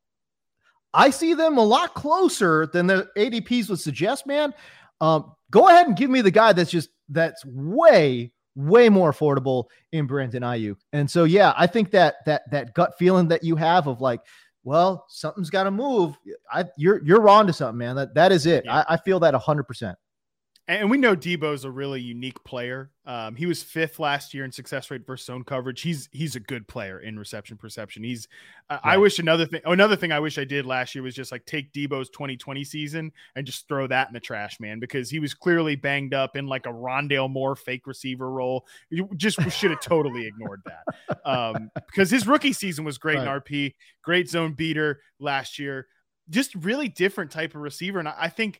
I 0.94 1.10
see 1.10 1.34
them 1.34 1.58
a 1.58 1.64
lot 1.64 1.94
closer 1.94 2.68
than 2.68 2.88
the 2.88 3.10
ADPs 3.18 3.70
would 3.70 3.80
suggest, 3.80 4.26
man. 4.26 4.54
Um, 5.02 5.34
go 5.52 5.68
ahead 5.68 5.88
and 5.88 5.98
give 5.98 6.10
me 6.10 6.22
the 6.22 6.32
guy 6.32 6.54
that's 6.54 6.72
just 6.72 6.90
that's 7.10 7.44
way 7.46 8.32
way 8.58 8.90
more 8.90 9.14
affordable 9.14 9.66
in 9.92 10.08
Brandon 10.08 10.42
Aiyuk. 10.42 10.78
And 10.92 11.10
so 11.10 11.24
yeah, 11.24 11.54
I 11.56 11.68
think 11.68 11.92
that 11.92 12.16
that 12.26 12.50
that 12.52 12.74
gut 12.74 12.98
feeling 12.98 13.28
that 13.28 13.44
you 13.44 13.56
have 13.56 13.88
of 13.88 14.02
like, 14.02 14.20
well, 14.64 15.06
something's 15.08 15.52
got 15.52 15.64
to 15.64 15.72
move. 15.72 16.18
I 16.52 16.66
you're 16.76 17.02
you're 17.06 17.30
on 17.30 17.48
to 17.48 17.54
something, 17.54 17.78
man. 17.78 17.96
That 17.96 18.16
that 18.16 18.32
is 18.32 18.46
it. 18.48 18.66
Yeah. 18.66 18.80
I, 18.80 18.96
I 18.96 18.98
feel 18.98 19.20
that 19.22 19.36
hundred 19.36 19.64
percent. 19.64 19.98
And 20.70 20.92
we 20.92 20.98
know 20.98 21.16
Deebo's 21.16 21.64
a 21.64 21.72
really 21.72 22.02
unique 22.02 22.44
player. 22.44 22.92
Um, 23.06 23.38
he 23.38 23.46
was 23.46 23.64
fifth 23.64 24.00
last 24.00 24.34
year 24.34 24.44
in 24.44 24.52
success 24.52 24.92
rate 24.92 25.08
versus 25.08 25.26
zone 25.26 25.46
coverage. 25.46 25.80
He's 25.80 26.10
he's 26.12 26.36
a 26.36 26.42
good 26.42 26.68
player 26.68 27.00
in 27.00 27.18
reception 27.18 27.56
perception. 27.56 28.04
He's 28.04 28.28
I 28.70 28.80
I 28.84 28.98
wish 28.98 29.18
another 29.18 29.46
thing 29.46 29.62
another 29.64 29.96
thing 29.96 30.12
I 30.12 30.20
wish 30.20 30.38
I 30.38 30.44
did 30.44 30.66
last 30.66 30.94
year 30.94 31.06
was 31.06 31.16
just 31.16 31.32
like 31.32 31.46
take 31.46 31.72
Deebo's 31.72 32.10
2020 32.10 32.66
season 32.66 33.14
and 33.38 33.46
just 33.46 33.66
throw 33.70 33.88
that 33.88 34.10
in 34.10 34.14
the 34.14 34.20
trash, 34.20 34.60
man, 34.60 34.80
because 34.80 35.10
he 35.10 35.20
was 35.20 35.34
clearly 35.34 35.78
banged 35.78 36.14
up 36.14 36.36
in 36.36 36.48
like 36.48 36.66
a 36.66 36.74
Rondale 36.74 37.30
Moore 37.30 37.56
fake 37.56 37.88
receiver 37.88 38.30
role. 38.30 38.66
You 38.90 39.10
just 39.16 39.42
should 39.52 39.72
have 39.72 39.80
totally 39.82 40.28
ignored 40.28 40.64
that. 40.66 41.20
Um, 41.26 41.72
because 41.76 42.12
his 42.12 42.28
rookie 42.28 42.52
season 42.52 42.84
was 42.84 42.98
great 42.98 43.20
in 43.20 43.26
RP, 43.26 43.74
great 44.04 44.30
zone 44.30 44.52
beater 44.52 45.00
last 45.18 45.60
year. 45.60 45.88
Just 46.30 46.56
really 46.56 46.90
different 46.90 47.32
type 47.32 47.56
of 47.56 47.62
receiver. 47.62 48.00
And 48.00 48.10
I 48.10 48.16
I 48.24 48.30
think 48.30 48.60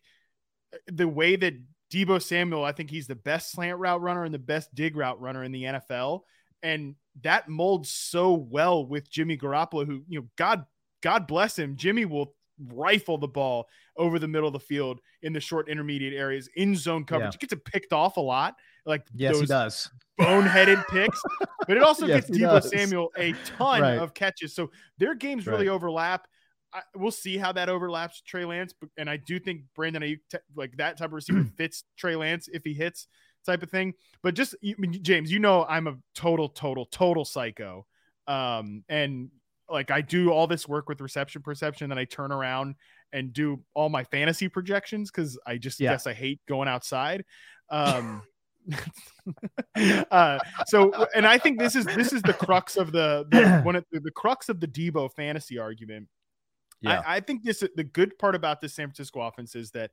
the 0.86 1.08
way 1.08 1.36
that 1.36 1.54
Deebo 1.92 2.20
Samuel, 2.22 2.64
I 2.64 2.72
think 2.72 2.90
he's 2.90 3.06
the 3.06 3.14
best 3.14 3.52
slant 3.52 3.78
route 3.78 4.00
runner 4.00 4.24
and 4.24 4.34
the 4.34 4.38
best 4.38 4.74
dig 4.74 4.96
route 4.96 5.20
runner 5.20 5.44
in 5.44 5.52
the 5.52 5.64
NFL. 5.64 6.20
And 6.62 6.96
that 7.22 7.48
molds 7.48 7.88
so 7.90 8.32
well 8.34 8.84
with 8.86 9.10
Jimmy 9.10 9.36
Garoppolo, 9.38 9.86
who, 9.86 10.02
you 10.08 10.20
know, 10.20 10.26
God, 10.36 10.64
God 11.02 11.26
bless 11.26 11.58
him. 11.58 11.76
Jimmy 11.76 12.04
will 12.04 12.34
rifle 12.72 13.16
the 13.18 13.28
ball 13.28 13.68
over 13.96 14.18
the 14.18 14.26
middle 14.26 14.48
of 14.48 14.52
the 14.52 14.58
field 14.60 15.00
in 15.22 15.32
the 15.32 15.40
short 15.40 15.68
intermediate 15.68 16.12
areas 16.12 16.48
in 16.56 16.74
zone 16.74 17.04
coverage. 17.04 17.26
Yeah. 17.34 17.38
He 17.40 17.46
gets 17.46 17.52
it 17.52 17.64
picked 17.64 17.92
off 17.92 18.16
a 18.16 18.20
lot, 18.20 18.56
like 18.84 19.06
Yes, 19.14 19.38
he 19.38 19.46
does. 19.46 19.88
boneheaded 20.20 20.84
picks, 20.88 21.20
but 21.68 21.76
it 21.76 21.82
also 21.84 22.06
Yes, 22.06 22.26
gets 22.26 22.38
Deebo 22.38 22.60
does. 22.60 22.70
Samuel 22.70 23.10
a 23.16 23.32
ton 23.44 23.80
Right. 23.80 23.98
of 23.98 24.12
catches. 24.12 24.54
So 24.54 24.70
their 24.98 25.14
games 25.14 25.46
really 25.46 25.68
overlap. 25.68 26.26
I, 26.72 26.80
we'll 26.94 27.10
see 27.10 27.38
how 27.38 27.52
that 27.52 27.68
overlaps 27.68 28.20
Trey 28.20 28.44
Lance, 28.44 28.74
and 28.96 29.08
I 29.08 29.16
do 29.16 29.38
think 29.38 29.62
Brandon 29.74 30.02
Aiyuk, 30.02 30.18
like 30.54 30.76
that 30.76 30.98
type 30.98 31.06
of 31.06 31.12
receiver, 31.14 31.44
fits 31.56 31.84
Trey 31.96 32.16
Lance 32.16 32.48
if 32.52 32.62
he 32.64 32.74
hits 32.74 33.06
type 33.46 33.62
of 33.62 33.70
thing. 33.70 33.94
But 34.22 34.34
just 34.34 34.54
you- 34.60 34.76
James, 34.76 35.32
you 35.32 35.38
know, 35.38 35.64
I'm 35.68 35.86
a 35.86 35.96
total, 36.14 36.48
total, 36.48 36.86
total 36.86 37.24
psycho, 37.24 37.86
um, 38.26 38.84
and 38.88 39.30
like 39.70 39.90
I 39.90 40.00
do 40.00 40.30
all 40.30 40.46
this 40.46 40.66
work 40.68 40.88
with 40.88 41.00
reception 41.00 41.42
perception, 41.42 41.88
then 41.88 41.98
I 41.98 42.04
turn 42.04 42.32
around 42.32 42.74
and 43.12 43.32
do 43.32 43.62
all 43.74 43.88
my 43.88 44.04
fantasy 44.04 44.48
projections 44.48 45.10
because 45.10 45.38
I 45.46 45.56
just 45.56 45.80
Yeah. 45.80 45.92
guess 45.92 46.06
I 46.06 46.12
hate 46.14 46.40
going 46.48 46.68
outside. 46.68 47.24
Um, 47.70 48.22
uh, 50.10 50.38
so, 50.66 51.06
and 51.14 51.26
I 51.26 51.38
think 51.38 51.58
this 51.58 51.76
is 51.76 51.84
this 51.84 52.12
is 52.12 52.22
the 52.22 52.32
crux 52.32 52.76
of 52.76 52.92
the, 52.92 53.26
the 53.30 53.60
one 53.64 53.76
of 53.76 53.84
the, 53.92 54.00
the 54.00 54.10
crux 54.10 54.48
of 54.48 54.60
the 54.60 54.66
Deebo 54.66 55.12
fantasy 55.12 55.58
argument. 55.58 56.08
Yeah. 56.80 57.02
I, 57.06 57.16
I 57.16 57.20
think 57.20 57.42
this 57.42 57.62
the 57.74 57.84
good 57.84 58.18
part 58.18 58.34
about 58.34 58.60
this 58.60 58.74
San 58.74 58.86
Francisco 58.86 59.20
offense 59.20 59.54
is 59.54 59.70
that 59.72 59.90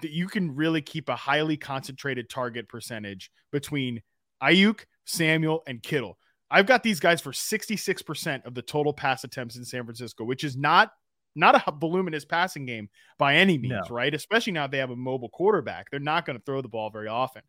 that 0.00 0.10
you 0.10 0.28
can 0.28 0.54
really 0.54 0.80
keep 0.80 1.08
a 1.08 1.16
highly 1.16 1.56
concentrated 1.56 2.30
target 2.30 2.68
percentage 2.68 3.30
between 3.50 4.00
Aiyuk, 4.42 4.84
Samuel, 5.06 5.62
and 5.66 5.82
Kittle. 5.82 6.18
I've 6.50 6.66
got 6.66 6.82
these 6.82 7.00
guys 7.00 7.20
for 7.20 7.32
66% 7.32 8.44
of 8.44 8.54
the 8.54 8.62
total 8.62 8.92
pass 8.92 9.24
attempts 9.24 9.56
in 9.56 9.64
San 9.64 9.84
Francisco, 9.84 10.24
which 10.24 10.44
is 10.44 10.56
not 10.56 10.92
not 11.34 11.54
a 11.66 11.72
voluminous 11.72 12.26
passing 12.26 12.66
game 12.66 12.90
by 13.18 13.36
any 13.36 13.56
means, 13.56 13.88
No. 13.88 13.94
right? 13.96 14.12
Especially 14.12 14.52
now 14.52 14.66
they 14.66 14.78
have 14.78 14.90
a 14.90 14.96
mobile 14.96 15.30
quarterback. 15.30 15.90
They're 15.90 15.98
not 15.98 16.26
going 16.26 16.38
to 16.38 16.44
throw 16.44 16.60
the 16.60 16.68
ball 16.68 16.90
very 16.90 17.08
often. 17.08 17.42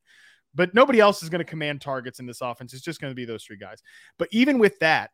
But 0.55 0.73
nobody 0.73 1.01
else 1.01 1.21
is 1.21 1.29
going 1.29 1.39
to 1.39 1.45
command 1.45 1.81
targets 1.81 2.19
in 2.21 2.25
this 2.25 2.39
offense. 2.39 2.73
It's 2.73 2.83
just 2.83 3.01
going 3.01 3.11
to 3.11 3.15
be 3.15 3.25
those 3.25 3.43
three 3.43 3.57
guys. 3.57 3.81
But 4.17 4.29
even 4.31 4.57
with 4.57 4.79
that, 4.79 5.11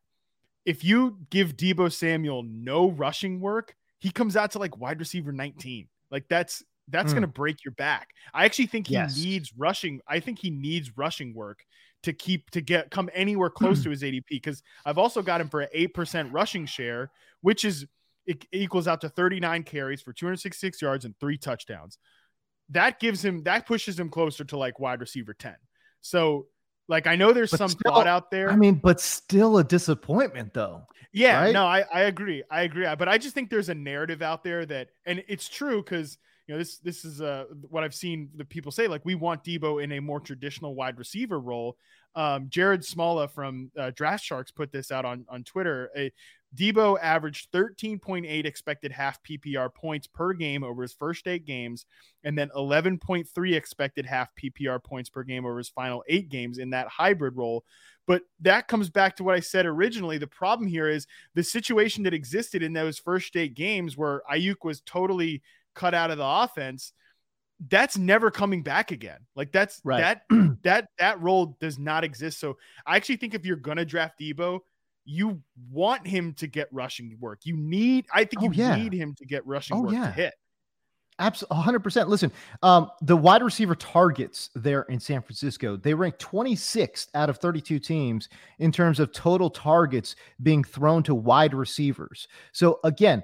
if 0.66 0.84
you 0.84 1.18
give 1.30 1.56
Deebo 1.58 1.92
Samuel 1.92 2.44
no 2.44 2.90
rushing 2.92 3.40
work, 3.40 3.76
he 4.00 4.12
comes 4.12 4.36
out 4.36 4.52
to 4.52 4.60
like 4.60 4.78
wide 4.78 5.00
receiver 5.00 5.32
19. 5.32 5.88
Like 6.12 6.26
that's 6.30 6.64
that's 6.92 7.12
Mm. 7.12 7.16
going 7.18 7.22
to 7.22 7.28
break 7.28 7.64
your 7.64 7.74
back. 7.74 8.10
I 8.34 8.46
actually 8.46 8.66
think 8.66 8.88
he 8.88 8.94
Yes. 8.96 9.16
needs 9.24 9.54
rushing. 9.56 10.02
I 10.08 10.20
think 10.20 10.40
he 10.40 10.50
needs 10.50 10.98
rushing 10.98 11.34
work 11.36 11.64
to 12.04 12.14
keep 12.14 12.50
to 12.52 12.62
get 12.62 12.90
come 12.90 13.10
anywhere 13.14 13.50
close 13.52 13.84
to 13.84 13.90
his 13.92 14.02
ADP 14.02 14.26
because 14.30 14.64
I've 14.86 14.98
also 14.98 15.22
got 15.22 15.40
him 15.42 15.50
for 15.50 15.62
an 15.62 15.70
8% 15.74 16.32
rushing 16.34 16.66
share, 16.66 17.12
which 17.42 17.64
is 17.64 17.86
it 18.26 18.46
equals 18.52 18.88
out 18.88 19.02
to 19.02 19.10
39 19.10 19.64
carries 19.64 20.02
for 20.02 20.14
266 20.14 20.82
yards 20.82 21.06
and 21.06 21.16
three 21.20 21.38
touchdowns. 21.38 21.98
That 22.70 23.00
gives 23.00 23.24
him 23.24 23.44
that 23.44 23.66
pushes 23.68 24.00
him 24.00 24.10
closer 24.10 24.44
to 24.46 24.58
like 24.58 24.80
wide 24.80 25.00
receiver 25.00 25.34
10. 25.34 25.56
So 26.02 26.48
like 26.90 27.08
I 27.08 27.16
know 27.16 27.32
there's 27.32 27.52
But 27.52 27.58
some 27.58 27.70
still, 27.70 27.94
thought 27.94 28.08
out 28.08 28.32
there. 28.32 28.50
I 28.50 28.56
mean, 28.58 28.76
but 28.76 29.00
still 29.00 29.60
a 29.60 29.64
disappointment 29.64 30.54
though. 30.54 30.84
Yeah, 31.14 31.44
right? 31.44 31.54
no, 31.54 31.66
I, 31.66 31.86
I 31.94 32.02
agree. 32.02 32.44
I 32.52 32.64
agree. 32.64 32.86
But 32.98 33.08
I 33.08 33.18
just 33.18 33.34
think 33.34 33.50
there's 33.50 33.70
a 33.70 33.76
narrative 33.76 34.22
out 34.22 34.44
there 34.44 34.66
that, 34.66 34.90
and 35.06 35.24
it's 35.28 35.48
true 35.48 35.82
because 35.82 36.18
you 36.48 36.56
know 36.56 36.60
this 36.60 36.80
this 36.80 37.06
is 37.06 37.22
uh 37.22 37.46
what 37.70 37.84
I've 37.84 37.96
seen 37.96 38.30
the 38.36 38.44
people 38.46 38.72
say 38.72 38.88
like 38.88 39.06
we 39.06 39.16
want 39.16 39.44
Deebo 39.44 39.84
in 39.84 39.92
a 39.94 40.00
more 40.00 40.20
traditional 40.20 40.76
wide 40.76 40.98
receiver 40.98 41.40
role. 41.40 41.78
Um, 42.16 42.48
Jared 42.50 42.82
Smola 42.82 43.30
from 43.30 43.72
uh, 43.78 43.92
Draft 43.96 44.24
Sharks 44.24 44.52
put 44.52 44.72
this 44.72 44.92
out 44.92 45.06
on 45.06 45.26
on 45.30 45.44
Twitter. 45.44 45.92
A, 45.96 46.12
Deebo 46.56 46.98
averaged 47.02 47.52
13.8 47.52 48.46
expected 48.46 48.92
half 48.92 49.22
PPR 49.24 49.74
points 49.74 50.08
per 50.08 50.34
game 50.34 50.64
over 50.64 50.82
his 50.82 50.94
first 50.94 51.28
eight 51.28 51.46
games, 51.46 51.86
and 52.24 52.38
then 52.38 52.50
11.3 52.56 53.56
expected 53.56 54.06
half 54.06 54.30
PPR 54.36 54.84
points 54.84 55.10
per 55.10 55.24
game 55.24 55.46
over 55.46 55.58
his 55.58 55.70
final 55.70 56.04
eight 56.08 56.30
games 56.30 56.58
in 56.58 56.72
that 56.72 56.88
hybrid 56.88 57.38
role. 57.38 57.64
But 58.08 58.24
that 58.42 58.68
comes 58.68 58.90
back 58.90 59.16
to 59.18 59.24
what 59.24 59.36
I 59.36 59.40
said 59.40 59.68
originally. 59.68 60.18
The 60.18 60.26
problem 60.26 60.68
here 60.68 60.90
is 60.90 61.06
the 61.36 61.44
situation 61.44 62.04
that 62.04 62.14
existed 62.16 62.64
in 62.64 62.74
those 62.74 62.98
first 62.98 63.36
eight 63.36 63.54
games 63.54 63.96
where 63.96 64.24
Aiyuk 64.32 64.64
was 64.64 64.82
totally 64.82 65.44
cut 65.76 65.94
out 65.94 66.10
of 66.10 66.18
the 66.18 66.26
offense. 66.26 66.94
That's 67.70 67.98
never 67.98 68.32
coming 68.32 68.64
back 68.64 68.90
again. 68.90 69.20
Like 69.36 69.52
that's 69.52 69.82
Right. 69.84 70.00
that 70.00 70.24
that 70.64 70.88
that 70.98 71.22
role 71.22 71.58
does 71.60 71.78
not 71.78 72.04
exist. 72.04 72.40
So 72.40 72.58
I 72.88 72.96
actually 72.96 73.18
think 73.18 73.36
if 73.36 73.46
you're 73.46 73.58
gonna 73.58 73.86
draft 73.86 74.20
Deebo, 74.20 74.62
you 75.10 75.42
want 75.72 76.06
him 76.06 76.34
to 76.34 76.46
get 76.48 76.68
rushing 76.72 77.18
work. 77.20 77.40
You 77.44 77.58
need, 77.58 78.06
I 78.14 78.26
think 78.26 78.44
Oh, 78.44 78.46
you 78.46 78.52
yeah. 78.54 78.76
need 78.76 78.94
him 78.94 79.16
to 79.16 79.26
get 79.26 79.46
rushing 79.48 79.78
Oh, 79.78 79.82
work 79.82 79.94
yeah. 79.94 80.06
to 80.06 80.12
hit. 80.12 80.34
Absolutely, 81.18 81.58
hundred 81.64 81.80
percent. 81.84 82.08
Listen, 82.08 82.32
um, 82.64 82.92
the 83.02 83.18
wide 83.18 83.44
receiver 83.44 83.76
targets 83.76 84.50
there 84.56 84.84
in 84.84 85.00
San 85.02 85.22
Francisco, 85.22 85.76
they 85.76 85.94
rank 85.94 86.18
26th 86.18 87.08
out 87.14 87.30
of 87.30 87.40
32 87.40 87.78
teams 87.80 88.30
in 88.60 88.72
terms 88.72 89.02
of 89.02 89.12
total 89.12 89.50
targets 89.50 90.16
being 90.44 90.64
thrown 90.64 91.04
to 91.04 91.14
wide 91.16 91.54
receivers. 91.54 92.28
So 92.54 92.80
again, 92.86 93.24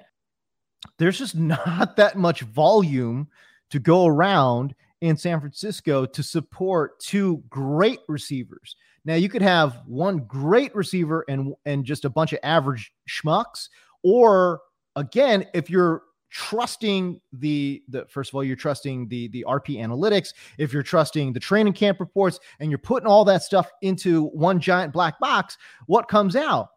there's 0.98 1.18
just 1.18 1.34
not 1.36 1.96
that 1.96 2.16
much 2.16 2.42
volume 2.42 3.28
to 3.70 3.78
go 3.78 4.04
around 4.06 4.74
in 5.00 5.16
San 5.16 5.40
Francisco 5.40 6.04
to 6.04 6.22
support 6.22 6.98
two 7.00 7.42
great 7.48 8.00
receivers. 8.08 8.76
Now 9.06 9.14
you 9.14 9.28
could 9.28 9.40
have 9.40 9.82
one 9.86 10.18
great 10.26 10.74
receiver 10.74 11.24
and 11.28 11.54
and 11.64 11.84
just 11.84 12.04
a 12.04 12.10
bunch 12.10 12.32
of 12.32 12.40
average 12.42 12.92
schmucks, 13.08 13.68
or 14.02 14.60
again, 14.96 15.46
if 15.54 15.70
you're 15.70 16.02
trusting 16.28 17.20
the 17.32 17.82
the 17.88 18.04
first 18.06 18.30
of 18.30 18.34
all 18.34 18.42
you're 18.42 18.56
trusting 18.56 19.06
the 19.06 19.28
the 19.28 19.44
rp 19.48 19.76
analytics 19.78 20.34
if 20.58 20.72
you're 20.72 20.82
trusting 20.82 21.32
the 21.32 21.38
training 21.38 21.72
camp 21.72 22.00
reports 22.00 22.40
and 22.58 22.68
you're 22.68 22.78
putting 22.78 23.06
all 23.06 23.24
that 23.24 23.44
stuff 23.44 23.70
into 23.80 24.24
one 24.30 24.58
giant 24.58 24.92
black 24.92 25.18
box 25.20 25.56
what 25.86 26.08
comes 26.08 26.34
out? 26.34 26.70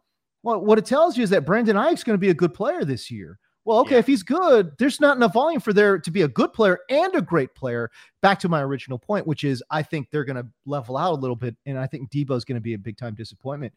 Well 0.43 0.63
what 0.63 0.77
it 0.77 0.85
tells 0.85 1.17
you 1.17 1.23
is 1.23 1.31
that 1.31 1.47
brandon 1.47 1.77
aiyuk's 1.77 2.03
going 2.03 2.13
to 2.13 2.19
be 2.19 2.29
a 2.29 2.33
good 2.33 2.53
player 2.53 2.85
this 2.85 3.09
year 3.09 3.39
well 3.69 3.79
okay 3.79 3.93
Yeah. 3.95 3.99
if 3.99 4.07
he's 4.07 4.23
good 4.23 4.71
there's 4.79 4.99
not 4.99 5.15
enough 5.15 5.33
volume 5.33 5.61
for 5.61 5.71
there 5.73 5.97
to 5.99 6.11
be 6.11 6.23
a 6.23 6.27
good 6.27 6.51
player 6.53 6.79
and 6.89 7.13
a 7.15 7.21
great 7.21 7.53
player 7.55 7.89
back 8.21 8.39
to 8.39 8.49
my 8.49 8.61
original 8.61 8.97
point 8.99 9.25
which 9.27 9.43
is 9.43 9.63
i 9.71 9.81
think 9.83 10.09
they're 10.11 10.25
going 10.25 10.35
to 10.43 10.47
level 10.65 10.97
out 10.97 11.13
a 11.13 11.21
little 11.21 11.35
bit 11.35 11.55
and 11.65 11.77
i 11.79 11.85
think 11.87 12.11
deebo's 12.11 12.43
going 12.43 12.55
to 12.55 12.61
be 12.61 12.73
a 12.73 12.77
big 12.77 12.97
time 12.97 13.13
disappointment 13.15 13.71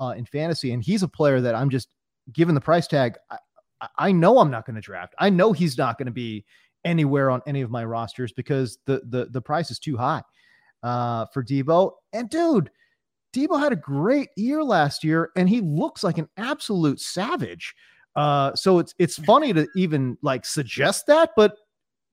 uh, 0.00 0.14
in 0.16 0.24
fantasy 0.24 0.72
and 0.72 0.82
he's 0.82 1.02
a 1.02 1.08
player 1.08 1.40
that 1.40 1.54
i'm 1.54 1.70
just 1.70 1.88
given 2.32 2.54
the 2.54 2.60
price 2.60 2.86
tag 2.86 3.16
I, 3.30 3.38
I- 3.98 4.12
know 4.12 4.38
I'm 4.38 4.50
not 4.50 4.64
going 4.64 4.76
to 4.76 4.80
draft. 4.80 5.14
I 5.18 5.28
know 5.28 5.52
he's 5.52 5.76
not 5.76 5.98
going 5.98 6.06
to 6.06 6.12
be 6.12 6.46
anywhere 6.86 7.30
on 7.30 7.42
any 7.46 7.60
of 7.60 7.70
my 7.70 7.84
rosters 7.84 8.32
because 8.32 8.78
the 8.86 9.02
the 9.10 9.26
the 9.26 9.42
price 9.42 9.70
is 9.70 9.78
too 9.78 9.94
high 9.96 10.22
uh, 10.82 11.26
for 11.34 11.42
Deebo. 11.44 11.92
And 12.14 12.30
dude, 12.30 12.70
Deebo 13.34 13.60
had 13.60 13.72
a 13.72 13.76
great 13.76 14.30
year 14.36 14.64
last 14.64 15.04
year, 15.04 15.30
and 15.36 15.48
he 15.50 15.60
looks 15.60 16.02
like 16.02 16.16
an 16.16 16.28
absolute 16.38 16.98
savage. 17.00 17.74
Uh, 18.16 18.54
so 18.54 18.78
it's 18.78 18.94
it's 18.98 19.16
funny 19.16 19.52
to 19.52 19.66
even 19.74 20.16
like 20.22 20.44
suggest 20.46 21.06
that, 21.08 21.30
but 21.36 21.56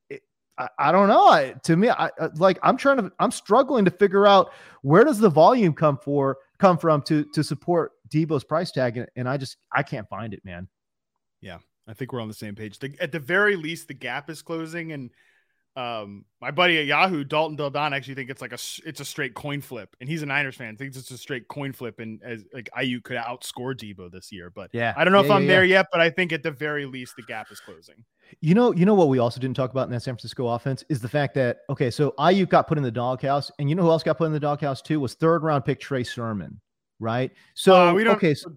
it, 0.10 0.22
I, 0.58 0.68
I 0.80 0.92
don't 0.92 1.08
know. 1.08 1.28
I, 1.28 1.54
to 1.64 1.78
me, 1.78 1.90
I 1.90 2.08
I- 2.08 2.30
like 2.36 2.58
I'm 2.64 2.78
trying 2.78 2.98
to 2.98 3.12
I'm 3.20 3.32
struggling 3.32 3.86
to 3.86 3.92
figure 3.92 4.26
out 4.26 4.52
where 4.82 5.04
does 5.04 5.20
the 5.20 5.30
volume 5.30 5.74
come 5.74 5.98
for 5.98 6.38
come 6.58 6.78
from 6.78 7.02
to 7.04 7.24
to 7.34 7.44
support 7.44 7.92
Deebo's 8.10 8.44
price 8.44 8.72
tag, 8.72 8.98
and, 8.98 9.08
and 9.16 9.30
I 9.30 9.38
just 9.38 9.58
I 9.72 9.84
can't 9.84 10.10
find 10.10 10.34
it, 10.34 10.44
man. 10.44 10.68
Yeah, 11.40 11.60
I 11.88 11.94
think 11.94 12.14
we're 12.14 12.22
on 12.22 12.28
the 12.28 12.34
same 12.34 12.56
page. 12.56 12.80
The, 12.80 12.96
at 13.00 13.12
the 13.12 13.20
very 13.20 13.56
least, 13.56 13.88
the 13.88 13.94
gap 13.94 14.30
is 14.30 14.42
closing, 14.42 14.92
and 14.94 15.12
um, 15.76 16.26
my 16.42 16.52
buddy 16.52 16.80
at 16.80 16.86
Yahoo, 16.86 17.24
Dalton 17.24 17.56
Del 17.56 17.70
Don, 17.70 17.94
actually 17.94 18.16
think 18.16 18.30
it's 18.30 18.42
like 18.42 18.52
a 18.52 18.58
it's 18.86 19.00
a 19.00 19.06
straight 19.06 19.34
coin 19.34 19.62
flip, 19.62 19.96
and 20.02 20.10
he's 20.10 20.22
a 20.22 20.26
Niners 20.26 20.56
fan. 20.56 20.76
Thinks 20.76 20.98
it's 20.98 21.12
a 21.12 21.18
straight 21.18 21.48
coin 21.48 21.72
flip, 21.72 22.00
and 22.00 22.22
as 22.24 22.44
like 22.54 22.70
Aiyuk 22.78 23.04
could 23.04 23.18
outscore 23.18 23.74
Deebo 23.76 24.12
this 24.12 24.32
year. 24.32 24.50
But 24.50 24.70
Yeah, 24.74 24.94
I 24.98 25.04
don't 25.06 25.14
know 25.14 25.20
Yeah, 25.20 25.26
if 25.26 25.32
I'm 25.32 25.44
yeah, 25.44 25.48
there 25.48 25.64
yet, 25.64 25.88
but 25.92 26.02
I 26.02 26.10
think 26.10 26.34
at 26.34 26.44
the 26.44 26.52
very 26.52 26.86
least, 26.86 27.16
the 27.16 27.22
gap 27.24 27.48
is 27.52 27.60
closing. 27.62 28.04
You 28.42 28.54
know, 28.54 28.74
you 28.74 28.86
know 28.86 28.94
what 28.96 29.08
we 29.10 29.20
also 29.20 29.40
didn't 29.40 29.56
talk 29.56 29.72
about 29.72 29.88
in 29.88 29.92
that 29.92 30.02
San 30.02 30.14
Francisco 30.16 30.48
offense 30.48 30.84
is 30.90 31.00
the 31.00 31.10
fact 31.10 31.34
that 31.36 31.60
okay, 31.70 31.90
so 31.90 32.14
Aiyuk 32.20 32.50
got 32.50 32.68
put 32.68 32.78
in 32.78 32.84
the 32.84 32.92
doghouse, 32.92 33.50
and 33.60 33.70
you 33.70 33.76
know 33.76 33.84
who 33.84 33.90
else 33.90 34.04
got 34.04 34.18
put 34.18 34.26
in 34.26 34.34
the 34.34 34.40
doghouse 34.40 34.82
too 34.82 35.00
was 35.00 35.14
third 35.14 35.44
round 35.44 35.64
pick 35.64 35.80
Trey 35.80 36.04
Sermon, 36.04 36.60
right? 37.00 37.32
So 37.54 37.90
Uh, 37.90 37.94
we 37.94 38.04
don't. 38.04 38.18
okay, 38.18 38.34
so 38.34 38.52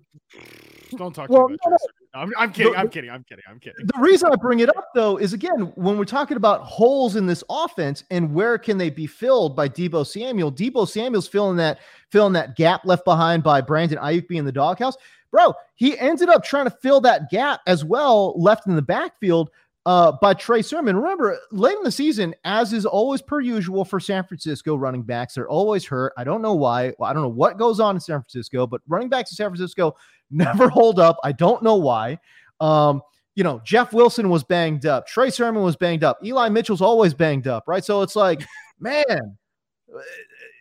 don't 0.97 1.13
talk 1.15 1.29
Well, 1.29 1.49
to 1.49 1.53
no, 1.53 1.55
about 1.55 1.79
Tracer. 1.79 1.93
No, 1.93 1.94
I'm, 2.15 2.33
I'm 2.39 2.53
kidding. 2.53 2.73
The- 2.73 2.79
I'm 2.79 2.89
kidding. 2.89 3.11
I'm 3.11 3.25
kidding. 3.25 3.45
I'm 3.49 3.59
kidding. 3.59 3.87
the 3.87 4.01
reason 4.01 4.31
I 4.33 4.37
bring 4.37 4.61
it 4.61 4.69
up 4.77 4.89
though 4.95 5.17
is 5.17 5.33
again 5.33 5.73
when 5.75 5.99
we're 5.99 6.05
talking 6.05 6.37
about 6.37 6.63
holes 6.63 7.17
in 7.17 7.27
this 7.27 7.43
offense 7.51 8.05
and 8.11 8.33
where 8.33 8.57
can 8.59 8.79
they 8.79 8.91
be 8.91 9.07
filled 9.07 9.57
by 9.57 9.69
Deebo 9.69 10.07
Samuel. 10.07 10.53
Deebo 10.53 10.89
Samuel's 10.89 11.29
filling 11.29 11.57
that 11.57 11.81
filling 12.11 12.33
that 12.35 12.57
gap 12.57 12.85
left 12.85 13.05
behind 13.05 13.43
by 13.43 13.61
Brandon 13.61 13.99
Aiyuk 13.99 14.29
being 14.29 14.41
in 14.41 14.45
the 14.45 14.53
doghouse. 14.53 14.97
Bro, 15.31 15.55
he 15.75 15.99
ended 15.99 16.29
up 16.29 16.45
trying 16.45 16.67
to 16.67 16.71
fill 16.71 17.01
that 17.01 17.29
gap 17.29 17.61
as 17.67 17.85
well, 17.85 18.41
left 18.41 18.69
in 18.69 18.77
the 18.77 18.83
backfield 18.83 19.51
uh, 19.87 20.13
by 20.21 20.35
Trey 20.35 20.63
Sermon. 20.63 20.97
Remember, 20.97 21.39
late 21.53 21.77
in 21.77 21.83
the 21.85 21.93
season, 21.93 22.35
as 22.45 22.73
is 22.73 22.87
always 22.87 23.21
per 23.21 23.41
usual 23.41 23.85
for 23.85 24.01
San 24.01 24.25
Francisco 24.25 24.77
running 24.77 25.03
backs, 25.03 25.35
they're 25.35 25.49
always 25.49 25.85
hurt. 25.85 26.13
I 26.17 26.25
don't 26.25 26.43
know 26.43 26.55
why. 26.55 26.95
Well, 26.99 27.11
I 27.11 27.13
don't 27.13 27.23
know 27.23 27.29
what 27.29 27.59
goes 27.59 27.81
on 27.81 27.97
in 27.97 28.01
San 28.01 28.21
Francisco, 28.21 28.67
but 28.67 28.81
running 28.89 29.09
backs 29.09 29.31
in 29.31 29.37
San 29.37 29.51
Francisco 29.51 29.95
never 30.31 30.69
hold 30.69 30.99
up. 30.99 31.19
I 31.23 31.33
don't 31.33 31.63
know 31.63 31.77
why. 31.77 32.19
Um, 32.61 33.03
you 33.35 33.45
know, 33.45 33.61
Jeff 33.65 33.93
Wilson 33.93 34.31
was 34.31 34.45
banged 34.45 34.87
up. 34.87 35.07
Trey 35.07 35.31
Sermon 35.31 35.63
was 35.63 35.77
banged 35.77 36.05
up. 36.05 36.19
Eli 36.25 36.49
Mitchell's 36.49 36.81
always 36.81 37.13
banged 37.13 37.49
up, 37.49 37.65
right? 37.67 37.85
So 37.85 38.03
it's 38.03 38.17
like, 38.17 38.45
man, 38.79 39.37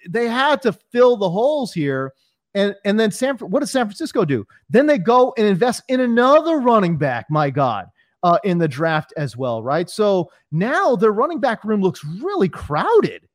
they 0.10 0.28
had 0.28 0.62
to 0.64 0.74
fill 0.92 1.18
the 1.18 1.30
holes 1.30 1.72
here. 1.72 2.14
And 2.56 2.76
and 2.86 3.00
then 3.00 3.10
San 3.10 3.36
what 3.38 3.62
does 3.62 3.72
San 3.72 3.88
Francisco 3.88 4.26
do? 4.26 4.46
Then 4.70 4.86
they 4.86 5.00
go 5.00 5.34
and 5.38 5.48
invest 5.48 5.82
in 5.88 6.02
another 6.02 6.60
running 6.60 6.98
back. 6.98 7.26
My 7.30 7.50
God, 7.50 7.88
uh, 8.24 8.40
in 8.44 8.58
the 8.58 8.68
draft 8.68 9.14
as 9.18 9.38
well, 9.38 9.62
right? 9.62 9.90
So 9.90 10.32
now 10.52 10.96
their 10.96 11.12
running 11.12 11.40
back 11.40 11.64
room 11.64 11.82
looks 11.82 12.04
really 12.04 12.50
crowded 12.50 13.28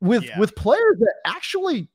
with 0.00 0.24
Yeah. 0.24 0.38
with 0.38 0.54
players 0.56 0.98
that 0.98 1.14
actually 1.24 1.88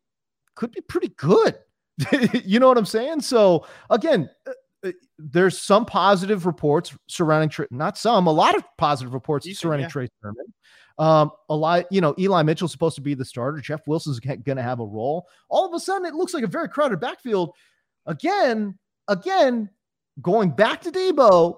could 0.56 0.72
be 0.72 0.82
pretty 0.82 1.10
good. 1.10 1.58
you 2.46 2.60
know 2.60 2.68
what 2.68 2.78
I'm 2.78 2.86
saying? 2.86 3.22
So 3.22 3.66
again, 3.90 4.30
uh, 4.48 4.52
uh, 4.88 4.92
there's 5.18 5.60
some 5.60 5.86
positive 5.86 6.46
reports 6.46 6.96
surrounding 7.08 7.68
not 7.72 7.98
some, 7.98 8.28
a 8.28 8.32
lot 8.32 8.56
of 8.56 8.64
positive 8.78 9.14
reports 9.14 9.46
Decent, 9.46 9.60
surrounding 9.60 9.86
yeah. 9.86 9.90
Trey 9.90 10.08
Sermon. 10.22 10.46
Um, 10.98 11.32
a 11.50 11.56
lot, 11.56 11.86
you 11.92 12.02
know, 12.02 12.14
Eli 12.18 12.44
Mitchell's 12.44 12.72
supposed 12.72 12.96
to 12.96 13.02
be 13.02 13.14
the 13.14 13.24
starter. 13.26 13.60
Jeff 13.60 13.82
Wilson's 13.88 14.20
going 14.20 14.44
to 14.44 14.62
have 14.62 14.80
a 14.80 14.86
role. 14.86 15.28
All 15.50 15.66
of 15.66 15.74
a 15.74 15.80
sudden, 15.80 16.06
it 16.06 16.14
looks 16.14 16.34
like 16.34 16.44
a 16.44 16.48
very 16.48 16.68
crowded 16.68 17.00
backfield. 17.00 17.52
Again, 18.06 18.78
again, 19.08 19.70
going 20.22 20.52
back 20.52 20.82
to 20.82 20.92
Deebo, 20.92 21.58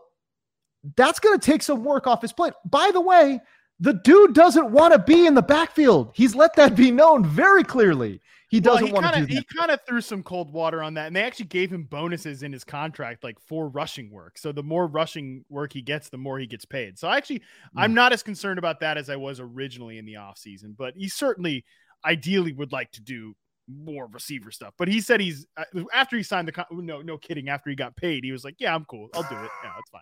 that's 0.96 1.20
going 1.20 1.40
to 1.40 1.46
take 1.46 1.62
some 1.64 1.84
work 1.84 2.08
off 2.08 2.22
his 2.22 2.34
plate. 2.34 2.54
By 2.66 2.92
the 2.94 3.02
way, 3.02 3.40
the 3.80 3.94
dude 3.94 4.34
doesn't 4.34 4.72
want 4.72 4.94
to 4.94 5.00
be 5.00 5.26
in 5.26 5.34
the 5.34 5.42
backfield. 5.42 6.12
He's 6.14 6.36
let 6.36 6.56
that 6.56 6.76
be 6.76 6.92
known 6.92 7.26
very 7.26 7.64
clearly. 7.64 8.22
He 8.50 8.60
doesn't 8.60 8.88
he 8.88 8.92
want 8.92 9.06
to 9.06 9.12
kinda, 9.14 9.28
do 9.28 9.34
that. 9.36 9.46
He 9.50 9.58
kind 9.58 9.72
of 9.72 9.80
threw 9.88 10.02
some 10.02 10.24
cold 10.24 10.52
water 10.52 10.84
on 10.84 10.96
that, 10.96 11.08
and 11.08 11.16
they 11.16 11.24
actually 11.24 11.46
gave 11.46 11.72
him 11.72 11.84
bonuses 11.84 12.44
in 12.44 12.52
his 12.52 12.66
contract, 12.66 13.24
like 13.24 13.40
for 13.40 13.70
rushing 13.70 14.12
work. 14.12 14.38
So 14.38 14.52
the 14.52 14.62
more 14.62 14.88
rushing 14.88 15.46
work 15.50 15.72
he 15.72 15.82
gets, 15.82 16.10
the 16.10 16.18
more 16.18 16.38
he 16.38 16.48
gets 16.48 16.66
paid. 16.66 17.00
So 17.00 17.08
actually, 17.10 17.44
Hmm. 17.74 17.80
I'm 17.80 17.94
not 17.94 18.12
as 18.12 18.24
concerned 18.24 18.60
about 18.60 18.82
that 18.82 18.98
as 18.98 19.10
I 19.10 19.16
was 19.16 19.40
originally 19.40 19.98
in 19.98 20.06
the 20.06 20.16
offseason, 20.16 20.76
but 20.76 20.96
he 20.98 21.08
certainly 21.08 21.64
ideally 22.04 22.52
would 22.52 22.74
like 22.74 22.92
to 22.92 23.02
do 23.02 23.36
more 23.68 24.08
receiver 24.08 24.52
stuff. 24.52 24.74
But 24.78 24.90
he 24.90 25.00
said 25.00 25.22
he's 25.22 25.46
uh, 25.56 25.64
after 25.94 26.18
he 26.18 26.24
signed 26.24 26.48
the 26.48 26.52
con- 26.52 26.66
no, 26.72 27.02
no 27.02 27.18
kidding. 27.18 27.48
After 27.48 27.70
he 27.70 27.76
got 27.76 27.96
paid, 27.96 28.26
he 28.26 28.34
was 28.34 28.44
like, 28.44 28.56
"Yeah, 28.60 28.76
I'm 28.76 28.84
cool. 28.86 29.10
I'll 29.14 29.24
do 29.24 29.36
it. 29.36 29.50
Yeah, 29.64 29.72
that's 29.76 29.90
fine." 29.92 30.02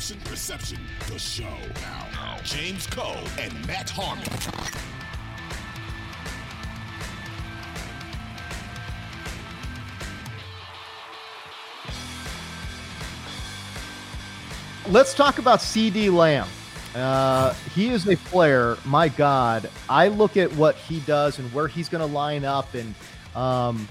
Perception, 0.00 0.78
the 1.08 1.18
show. 1.18 1.44
Now, 1.82 2.38
James 2.42 2.86
Koh 2.86 3.22
and 3.38 3.52
Matt 3.66 3.90
Harmon. 3.90 4.24
Let's 14.88 15.12
talk 15.12 15.38
about 15.38 15.58
CeeDee 15.58 16.10
Lamb. 16.10 16.48
Uh, 16.94 17.52
he 17.74 17.90
is 17.90 18.08
a 18.08 18.16
player. 18.16 18.78
My 18.86 19.08
God, 19.08 19.68
I 19.86 20.08
look 20.08 20.38
at 20.38 20.50
what 20.54 20.76
he 20.76 21.00
does 21.00 21.38
and 21.38 21.52
where 21.52 21.68
he's 21.68 21.90
going 21.90 22.06
to 22.06 22.12
line 22.12 22.46
up, 22.46 22.72
and 22.72 22.94
um, 23.36 23.86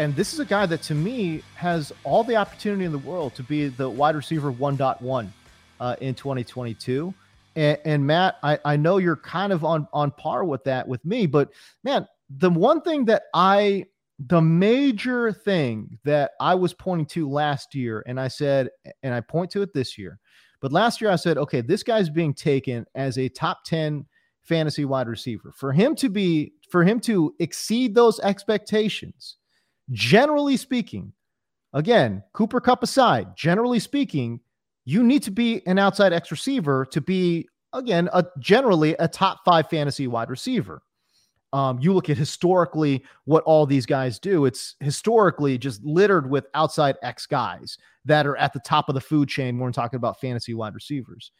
and 0.00 0.16
this 0.16 0.32
is 0.32 0.40
a 0.40 0.46
guy 0.46 0.64
that 0.64 0.80
to 0.80 0.94
me 0.94 1.42
has 1.56 1.92
all 2.04 2.24
the 2.24 2.34
opportunity 2.34 2.86
in 2.86 2.92
the 2.92 2.98
world 2.98 3.34
to 3.34 3.42
be 3.42 3.68
the 3.68 3.86
wide 3.86 4.16
receiver 4.16 4.50
1.1 4.50 5.28
uh, 5.78 5.96
in 6.00 6.14
2022. 6.14 7.12
And, 7.54 7.78
and 7.84 8.06
Matt, 8.06 8.38
I, 8.42 8.58
I 8.64 8.76
know 8.76 8.96
you're 8.96 9.16
kind 9.16 9.52
of 9.52 9.62
on 9.62 9.86
on 9.92 10.10
par 10.12 10.44
with 10.44 10.64
that 10.64 10.88
with 10.88 11.04
me, 11.04 11.26
but 11.26 11.50
man, 11.84 12.08
the 12.30 12.48
one 12.48 12.80
thing 12.80 13.04
that 13.06 13.24
I 13.34 13.84
the 14.18 14.40
major 14.40 15.32
thing 15.32 15.98
that 16.04 16.30
I 16.40 16.54
was 16.54 16.72
pointing 16.72 17.06
to 17.08 17.28
last 17.28 17.74
year, 17.74 18.02
and 18.06 18.18
I 18.18 18.28
said, 18.28 18.70
and 19.02 19.12
I 19.12 19.20
point 19.20 19.50
to 19.50 19.60
it 19.60 19.74
this 19.74 19.98
year, 19.98 20.18
but 20.62 20.72
last 20.72 21.02
year 21.02 21.10
I 21.10 21.16
said, 21.16 21.36
okay, 21.36 21.60
this 21.60 21.82
guy's 21.82 22.08
being 22.08 22.32
taken 22.32 22.86
as 22.94 23.18
a 23.18 23.28
top 23.28 23.64
10 23.66 24.06
fantasy 24.40 24.86
wide 24.86 25.08
receiver. 25.08 25.52
For 25.54 25.72
him 25.72 25.94
to 25.96 26.08
be, 26.08 26.54
for 26.70 26.84
him 26.84 27.00
to 27.00 27.34
exceed 27.38 27.94
those 27.94 28.18
expectations, 28.20 29.36
generally 29.92 30.56
speaking, 30.56 31.12
again, 31.72 32.22
Cooper 32.32 32.60
Kupp 32.60 32.82
aside, 32.82 33.36
generally 33.36 33.78
speaking, 33.78 34.40
you 34.84 35.02
need 35.02 35.22
to 35.22 35.30
be 35.30 35.66
an 35.66 35.78
outside 35.78 36.12
X 36.12 36.30
receiver 36.30 36.86
to 36.86 37.00
be, 37.00 37.48
again, 37.72 38.08
a 38.12 38.24
generally 38.38 38.94
a 38.98 39.06
top 39.06 39.40
five 39.44 39.68
fantasy 39.68 40.06
wide 40.06 40.30
receiver. 40.30 40.82
Um, 41.52 41.80
you 41.80 41.92
look 41.92 42.08
at 42.08 42.16
historically 42.16 43.04
what 43.24 43.42
all 43.42 43.66
these 43.66 43.84
guys 43.84 44.20
do, 44.20 44.44
it's 44.44 44.76
historically 44.78 45.58
just 45.58 45.82
littered 45.84 46.30
with 46.30 46.46
outside 46.54 46.96
X 47.02 47.26
guys 47.26 47.76
that 48.04 48.26
are 48.26 48.36
at 48.36 48.52
the 48.52 48.60
top 48.60 48.88
of 48.88 48.94
the 48.94 49.00
food 49.00 49.28
chain 49.28 49.56
when 49.56 49.64
we're 49.64 49.72
talking 49.72 49.96
about 49.96 50.20
fantasy 50.20 50.54
wide 50.54 50.74
receivers. 50.74 51.32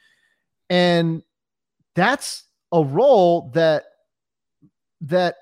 And 0.69 1.23
that's 1.95 2.45
a 2.73 2.83
role 2.83 3.51
that 3.55 3.85
that 5.03 5.37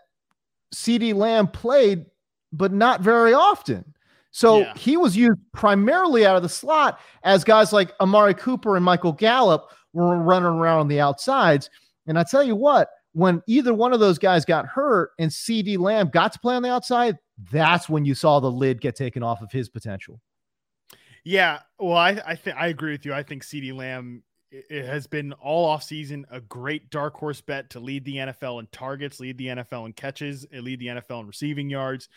CeeDee 0.75 1.15
Lamb 1.15 1.49
played, 1.49 2.05
but 2.53 2.73
not 2.73 3.01
very 3.01 3.33
often. 3.35 3.85
So 4.31 4.61
Yeah. 4.61 4.75
he 4.75 4.97
was 4.97 5.17
used 5.17 5.39
primarily 5.53 6.27
out 6.27 6.37
of 6.37 6.43
the 6.43 6.49
slot 6.49 7.01
as 7.23 7.45
guys 7.45 7.73
like 7.73 7.93
Amari 8.01 8.35
Cooper 8.35 8.77
and 8.77 8.85
Michael 8.85 9.13
Gallup 9.13 9.71
were 9.93 10.17
running 10.19 10.49
around 10.49 10.81
on 10.81 10.89
the 10.89 11.01
outsides. 11.01 11.71
And 12.07 12.19
I 12.19 12.25
tell 12.25 12.43
you 12.43 12.55
what, 12.55 12.89
when 13.13 13.43
either 13.47 13.73
one 13.75 13.93
of 13.93 14.01
those 14.01 14.19
guys 14.19 14.45
got 14.45 14.67
hurt 14.67 15.11
and 15.19 15.31
CeeDee 15.31 15.79
Lamb 15.79 16.11
got 16.11 16.33
to 16.35 16.39
play 16.39 16.55
on 16.55 16.63
the 16.63 16.71
outside, 16.71 17.17
that's 17.51 17.89
when 17.89 18.05
you 18.05 18.15
saw 18.15 18.39
the 18.39 18.51
lid 18.51 18.81
get 18.81 18.97
taken 18.97 19.23
off 19.23 19.41
of 19.43 19.51
his 19.51 19.69
potential. 19.69 20.21
Yeah, 21.25 21.61
well, 21.79 21.97
I 21.97 22.21
I 22.27 22.37
think 22.37 22.57
I 22.57 22.69
agree 22.69 22.93
with 22.93 23.05
you. 23.05 23.13
I 23.13 23.23
think 23.23 23.43
CeeDee 23.45 23.75
Lamb 23.75 24.23
it 24.51 24.87
has 24.87 25.07
been 25.07 25.33
all 25.35 25.67
off 25.67 25.83
season 25.83 26.27
a 26.31 26.41
great 26.41 26.91
dark 26.91 27.15
horse 27.15 27.41
bet 27.41 27.71
to 27.71 27.81
lead 27.81 28.05
the 28.05 28.17
NFL 28.17 28.61
in 28.61 28.67
targets, 28.73 29.21
lead 29.21 29.37
the 29.39 29.47
NFL 29.49 29.87
in 29.87 29.93
catches, 29.93 30.47
and 30.51 30.63
lead 30.65 30.79
the 30.81 30.87
NFL 30.87 31.21
in 31.21 31.27
receiving 31.27 31.69
yards. 31.71 32.09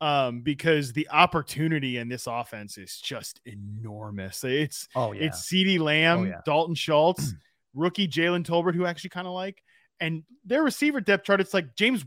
Um, 0.00 0.40
because 0.40 0.92
the 0.92 1.08
opportunity 1.10 1.98
in 1.98 2.08
this 2.08 2.26
offense 2.26 2.78
is 2.78 2.98
just 3.00 3.40
enormous. 3.46 4.42
It's 4.44 4.88
Oh 4.94 5.12
yeah. 5.12 5.26
it's 5.26 5.48
CeeDee 5.48 5.78
Lamb, 5.78 6.20
Oh, 6.20 6.24
yeah. 6.24 6.40
Dalton 6.44 6.74
Schultz, 6.74 7.32
rookie 7.74 8.08
Jalen 8.08 8.44
Tolbert, 8.44 8.74
who 8.74 8.84
I 8.84 8.90
actually 8.90 9.10
kind 9.10 9.26
of 9.26 9.32
like, 9.32 9.62
and 10.00 10.24
their 10.44 10.62
receiver 10.62 11.00
depth 11.00 11.24
chart. 11.24 11.40
It's 11.40 11.54
like 11.54 11.74
James 11.76 12.04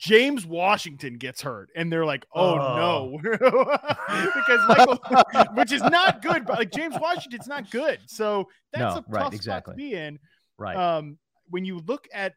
James 0.00 0.46
Washington 0.46 1.18
gets 1.18 1.42
hurt, 1.42 1.68
and 1.76 1.92
they're 1.92 2.06
like, 2.06 2.24
"Oh, 2.34 2.56
no," 2.56 3.18
because 3.22 4.60
Michael, 4.68 4.98
which 5.54 5.72
is 5.72 5.82
not 5.82 6.22
good. 6.22 6.46
But 6.46 6.58
like 6.58 6.72
James 6.72 6.96
Washington's 6.98 7.46
not 7.46 7.70
good, 7.70 8.00
so 8.06 8.48
that's 8.72 8.94
No, 8.94 9.00
a 9.00 9.04
right, 9.08 9.22
tough 9.24 9.34
exactly. 9.34 9.72
spot 9.72 9.78
to 9.78 9.84
be 9.90 9.94
in. 9.94 10.18
right. 10.58 10.76
Um, 10.76 11.18
when 11.50 11.64
you 11.66 11.80
look 11.80 12.08
at 12.14 12.34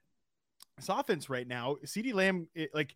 this 0.77 0.89
offense 0.89 1.29
right 1.29 1.47
now, 1.47 1.77
CeeDee 1.85 2.13
Lamb, 2.13 2.47
it, 2.53 2.71
like, 2.73 2.95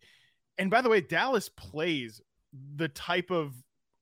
and 0.58 0.70
by 0.70 0.82
the 0.82 0.88
way, 0.90 1.00
Dallas 1.00 1.48
plays 1.48 2.20
the 2.76 2.88
type 2.88 3.30
of 3.30 3.54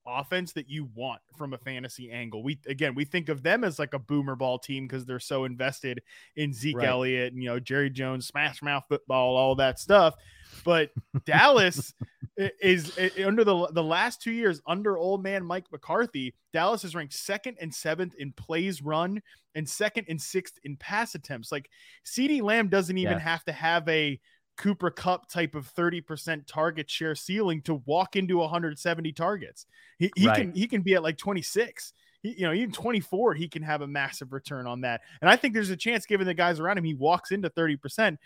offense 0.05 0.53
that 0.53 0.69
you 0.69 0.89
want 0.95 1.21
from 1.37 1.53
a 1.53 1.57
fantasy 1.57 2.11
angle. 2.11 2.43
We 2.43 2.59
again, 2.67 2.93
we 2.93 3.05
think 3.05 3.29
of 3.29 3.41
them 3.41 3.63
as 3.63 3.79
like 3.79 3.93
a 3.93 3.99
boomer 3.99 4.35
ball 4.35 4.59
team 4.59 4.85
because 4.85 5.05
they're 5.05 5.19
so 5.19 5.45
invested 5.45 6.01
in 6.35 6.51
Zeke 6.53 6.77
Right. 6.77 6.87
Elliott 6.89 7.31
and 7.33 7.41
you 7.41 7.47
know 7.49 7.59
Jerry 7.59 7.89
Jones, 7.89 8.27
smash 8.27 8.61
mouth 8.61 8.83
football, 8.89 9.37
all 9.37 9.55
that 9.55 9.79
stuff. 9.79 10.15
But 10.63 10.91
Dallas 11.25 11.93
i- 12.39 12.51
is 12.61 12.97
under 13.25 13.43
the 13.43 13.67
the 13.73 13.83
last 13.83 14.21
two 14.21 14.31
years 14.31 14.61
under 14.67 14.97
old 14.97 15.23
man 15.23 15.45
Mike 15.45 15.65
McCarthy. 15.71 16.33
Dallas 16.53 16.83
is 16.83 16.95
ranked 16.95 17.13
second 17.13 17.57
and 17.61 17.73
seventh 17.73 18.15
in 18.15 18.31
plays 18.33 18.81
run 18.81 19.21
and 19.55 19.67
second 19.67 20.05
and 20.09 20.21
sixth 20.21 20.59
in 20.63 20.75
pass 20.77 21.15
attempts. 21.15 21.51
Like 21.51 21.69
CeeDee 22.05 22.41
Lamb 22.41 22.67
doesn't 22.69 22.97
even 22.97 23.13
Yes. 23.13 23.21
have 23.23 23.43
to 23.45 23.51
have 23.51 23.87
a 23.89 24.19
Cooper 24.57 24.89
Kupp 24.89 25.29
type 25.29 25.53
of 25.53 25.71
30% 25.75 26.47
target 26.47 26.89
share 26.89 27.13
ceiling 27.13 27.61
to 27.61 27.75
walk 27.85 28.15
into 28.15 28.37
170 28.37 29.11
targets. 29.13 29.67
He, 29.99 30.11
he 30.15 30.27
Right. 30.27 30.37
can 30.41 30.51
he 30.53 30.67
can 30.67 30.81
be 30.81 30.95
at 30.95 31.03
like 31.03 31.17
26. 31.17 31.93
He, 32.23 32.29
you 32.39 32.41
know, 32.47 32.53
even 32.53 32.71
24, 32.71 33.35
he 33.35 33.47
can 33.47 33.61
have 33.61 33.81
a 33.83 33.87
massive 33.87 34.33
return 34.33 34.65
on 34.65 34.81
that. 34.81 35.01
And 35.21 35.29
I 35.29 35.35
think 35.35 35.53
there's 35.53 35.69
a 35.69 35.77
chance, 35.77 36.07
given 36.07 36.25
the 36.25 36.33
guys 36.33 36.59
around 36.59 36.79
him, 36.79 36.83
he 36.83 36.95
walks 36.95 37.29
into 37.31 37.47
30%. 37.51 38.17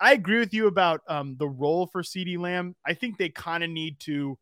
I 0.00 0.12
agree 0.12 0.38
with 0.38 0.52
you 0.52 0.66
about 0.66 1.00
um, 1.08 1.36
the 1.38 1.48
role 1.48 1.86
for 1.86 2.02
CeeDee 2.02 2.38
Lamb. 2.38 2.74
I 2.86 2.94
think 2.94 3.16
they 3.16 3.28
kind 3.28 3.62
of 3.64 3.70
need 3.70 4.00
to 4.00 4.38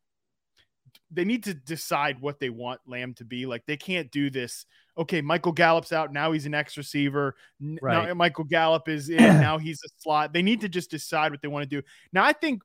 they 1.11 1.25
need 1.25 1.45
to 1.45 1.55
decide 1.55 2.21
what 2.21 2.39
they 2.41 2.51
want 2.51 2.81
Lamb 2.87 3.15
to 3.15 3.25
be. 3.25 3.47
Like 3.47 3.65
they 3.67 3.77
can't 3.77 4.11
do 4.11 4.31
this. 4.31 4.67
Okay, 4.97 5.21
Michael 5.21 5.53
Gallup's 5.53 5.93
out 5.93 6.13
now. 6.13 6.33
He's 6.33 6.47
an 6.47 6.55
X 6.55 6.77
receiver. 6.77 7.35
N- 7.61 7.79
Now 7.83 8.15
Michael 8.15 8.45
Gallup 8.45 8.89
is 8.89 9.09
in. 9.09 9.17
now 9.41 9.59
he's 9.59 9.81
a 9.85 9.89
slot. 9.99 10.33
They 10.33 10.43
need 10.43 10.61
to 10.63 10.69
just 10.69 10.91
decide 10.91 11.31
what 11.33 11.43
they 11.43 11.49
want 11.49 11.69
to 11.69 11.81
do. 11.81 11.87
Now 12.13 12.25
I 12.25 12.33
think 12.33 12.63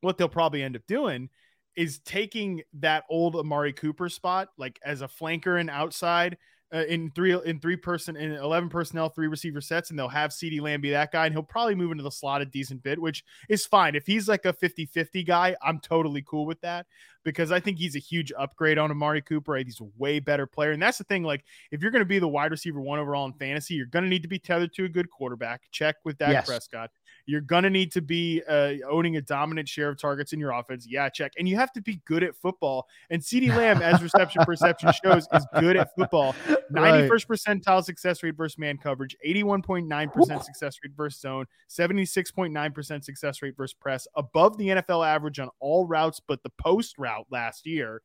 what 0.00 0.18
they'll 0.18 0.28
probably 0.28 0.62
end 0.62 0.76
up 0.76 0.82
doing 0.86 1.30
is 1.76 2.00
taking 2.00 2.62
that 2.74 3.04
old 3.08 3.34
Amari 3.36 3.72
Cooper 3.72 4.08
spot, 4.08 4.48
like 4.58 4.78
as 4.84 5.00
a 5.02 5.08
flanker 5.08 5.58
and 5.58 5.70
outside, 5.70 6.36
uh, 6.72 6.84
in 6.88 7.10
three 7.10 7.38
in 7.44 7.60
three 7.60 7.76
person 7.76 8.16
in 8.16 8.32
11 8.32 8.68
personnel 8.68 9.08
three 9.08 9.26
receiver 9.26 9.60
sets 9.60 9.90
and 9.90 9.98
they'll 9.98 10.08
have 10.08 10.30
CeeDee 10.30 10.60
Lamb 10.60 10.80
be 10.80 10.90
that 10.90 11.12
guy 11.12 11.26
and 11.26 11.34
he'll 11.34 11.42
probably 11.42 11.74
move 11.74 11.92
into 11.92 12.02
the 12.02 12.10
slot 12.10 12.40
a 12.40 12.46
decent 12.46 12.82
bit 12.82 13.00
which 13.00 13.24
is 13.48 13.66
fine. 13.66 13.94
If 13.94 14.06
he's 14.06 14.28
like 14.28 14.44
a 14.44 14.52
50-50 14.52 15.26
guy 15.26 15.54
I'm 15.62 15.80
totally 15.80 16.22
cool 16.22 16.46
with 16.46 16.60
that 16.62 16.86
because 17.24 17.52
I 17.52 17.60
think 17.60 17.78
he's 17.78 17.94
a 17.94 18.00
huge 18.00 18.32
upgrade 18.38 18.78
on 18.78 18.90
Amari 18.90 19.20
Cooper 19.22 19.56
he's 19.56 19.80
a 19.80 19.88
way 19.98 20.18
better 20.18 20.46
player 20.46 20.72
and 20.72 20.82
that's 20.82 20.98
the 20.98 21.04
thing 21.04 21.24
like 21.24 21.44
if 21.70 21.82
you're 21.82 21.90
going 21.90 22.00
to 22.00 22.06
be 22.06 22.18
the 22.18 22.28
wide 22.28 22.50
receiver 22.50 22.80
one 22.80 22.98
overall 22.98 23.26
in 23.26 23.32
fantasy 23.34 23.74
you're 23.74 23.86
going 23.86 24.04
to 24.04 24.08
need 24.08 24.22
to 24.22 24.28
be 24.28 24.38
tethered 24.38 24.72
to 24.74 24.84
a 24.84 24.88
good 24.88 25.10
quarterback. 25.10 25.62
Check 25.70 25.96
with 26.04 26.18
Dak 26.18 26.32
Yes. 26.32 26.46
Prescott 26.46 26.90
you're 27.26 27.40
going 27.40 27.64
to 27.64 27.70
need 27.70 27.92
to 27.92 28.02
be 28.02 28.42
uh, 28.48 28.74
owning 28.88 29.16
a 29.16 29.22
dominant 29.22 29.68
share 29.68 29.88
of 29.88 29.98
targets 29.98 30.32
in 30.32 30.40
your 30.40 30.50
offense. 30.52 30.86
Yeah, 30.88 31.08
check. 31.08 31.32
And 31.38 31.48
you 31.48 31.56
have 31.56 31.72
to 31.72 31.82
be 31.82 32.00
good 32.04 32.22
at 32.22 32.34
football. 32.34 32.86
And 33.10 33.22
CeeDee 33.22 33.54
Lamb, 33.56 33.82
as 33.82 34.02
reception 34.02 34.42
perception 34.46 34.92
shows, 35.04 35.26
is 35.32 35.46
good 35.58 35.76
at 35.76 35.94
football. 35.94 36.34
91st 36.72 37.26
percentile 37.26 37.84
success 37.84 38.22
rate 38.22 38.36
versus 38.36 38.58
man 38.58 38.78
coverage, 38.78 39.16
81.9% 39.26 40.44
success 40.44 40.78
rate 40.82 40.92
versus 40.96 41.20
zone, 41.20 41.46
76.9% 41.68 43.04
success 43.04 43.42
rate 43.42 43.56
versus 43.56 43.74
press, 43.74 44.06
above 44.16 44.56
the 44.58 44.68
NFL 44.68 45.06
average 45.06 45.38
on 45.38 45.48
all 45.60 45.86
routes 45.86 46.20
but 46.26 46.42
the 46.42 46.50
post 46.58 46.98
route 46.98 47.26
last 47.30 47.66
year. 47.66 48.02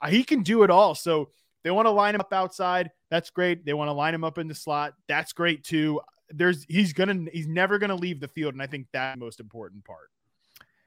Uh, 0.00 0.08
he 0.08 0.24
can 0.24 0.42
do 0.42 0.62
it 0.62 0.70
all. 0.70 0.94
So 0.94 1.30
they 1.64 1.70
want 1.70 1.86
to 1.86 1.90
line 1.90 2.14
him 2.14 2.20
up 2.20 2.32
outside. 2.32 2.90
That's 3.10 3.30
great. 3.30 3.64
They 3.64 3.74
want 3.74 3.88
to 3.88 3.92
line 3.92 4.14
him 4.14 4.24
up 4.24 4.38
in 4.38 4.46
the 4.46 4.54
slot. 4.54 4.92
That's 5.08 5.32
great 5.32 5.64
too. 5.64 6.00
There's 6.30 6.64
he's 6.68 6.92
gonna 6.92 7.26
he's 7.32 7.46
never 7.46 7.78
gonna 7.78 7.94
leave 7.94 8.20
the 8.20 8.28
field, 8.28 8.54
and 8.54 8.62
I 8.62 8.66
think 8.66 8.86
that's 8.92 9.18
the 9.18 9.24
most 9.24 9.40
important 9.40 9.84
part. 9.84 10.10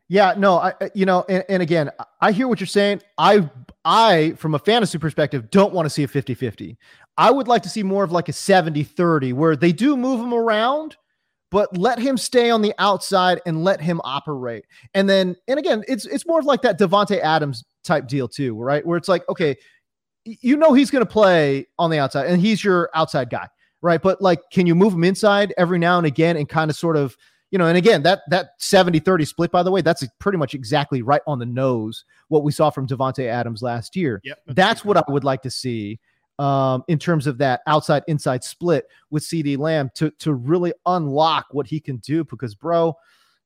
Yeah, 0.08 0.34
no, 0.36 0.58
I 0.58 0.73
you 0.95 1.06
know, 1.06 1.23
and, 1.30 1.43
and 1.49 1.62
again, 1.62 1.91
I 2.19 2.32
hear 2.32 2.47
what 2.47 2.60
you're 2.60 2.67
saying. 2.67 3.02
I 3.17 3.49
I 3.86 4.34
from 4.38 4.56
a 4.56 4.60
fantasy 4.60 4.97
perspective 4.97 5.52
don't 5.52 5.73
want 5.73 5.86
to 5.86 5.89
see 5.89 6.04
a 6.04 6.08
50-50. 6.08 6.78
I 7.17 7.30
would 7.32 7.47
like 7.47 7.63
to 7.63 7.69
see 7.69 7.84
more 7.84 8.04
of 8.04 8.12
like 8.12 8.30
a 8.30 8.32
70-30 8.32 9.34
where 9.34 9.56
they 9.56 9.71
do 9.71 9.95
move 9.95 10.19
him 10.19 10.34
around, 10.34 10.95
but 11.52 11.78
let 11.78 11.99
him 11.99 12.17
stay 12.17 12.49
on 12.49 12.62
the 12.62 12.73
outside 12.80 13.41
and 13.45 13.63
let 13.63 13.82
him 13.82 14.02
operate. 14.04 14.65
And 14.93 15.08
then 15.08 15.36
and 15.47 15.60
again, 15.60 15.84
it's 15.88 16.06
it's 16.06 16.25
more 16.25 16.39
of 16.39 16.45
like 16.45 16.63
that 16.63 16.80
Davante 16.80 17.19
Adams 17.19 17.63
type 17.84 18.08
deal 18.08 18.28
too, 18.28 18.56
right? 18.56 18.86
Where 18.86 18.97
it's 18.97 19.10
like, 19.10 19.28
okay, 19.30 19.56
you 20.25 20.58
know 20.58 20.73
he's 20.73 20.91
going 20.91 21.06
to 21.06 21.12
play 21.12 21.67
on 21.78 21.89
the 21.89 21.99
outside 21.99 22.28
and 22.28 22.41
he's 22.41 22.63
your 22.63 22.89
outside 22.93 23.30
guy, 23.30 23.47
right? 23.82 24.02
But 24.02 24.22
like 24.22 24.42
can 24.52 24.65
you 24.65 24.76
move 24.76 24.94
him 24.94 25.04
inside 25.04 25.54
every 25.58 25.80
now 25.80 25.98
and 25.98 26.08
again 26.08 26.38
and 26.38 26.48
kind 26.48 26.70
of 26.70 26.78
sort 26.78 26.98
of 26.98 27.18
you 27.52 27.58
know, 27.58 27.65
and 27.65 27.78
again, 27.78 28.04
that 28.04 28.22
that 28.30 28.52
70 28.60 29.00
30 29.00 29.26
split, 29.26 29.52
by 29.52 29.63
the 29.63 29.72
way, 29.72 29.82
that's 29.82 30.06
pretty 30.20 30.38
much 30.38 30.54
exactly 30.54 31.02
right 31.02 31.22
on 31.26 31.39
the 31.39 31.46
nose 31.46 32.06
what 32.28 32.44
we 32.44 32.52
saw 32.52 32.70
from 32.70 32.88
Davante 32.88 33.26
Adams 33.26 33.62
last 33.62 33.96
year. 33.96 34.22
Yep, 34.24 34.39
That's 34.50 34.86
what 34.86 34.98
I 34.98 35.04
would 35.08 35.24
like 35.24 35.42
to 35.42 35.50
see 35.50 36.00
um, 36.39 36.84
in 36.88 36.98
terms 36.98 37.28
of 37.28 37.38
that 37.39 37.62
outside 37.68 38.04
inside 38.08 38.44
split 38.44 38.86
with 39.10 39.24
CeeDee 39.24 39.58
Lamb 39.58 39.89
to, 39.96 40.10
to 40.20 40.34
really 40.34 40.74
unlock 40.86 41.48
what 41.52 41.68
he 41.68 41.80
can 41.80 41.98
do. 41.98 42.24
Because, 42.24 42.56
bro, 42.56 42.96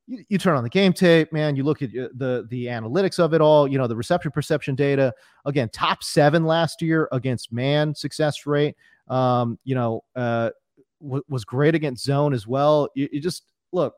you, 0.06 0.24
you 0.28 0.38
turn 0.38 0.56
on 0.56 0.64
the 0.64 0.70
game 0.70 0.94
tape, 0.94 1.34
man, 1.34 1.56
you 1.56 1.64
look 1.64 1.82
at 1.82 1.90
uh, 1.90 2.10
the, 2.14 2.46
the 2.50 2.68
analytics 2.68 3.20
of 3.20 3.34
it 3.34 3.42
all, 3.42 3.68
you 3.68 3.78
know, 3.78 3.88
the 3.88 3.96
reception 3.96 4.32
perception 4.32 4.76
data. 4.76 5.14
Again, 5.46 5.70
top 5.70 6.04
seven 6.04 6.46
last 6.46 6.82
year 6.82 7.08
against 7.12 7.52
man 7.52 7.96
success 7.96 8.46
rate, 8.46 8.76
um, 9.08 9.60
you 9.64 9.76
know, 9.76 10.04
uh, 10.16 10.50
w- 11.02 11.24
was 11.30 11.46
great 11.46 11.76
against 11.76 12.04
zone 12.04 12.34
as 12.34 12.48
well. 12.48 12.90
You, 12.96 13.10
you 13.12 13.20
just 13.22 13.44
look, 13.72 13.96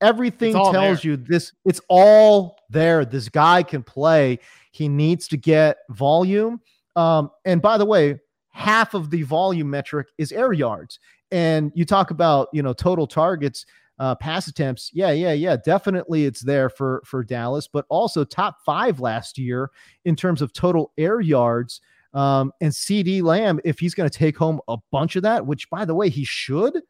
everything 0.00 0.52
tells 0.52 1.02
there. 1.02 1.12
you 1.12 1.16
this 1.16 1.52
it's 1.64 1.80
all 1.88 2.58
there. 2.70 3.04
This 3.04 3.28
guy 3.28 3.62
can 3.62 3.82
play. 3.82 4.38
He 4.72 4.88
needs 4.88 5.28
to 5.28 5.36
get 5.36 5.78
volume. 5.90 6.60
Um 6.96 7.30
and 7.44 7.62
by 7.62 7.78
the 7.78 7.86
way 7.86 8.20
half 8.50 8.94
of 8.94 9.10
the 9.10 9.22
volume 9.22 9.70
metric 9.70 10.08
is 10.18 10.30
air 10.30 10.52
yards. 10.52 11.00
And 11.30 11.72
you 11.74 11.84
talk 11.84 12.10
about 12.10 12.48
you 12.52 12.62
know 12.62 12.72
total 12.72 13.06
targets 13.06 13.64
uh 13.98 14.14
pass 14.16 14.46
attempts. 14.46 14.90
Yeah 14.92 15.12
yeah 15.12 15.32
yeah 15.32 15.56
definitely 15.56 16.24
it's 16.24 16.42
there 16.42 16.68
for 16.68 17.02
for 17.06 17.24
dallas 17.24 17.68
but 17.72 17.86
also 17.88 18.24
top 18.24 18.58
five 18.64 19.00
last 19.00 19.38
year 19.38 19.70
in 20.04 20.16
terms 20.16 20.42
of 20.42 20.52
total 20.52 20.92
air 20.98 21.20
yards 21.20 21.80
um 22.14 22.52
and 22.60 22.72
CeeDee 22.72 23.22
Lamb 23.22 23.60
if 23.64 23.78
he's 23.78 23.94
going 23.94 24.08
to 24.08 24.18
take 24.18 24.36
home 24.36 24.60
a 24.68 24.76
bunch 24.90 25.16
of 25.16 25.22
that 25.22 25.44
which 25.46 25.68
by 25.68 25.84
the 25.84 25.94
way 25.94 26.08
he 26.08 26.24
should 26.24 26.80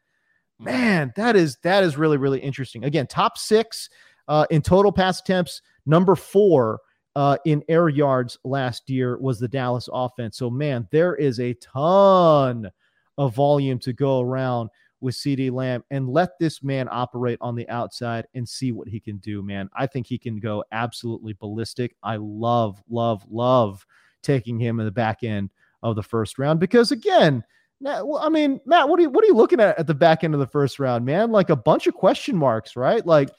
man 0.58 1.12
that 1.16 1.34
is 1.34 1.56
that 1.62 1.82
is 1.82 1.96
really 1.96 2.16
really 2.16 2.38
interesting. 2.38 2.84
Again 2.84 3.06
top 3.06 3.38
six 3.38 3.88
uh, 4.28 4.46
in 4.50 4.62
total 4.62 4.92
pass 4.92 5.20
attempts 5.20 5.60
number 5.86 6.14
four 6.14 6.80
uh, 7.16 7.36
in 7.44 7.62
air 7.68 7.88
yards 7.88 8.38
last 8.44 8.88
year 8.88 9.18
was 9.18 9.38
the 9.38 9.48
dallas 9.48 9.88
offense. 9.92 10.36
So 10.36 10.50
man 10.50 10.86
there 10.90 11.14
is 11.14 11.40
a 11.40 11.54
ton 11.54 12.70
of 13.18 13.34
volume 13.34 13.78
to 13.80 13.92
go 13.92 14.20
around 14.20 14.70
with 15.00 15.14
CeeDee 15.14 15.52
Lamb 15.52 15.84
and 15.90 16.08
let 16.08 16.30
this 16.40 16.62
man 16.62 16.88
operate 16.90 17.38
on 17.40 17.54
the 17.54 17.68
outside 17.68 18.26
and 18.34 18.48
see 18.48 18.72
what 18.72 18.88
he 18.88 18.98
can 18.98 19.18
do 19.18 19.42
man. 19.42 19.68
I 19.76 19.86
think 19.86 20.06
he 20.06 20.18
can 20.18 20.38
go 20.38 20.64
absolutely 20.72 21.34
ballistic. 21.34 21.94
I 22.02 22.16
love 22.16 22.82
love 22.88 23.24
love 23.30 23.84
taking 24.24 24.58
him 24.58 24.80
in 24.80 24.86
the 24.86 24.92
back 24.92 25.22
end 25.22 25.50
of 25.82 25.94
the 25.96 26.02
first 26.02 26.38
round 26.38 26.58
because 26.58 26.90
again 26.90 27.44
I 27.86 28.28
mean, 28.30 28.60
Matt, 28.64 28.88
what 28.88 28.98
are 28.98 29.02
you 29.02 29.10
what 29.10 29.24
are 29.24 29.26
you 29.26 29.34
looking 29.34 29.60
at 29.60 29.78
at 29.78 29.86
the 29.86 29.94
back 29.94 30.24
end 30.24 30.32
of 30.32 30.40
the 30.40 30.46
first 30.46 30.78
round, 30.78 31.04
man? 31.04 31.30
Like 31.30 31.50
a 31.50 31.56
bunch 31.56 31.86
of 31.86 31.94
question 31.94 32.36
marks, 32.36 32.76
right? 32.76 33.04
Like, 33.04 33.30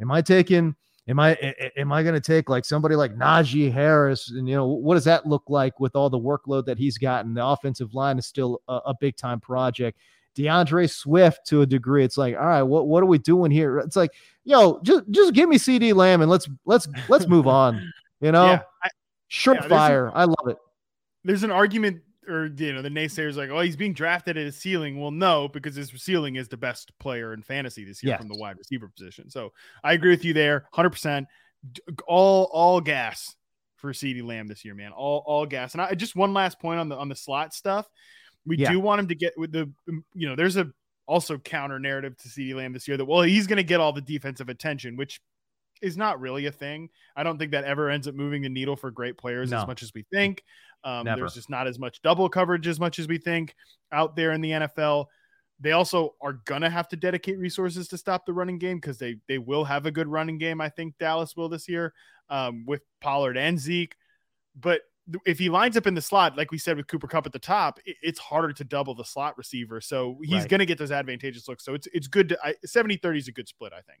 am 0.00 0.10
I 0.10 0.20
taking? 0.20 0.74
Am 1.08 1.20
I 1.20 1.36
am 1.76 1.92
I 1.92 2.02
going 2.02 2.14
to 2.14 2.20
take 2.20 2.48
like 2.48 2.64
somebody 2.64 2.96
like 2.96 3.14
Najee 3.14 3.72
Harris? 3.72 4.30
And 4.30 4.48
you 4.48 4.54
know, 4.54 4.66
what 4.66 4.94
does 4.94 5.04
that 5.04 5.26
look 5.26 5.44
like 5.48 5.78
with 5.80 5.94
all 5.96 6.10
the 6.10 6.18
workload 6.18 6.66
that 6.66 6.78
he's 6.78 6.98
gotten? 6.98 7.34
The 7.34 7.46
offensive 7.46 7.94
line 7.94 8.18
is 8.18 8.26
still 8.26 8.60
a, 8.68 8.80
a 8.86 8.94
big 9.00 9.16
time 9.16 9.40
project. 9.40 9.98
D'Andre 10.34 10.86
Swift 10.86 11.46
to 11.46 11.62
a 11.62 11.66
degree. 11.66 12.04
It's 12.04 12.18
like, 12.18 12.36
all 12.36 12.46
right, 12.46 12.62
what 12.62 12.88
what 12.88 13.02
are 13.02 13.06
we 13.06 13.18
doing 13.18 13.50
here? 13.50 13.78
It's 13.78 13.96
like, 13.96 14.10
yo, 14.44 14.80
just 14.82 15.04
just 15.10 15.32
give 15.34 15.48
me 15.48 15.56
CeeDee 15.56 15.94
Lamb 15.94 16.20
and 16.22 16.30
let's 16.30 16.48
let's 16.64 16.88
let's 17.08 17.26
move 17.26 17.46
on. 17.46 17.92
You 18.20 18.32
know, 18.32 18.46
Yeah, 18.46 18.62
I- 18.82 18.90
yeah, 19.44 19.68
fire. 19.68 20.06
a-. 20.08 20.12
I 20.12 20.24
love 20.24 20.46
it. 20.48 20.56
there's 21.24 21.42
an 21.42 21.50
argument 21.50 22.02
or 22.28 22.46
you 22.56 22.72
know 22.72 22.80
the 22.80 22.88
naysayers 22.88 23.36
like 23.36 23.50
oh 23.50 23.60
he's 23.60 23.76
being 23.76 23.92
drafted 23.92 24.38
at 24.38 24.44
his 24.46 24.56
ceiling 24.56 24.98
well 24.98 25.10
no 25.10 25.46
because 25.48 25.74
his 25.74 25.90
ceiling 26.02 26.36
is 26.36 26.48
the 26.48 26.56
best 26.56 26.90
player 26.98 27.34
in 27.34 27.42
fantasy 27.42 27.84
this 27.84 28.02
year 28.02 28.12
Yes. 28.12 28.18
from 28.20 28.28
the 28.28 28.38
wide 28.38 28.56
receiver 28.56 28.88
position 28.96 29.28
so 29.28 29.52
i 29.82 29.92
agree 29.92 30.08
with 30.10 30.24
you 30.24 30.32
there 30.32 30.66
100% 30.74 31.26
all 32.06 32.48
all 32.52 32.80
gas 32.80 33.34
for 33.76 33.92
CeeDee 33.92 34.24
Lamb 34.24 34.46
this 34.46 34.64
year 34.64 34.74
man 34.74 34.92
all 34.92 35.22
all 35.26 35.44
gas 35.44 35.74
and 35.74 35.82
I 35.82 35.94
just 35.94 36.16
one 36.16 36.32
last 36.32 36.58
point 36.58 36.80
on 36.80 36.88
the 36.88 36.96
on 36.96 37.10
the 37.10 37.14
slot 37.16 37.52
stuff 37.52 37.86
we 38.46 38.56
Yeah. 38.56 38.72
do 38.72 38.80
want 38.80 39.00
him 39.00 39.08
to 39.08 39.14
get 39.14 39.34
with 39.36 39.52
the 39.52 39.70
um, 39.90 40.02
you 40.14 40.26
know 40.26 40.34
there's 40.34 40.56
a 40.56 40.70
also 41.06 41.36
counter 41.36 41.78
narrative 41.78 42.16
to 42.16 42.28
CeeDee 42.28 42.54
Lamb 42.54 42.72
this 42.72 42.88
year 42.88 42.96
that 42.96 43.04
well 43.04 43.20
he's 43.20 43.46
going 43.46 43.58
to 43.58 43.62
get 43.62 43.80
all 43.80 43.92
the 43.92 44.00
defensive 44.00 44.48
attention 44.48 44.96
which 44.96 45.20
is 45.82 45.96
not 45.96 46.20
really 46.20 46.46
a 46.46 46.52
thing. 46.52 46.88
I 47.16 47.22
don't 47.22 47.38
think 47.38 47.52
that 47.52 47.64
ever 47.64 47.90
ends 47.90 48.08
up 48.08 48.14
moving 48.14 48.42
the 48.42 48.48
needle 48.48 48.76
for 48.76 48.90
great 48.90 49.16
players 49.18 49.50
No. 49.50 49.60
as 49.60 49.66
much 49.66 49.82
as 49.82 49.92
we 49.94 50.04
think. 50.12 50.42
Um, 50.84 51.04
there's 51.04 51.34
just 51.34 51.48
not 51.50 51.66
as 51.66 51.78
much 51.78 52.02
double 52.02 52.28
coverage 52.28 52.66
as 52.66 52.78
much 52.78 52.98
as 52.98 53.08
we 53.08 53.18
think 53.18 53.54
out 53.92 54.16
there 54.16 54.32
in 54.32 54.40
the 54.40 54.50
NFL. 54.50 55.06
They 55.60 55.72
also 55.72 56.14
are 56.20 56.34
gonna 56.44 56.68
have 56.68 56.88
to 56.88 56.96
dedicate 56.96 57.38
resources 57.38 57.88
to 57.88 57.96
stop 57.98 58.26
the 58.26 58.32
running 58.32 58.58
game 58.58 58.78
because 58.78 58.98
they 58.98 59.16
they 59.28 59.38
will 59.38 59.64
have 59.64 59.86
a 59.86 59.90
good 59.90 60.08
running 60.08 60.36
game. 60.38 60.60
I 60.60 60.68
think 60.68 60.98
Dallas 60.98 61.36
will 61.36 61.48
this 61.48 61.68
year 61.68 61.94
um, 62.28 62.64
with 62.66 62.82
Pollard 63.00 63.36
and 63.36 63.58
Zeke. 63.58 63.94
But 64.58 64.82
if 65.26 65.38
he 65.38 65.48
lines 65.50 65.76
up 65.76 65.86
in 65.86 65.94
the 65.94 66.00
slot, 66.02 66.36
like 66.36 66.50
we 66.50 66.58
said 66.58 66.76
with 66.76 66.86
Cooper 66.86 67.06
Kupp 67.06 67.26
at 67.26 67.32
the 67.32 67.38
top, 67.38 67.78
it- 67.84 67.96
it's 68.02 68.18
harder 68.18 68.52
to 68.54 68.64
double 68.64 68.94
the 68.94 69.04
slot 69.04 69.36
receiver. 69.38 69.80
So 69.80 70.18
he's 70.22 70.40
Right. 70.40 70.48
going 70.48 70.58
to 70.60 70.66
get 70.66 70.78
those 70.78 70.90
advantageous 70.90 71.46
looks. 71.46 71.64
So 71.64 71.74
it's 71.74 71.86
it's 71.92 72.08
good. 72.08 72.30
To, 72.30 72.38
I, 72.42 72.54
70 72.64 72.96
30 72.96 73.18
is 73.18 73.28
a 73.28 73.32
good 73.32 73.46
split, 73.48 73.72
I 73.74 73.82
think. 73.82 74.00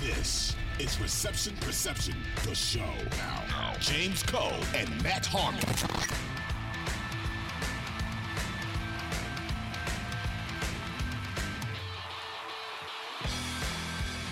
This 0.00 0.56
is 0.78 0.98
Reception 0.98 1.54
Perception, 1.60 2.14
the 2.46 2.54
show. 2.54 2.80
Now, 3.48 3.74
James 3.80 4.22
Koh 4.22 4.58
and 4.74 4.88
Matt 5.02 5.26
Harmon. 5.26 5.60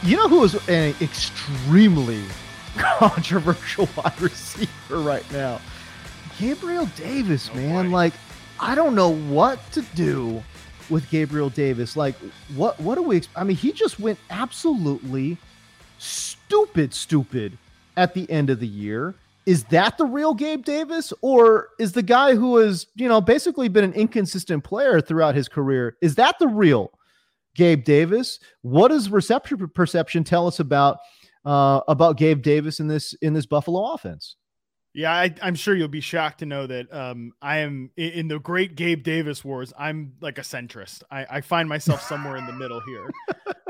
You 0.03 0.17
know 0.17 0.29
who 0.29 0.43
is 0.45 0.55
an 0.69 0.95
extremely 1.03 2.25
controversial 2.79 3.91
wide 3.95 4.19
receiver 4.23 5.01
right 5.01 5.31
now? 5.31 5.61
Gabriel 6.39 6.87
Davis, 6.97 7.53
man, 7.53 7.91
boy. 7.91 7.95
like 7.95 8.15
I 8.59 8.75
don't 8.75 8.95
know 8.95 9.11
what 9.11 9.71
to 9.73 9.83
do 9.95 10.43
with 10.89 11.11
Gabriel 11.11 11.51
Davis. 11.51 11.95
Like, 11.95 12.15
what 12.57 12.81
what 12.81 12.95
do 12.95 13.03
we? 13.03 13.21
I 13.37 13.45
mean, 13.45 13.59
he 13.59 13.73
just 13.73 14.01
went 14.01 14.19
absolutely 14.31 15.37
stupid, 15.99 16.95
stupid 16.95 17.59
at 17.97 18.15
the 18.15 18.31
end 18.31 18.51
of 18.51 18.61
the 18.61 18.67
year. 18.67 19.15
Is 19.47 19.65
that 19.65 19.97
the 19.97 20.05
real 20.05 20.35
Gabe 20.35 20.65
Davis, 20.65 21.13
or 21.23 21.69
is 21.79 21.93
the 21.93 22.03
guy 22.03 22.35
who 22.35 22.57
has 22.59 22.87
you 22.95 23.09
know 23.09 23.21
basically 23.21 23.69
been 23.69 23.85
an 23.85 23.95
inconsistent 23.95 24.63
player 24.63 25.01
throughout 25.01 25.35
his 25.35 25.49
career? 25.49 25.97
Is 26.03 26.17
that 26.17 26.39
the 26.39 26.49
real 26.49 26.93
Gabe 27.55 27.83
Davis? 27.83 28.41
What 28.63 28.89
does 28.89 29.11
reception 29.11 29.69
perception 29.75 30.23
tell 30.23 30.47
us 30.47 30.61
about 30.61 30.99
uh, 31.47 31.81
about 31.89 32.19
Gabe 32.19 32.43
Davis 32.43 32.79
in 32.79 32.89
this 32.89 33.15
in 33.15 33.33
this 33.33 33.47
Buffalo 33.47 33.95
offense? 33.95 34.37
Yeah, 34.99 35.13
I, 35.13 35.33
I'm 35.43 35.55
sure 35.55 35.77
you'll 35.77 35.87
be 35.87 36.01
shocked 36.01 36.41
to 36.41 36.47
know 36.47 36.67
that 36.67 36.93
um, 36.93 37.33
I 37.41 37.59
am 37.59 37.93
in, 37.97 38.27
the 38.27 38.41
great 38.41 38.75
Gabe 38.75 39.05
Davis 39.05 39.45
wars. 39.45 39.73
I'm 39.79 40.15
like 40.21 40.39
a 40.39 40.41
centrist. 40.41 41.05
I, 41.09 41.25
I 41.31 41.41
find 41.41 41.69
myself 41.69 42.03
somewhere 42.03 42.37
in 42.37 42.47
the 42.47 42.53
middle 42.53 42.81
here 42.81 43.09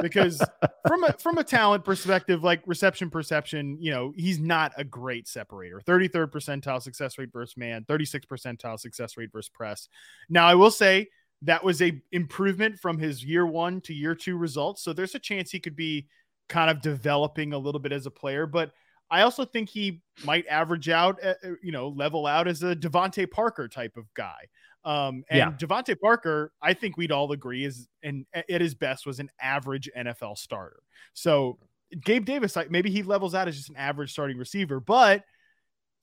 because 0.00 0.42
from 0.86 1.04
a 1.04 1.12
from 1.18 1.36
a 1.36 1.44
talent 1.44 1.84
perspective, 1.84 2.42
like 2.42 2.62
reception 2.64 3.10
perception, 3.10 3.76
you 3.78 3.90
know, 3.90 4.14
he's 4.16 4.38
not 4.38 4.72
a 4.78 4.84
great 4.84 5.28
separator. 5.28 5.82
33rd 5.86 6.30
percentile 6.30 6.80
success 6.80 7.18
rate 7.18 7.30
versus 7.30 7.58
man, 7.58 7.84
36 7.86 8.24
percentile 8.24 8.80
success 8.80 9.18
rate 9.18 9.30
versus 9.30 9.50
press. 9.50 9.90
Now, 10.30 10.46
I 10.46 10.54
will 10.54 10.70
say 10.70 11.08
that 11.42 11.62
was 11.62 11.82
a 11.82 12.00
improvement 12.10 12.78
from 12.78 12.98
his 12.98 13.22
year 13.22 13.44
one 13.44 13.82
to 13.82 13.92
year 13.92 14.14
two 14.14 14.38
results. 14.38 14.82
So 14.82 14.94
there's 14.94 15.14
a 15.14 15.18
chance 15.18 15.50
he 15.50 15.60
could 15.60 15.76
be 15.76 16.06
kind 16.48 16.70
of 16.70 16.80
developing 16.80 17.52
a 17.52 17.58
little 17.58 17.80
bit 17.80 17.92
as 17.92 18.06
a 18.06 18.10
player, 18.10 18.46
but 18.46 18.72
I 19.10 19.22
also 19.22 19.44
think 19.44 19.68
he 19.68 20.02
might 20.24 20.46
average 20.48 20.88
out, 20.88 21.22
uh, 21.24 21.34
uh, 21.42 21.50
you 21.62 21.72
know, 21.72 21.88
level 21.88 22.26
out 22.26 22.46
as 22.46 22.62
a 22.62 22.76
DeVante 22.76 23.30
Parker 23.30 23.68
type 23.68 23.96
of 23.96 24.12
guy. 24.14 24.46
Um, 24.84 25.24
and 25.30 25.38
Yeah. 25.38 25.52
DeVante 25.52 25.98
Parker, 26.00 26.52
I 26.62 26.74
think 26.74 26.96
we'd 26.96 27.12
all 27.12 27.32
agree 27.32 27.64
is, 27.64 27.88
and 28.02 28.26
at 28.32 28.60
his 28.60 28.74
best, 28.74 29.06
was 29.06 29.18
an 29.18 29.30
average 29.40 29.88
NFL 29.96 30.36
starter. 30.36 30.80
So 31.14 31.58
Gabe 32.04 32.24
Davis, 32.24 32.54
like 32.54 32.70
maybe 32.70 32.90
he 32.90 33.02
levels 33.02 33.34
out 33.34 33.48
as 33.48 33.56
just 33.56 33.70
an 33.70 33.76
average 33.76 34.12
starting 34.12 34.36
receiver, 34.36 34.78
but 34.80 35.24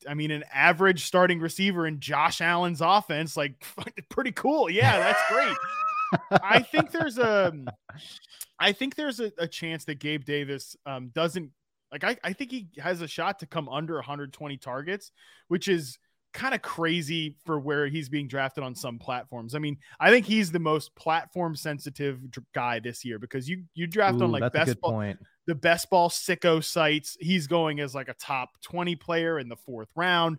I 0.07 0.13
mean, 0.13 0.31
an 0.31 0.43
average 0.53 1.05
starting 1.05 1.39
receiver 1.39 1.87
in 1.87 1.99
Josh 1.99 2.41
Allen's 2.41 2.81
offense, 2.81 3.37
like 3.37 3.63
pretty 4.09 4.31
cool. 4.31 4.69
Yeah, 4.69 4.99
that's 4.99 5.21
great. 5.29 5.57
I 6.43 6.61
think 6.61 6.91
there's 6.91 7.17
a, 7.17 7.53
I 8.59 8.71
think 8.71 8.95
there's 8.95 9.19
a, 9.19 9.31
a 9.37 9.47
chance 9.47 9.85
that 9.85 9.99
Gabe 9.99 10.23
Davis 10.25 10.75
um, 10.85 11.09
doesn't 11.13 11.51
like. 12.03 12.19
I, 12.23 12.29
I 12.29 12.33
think 12.33 12.51
he 12.51 12.67
has 12.79 13.01
a 13.01 13.07
shot 13.07 13.39
to 13.39 13.45
come 13.45 13.69
under 13.69 13.95
120 13.95 14.57
targets, 14.57 15.11
which 15.47 15.67
is 15.67 15.97
kind 16.35 16.53
of 16.53 16.61
crazy 16.61 17.37
for 17.45 17.57
where 17.59 17.87
he's 17.87 18.09
being 18.09 18.27
drafted 18.27 18.63
on 18.63 18.75
some 18.75 18.99
platforms. 18.99 19.55
I 19.55 19.59
mean, 19.59 19.77
I 19.99 20.11
think 20.11 20.25
he's 20.25 20.51
the 20.51 20.59
most 20.59 20.93
platform 20.95 21.55
sensitive 21.55 22.19
guy 22.53 22.79
this 22.79 23.05
year 23.05 23.17
because 23.17 23.49
you 23.49 23.63
you 23.73 23.87
draft 23.87 24.21
on 24.21 24.31
like 24.31 24.51
best 24.51 24.79
ball, 24.81 24.91
point. 24.91 25.19
the 25.47 25.55
best 25.55 25.89
ball 25.89 26.09
sicko 26.09 26.63
sites. 26.63 27.17
He's 27.19 27.47
going 27.47 27.79
as 27.79 27.95
like 27.95 28.09
a 28.09 28.13
top 28.15 28.49
20 28.61 28.95
player 28.97 29.39
in 29.39 29.49
the 29.49 29.55
fourth 29.55 29.89
round. 29.95 30.37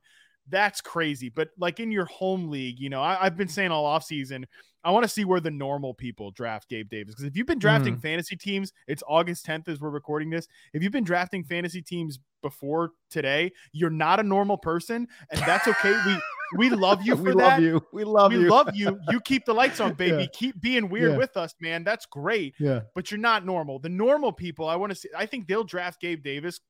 That's 0.48 0.80
crazy. 0.80 1.28
But 1.28 1.48
like 1.58 1.80
in 1.80 1.90
your 1.90 2.04
home 2.06 2.48
league, 2.50 2.78
you 2.78 2.88
know, 2.88 3.02
I, 3.02 3.24
I've 3.24 3.36
been 3.36 3.48
saying 3.48 3.70
all 3.70 3.84
offseason, 3.98 4.44
I 4.84 4.90
want 4.92 5.02
to 5.02 5.08
see 5.08 5.24
where 5.24 5.40
the 5.40 5.50
normal 5.50 5.92
people 5.94 6.30
draft 6.30 6.68
Gabe 6.68 6.88
Davis. 6.88 7.14
Because 7.14 7.24
if 7.24 7.36
you've 7.36 7.46
been 7.48 7.58
drafting 7.58 7.96
Mhm. 7.96 8.02
fantasy 8.02 8.36
teams, 8.36 8.72
it's 8.86 9.02
August 9.08 9.44
10th 9.44 9.68
as 9.68 9.80
we're 9.80 9.90
recording 9.90 10.30
this. 10.30 10.46
If 10.72 10.82
you've 10.84 10.92
been 10.92 11.02
drafting 11.02 11.42
fantasy 11.42 11.82
teams 11.82 12.20
before 12.42 12.92
today, 13.10 13.50
you're 13.72 13.90
not 13.90 14.20
a 14.20 14.22
normal 14.22 14.56
person, 14.56 15.08
and 15.30 15.40
that's 15.40 15.66
okay. 15.66 15.98
We 16.06 16.16
we 16.58 16.70
love 16.70 17.02
you 17.02 17.16
for 17.16 17.22
we 17.22 17.30
that. 17.30 17.36
love 17.36 17.60
you. 17.60 17.84
We 17.92 18.04
love 18.04 18.30
we 18.30 18.36
you. 18.36 18.42
We 18.44 18.48
love 18.48 18.76
you. 18.76 19.00
You 19.10 19.20
keep 19.22 19.44
the 19.46 19.52
lights 19.54 19.80
on, 19.80 19.94
baby. 20.04 20.18
Yeah. 20.22 20.26
Keep 20.32 20.60
being 20.60 20.88
weird 20.88 21.12
Yeah. 21.12 21.16
with 21.18 21.36
us, 21.36 21.52
man. 21.60 21.82
That's 21.82 22.06
great 22.06 22.54
Yeah. 22.60 22.82
but 22.94 23.10
you're 23.10 23.18
not 23.18 23.44
normal. 23.44 23.80
The 23.80 23.88
normal 23.88 24.30
people, 24.32 24.68
I 24.68 24.76
want 24.76 24.90
to 24.90 24.96
see, 24.96 25.08
I 25.16 25.26
think 25.26 25.48
they'll 25.48 25.64
draft 25.64 26.00
Gabe 26.00 26.22
Davis, 26.22 26.60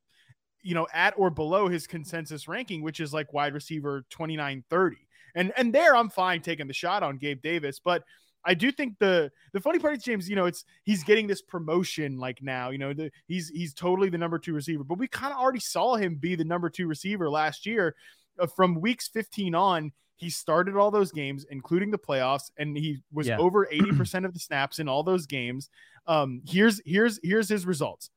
you 0.66 0.74
know, 0.74 0.86
at 0.92 1.14
or 1.16 1.30
below 1.30 1.68
his 1.68 1.86
consensus 1.86 2.48
ranking, 2.48 2.82
which 2.82 2.98
is 3.00 3.14
like 3.14 3.32
wide 3.32 3.54
receiver 3.54 4.04
29 4.10 4.64
30. 4.68 4.96
And 5.34 5.52
and 5.56 5.72
there 5.72 5.94
I'm 5.94 6.10
fine 6.10 6.40
taking 6.42 6.66
the 6.66 6.72
shot 6.74 7.02
on 7.02 7.18
Gabe 7.18 7.40
Davis, 7.42 7.78
but 7.78 8.02
I 8.44 8.54
do 8.54 8.72
think 8.72 8.98
the 8.98 9.30
the 9.52 9.60
funny 9.60 9.78
part 9.78 9.96
is 9.96 10.02
James, 10.02 10.28
you 10.28 10.36
know, 10.36 10.46
it's 10.46 10.64
he's 10.84 11.04
getting 11.04 11.26
this 11.26 11.42
promotion 11.42 12.18
like 12.18 12.42
now, 12.42 12.70
you 12.70 12.78
know, 12.78 12.92
the, 12.92 13.10
he's 13.26 13.48
he's 13.50 13.74
totally 13.74 14.08
the 14.08 14.18
number 14.18 14.38
two 14.38 14.54
receiver, 14.54 14.84
but 14.84 14.98
we 14.98 15.08
kind 15.08 15.32
of 15.32 15.38
already 15.38 15.60
saw 15.60 15.96
him 15.96 16.16
be 16.16 16.34
the 16.36 16.44
number 16.44 16.68
two 16.70 16.86
receiver 16.86 17.28
last 17.30 17.66
year. 17.66 17.94
Uh, 18.38 18.46
from 18.46 18.80
weeks 18.80 19.08
15 19.08 19.54
on, 19.54 19.92
he 20.16 20.30
started 20.30 20.76
all 20.76 20.90
those 20.90 21.12
games, 21.12 21.44
including 21.50 21.90
the 21.90 21.98
playoffs, 21.98 22.50
and 22.58 22.76
he 22.76 22.98
was 23.12 23.26
Yeah. 23.26 23.38
over 23.38 23.66
80% 23.72 24.24
of 24.26 24.32
the 24.32 24.40
snaps 24.40 24.78
in 24.78 24.88
all 24.88 25.02
those 25.02 25.26
games. 25.26 25.68
Um, 26.06 26.40
here's 26.46 26.80
here's 26.86 27.18
here's 27.22 27.48
his 27.48 27.66
results. 27.66 28.10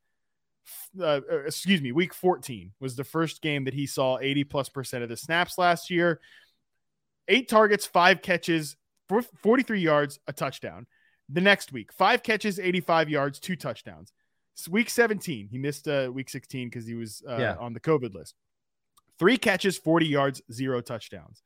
Uh, 0.98 1.20
uh, 1.30 1.38
excuse 1.46 1.80
me, 1.80 1.92
week 1.92 2.12
14 2.14 2.72
was 2.80 2.96
the 2.96 3.04
first 3.04 3.42
game 3.42 3.64
that 3.64 3.74
he 3.74 3.86
saw 3.86 4.18
80 4.18 4.44
plus 4.44 4.68
percent 4.68 5.02
of 5.02 5.08
the 5.08 5.16
snaps 5.16 5.58
last 5.58 5.90
year. 5.90 6.20
Eight 7.28 7.48
targets, 7.48 7.86
five 7.86 8.22
catches, 8.22 8.76
four- 9.08 9.22
43 9.22 9.80
yards, 9.80 10.18
a 10.26 10.32
touchdown. 10.32 10.86
The 11.28 11.40
next 11.40 11.72
week, 11.72 11.92
five 11.92 12.22
catches, 12.22 12.58
85 12.58 13.08
yards, 13.08 13.38
two 13.38 13.54
touchdowns. 13.56 14.12
Week 14.68 14.90
17, 14.90 15.48
he 15.50 15.58
missed 15.58 15.86
uh, 15.88 16.10
week 16.12 16.28
16 16.28 16.68
because 16.68 16.86
he 16.86 16.94
was 16.94 17.22
uh, 17.28 17.36
Yeah. 17.38 17.54
on 17.58 17.72
the 17.72 17.80
COVID 17.80 18.14
list. 18.14 18.34
Three 19.18 19.36
catches, 19.36 19.78
40 19.78 20.06
yards, 20.06 20.42
zero 20.52 20.80
touchdowns. 20.80 21.42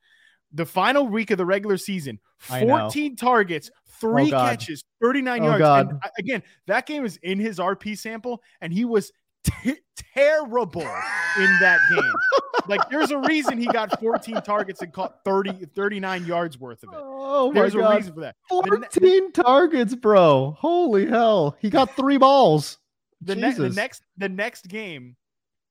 The 0.55 0.65
final 0.65 1.07
week 1.07 1.31
of 1.31 1.37
the 1.37 1.45
regular 1.45 1.77
season, 1.77 2.19
14 2.39 3.15
targets, 3.15 3.69
three 3.99 4.29
catches, 4.31 4.83
39 5.01 5.41
Oh, 5.41 5.45
yards. 5.45 5.59
God. 5.59 5.89
And, 5.89 5.99
uh, 6.03 6.09
again, 6.17 6.43
that 6.67 6.85
game 6.85 7.03
was 7.03 7.17
in 7.17 7.39
his 7.39 7.59
RP 7.59 7.97
sample, 7.97 8.41
and 8.61 8.71
he 8.73 8.85
was 8.85 9.11
t- 9.43 9.75
terrible 10.13 10.81
in 10.81 11.57
that 11.59 11.79
game. 11.93 12.13
like, 12.67 12.89
there's 12.89 13.11
a 13.11 13.19
reason 13.19 13.57
he 13.57 13.67
got 13.67 13.99
14 13.99 14.35
targets 14.41 14.81
and 14.81 14.91
caught 14.93 15.23
30, 15.25 15.65
39 15.75 16.25
yards 16.25 16.57
worth 16.59 16.81
of 16.83 16.89
it. 16.93 16.99
Oh 17.01 17.51
my 17.51 17.61
There's 17.61 17.75
a 17.75 17.79
god. 17.79 17.95
reason 17.97 18.13
for 18.13 18.21
that. 18.21 18.35
The 18.49 18.77
ne- 18.79 18.87
14 19.01 19.31
targets, 19.33 19.93
bro. 19.95 20.55
Holy 20.57 21.05
hell. 21.05 21.57
He 21.59 21.69
got 21.69 21.95
three 21.95 22.17
balls. 22.17 22.77
the, 23.21 23.35
ne- 23.35 23.51
the 23.53 23.69
next 23.69 24.03
the 24.17 24.29
next 24.29 24.67
game 24.67 25.15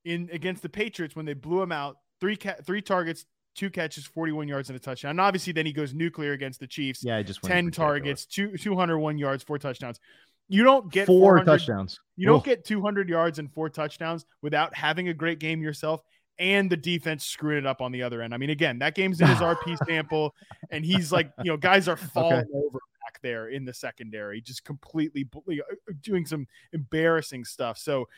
in 0.05 0.29
against 0.33 0.63
the 0.63 0.69
Patriots 0.69 1.17
when 1.17 1.25
they 1.25 1.33
blew 1.35 1.63
him 1.63 1.73
out, 1.73 1.97
three 2.21 2.37
ca- 2.37 2.57
three 2.65 2.83
targets, 2.83 3.25
two 3.55 3.71
catches, 3.71 4.05
41 4.05 4.49
yards 4.49 4.69
and 4.69 4.77
a 4.77 4.81
touchdown. 4.81 5.11
And 5.11 5.21
obviously 5.21 5.53
then 5.53 5.67
he 5.67 5.73
goes 5.73 5.95
nuclear 5.95 6.33
against 6.33 6.61
the 6.61 6.67
Chiefs. 6.67 7.05
Yeah, 7.05 7.17
I 7.17 7.23
just 7.23 7.43
10 7.43 7.71
targets, 7.71 8.27
two 8.27 8.57
201 8.57 9.19
yards, 9.19 9.45
four 9.45 9.59
touchdowns. 9.59 10.01
You 10.49 10.63
don't 10.63 10.93
get 10.93 11.07
Four 11.07 11.43
touchdowns. 11.43 12.01
You 12.17 12.27
don't 12.27 12.39
Ugh. 12.39 12.45
get 12.45 12.65
200 12.65 13.09
yards 13.09 13.39
and 13.39 13.51
four 13.53 13.71
touchdowns 13.71 14.27
without 14.43 14.75
having 14.77 15.09
a 15.09 15.15
great 15.15 15.39
game 15.39 15.63
yourself 15.63 16.03
and 16.39 16.69
the 16.69 16.77
defense 16.77 17.25
screwing 17.25 17.59
it 17.59 17.67
up 17.67 17.81
on 17.81 17.93
the 17.93 18.03
other 18.03 18.21
end. 18.21 18.35
I 18.35 18.37
mean, 18.37 18.51
again, 18.51 18.79
that 18.81 18.95
game's 18.95 19.21
in 19.21 19.29
his 19.29 19.39
RP 19.39 19.79
sample, 19.87 20.35
and 20.71 20.85
he's 20.85 21.13
like, 21.13 21.31
you 21.43 21.51
know, 21.51 21.57
guys 21.57 21.89
are 21.89 21.97
falling 21.97 22.45
over 22.53 22.79
back 23.03 23.21
there 23.23 23.49
in 23.49 23.65
the 23.65 23.73
secondary, 23.73 24.41
just 24.41 24.65
completely 24.65 25.25
bu- 25.25 25.43
you 25.49 25.59
know, 25.59 25.95
doing 26.03 26.27
some 26.27 26.47
embarrassing 26.73 27.45
stuff. 27.45 27.79
So 27.79 28.09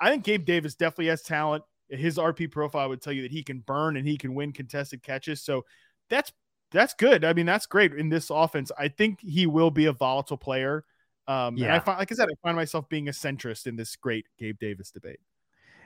I 0.00 0.10
think 0.10 0.24
Gabe 0.24 0.44
Davis 0.44 0.74
definitely 0.74 1.06
has 1.06 1.22
talent. 1.22 1.62
His 1.90 2.16
RP 2.16 2.50
profile 2.50 2.88
would 2.88 3.02
tell 3.02 3.12
you 3.12 3.22
that 3.22 3.32
he 3.32 3.42
can 3.42 3.60
burn 3.60 3.96
and 3.96 4.06
he 4.06 4.16
can 4.16 4.34
win 4.34 4.52
contested 4.52 5.02
catches. 5.02 5.42
So 5.42 5.64
that's 6.08 6.32
that's 6.72 6.94
good. 6.94 7.24
I 7.24 7.32
mean, 7.32 7.46
that's 7.46 7.66
great 7.66 7.92
in 7.94 8.08
this 8.08 8.30
offense. 8.30 8.70
I 8.78 8.88
think 8.88 9.20
he 9.20 9.46
will 9.46 9.70
be 9.70 9.86
a 9.86 9.92
volatile 9.92 10.36
player. 10.36 10.84
Um, 11.26 11.56
and 11.56 11.70
I 11.70 11.78
find, 11.78 11.98
like 11.98 12.10
I 12.10 12.14
said, 12.14 12.28
I 12.28 12.34
find 12.42 12.56
myself 12.56 12.88
being 12.88 13.08
a 13.08 13.12
centrist 13.12 13.66
in 13.66 13.76
this 13.76 13.94
great 13.96 14.26
Gabe 14.38 14.58
Davis 14.58 14.90
debate. 14.90 15.20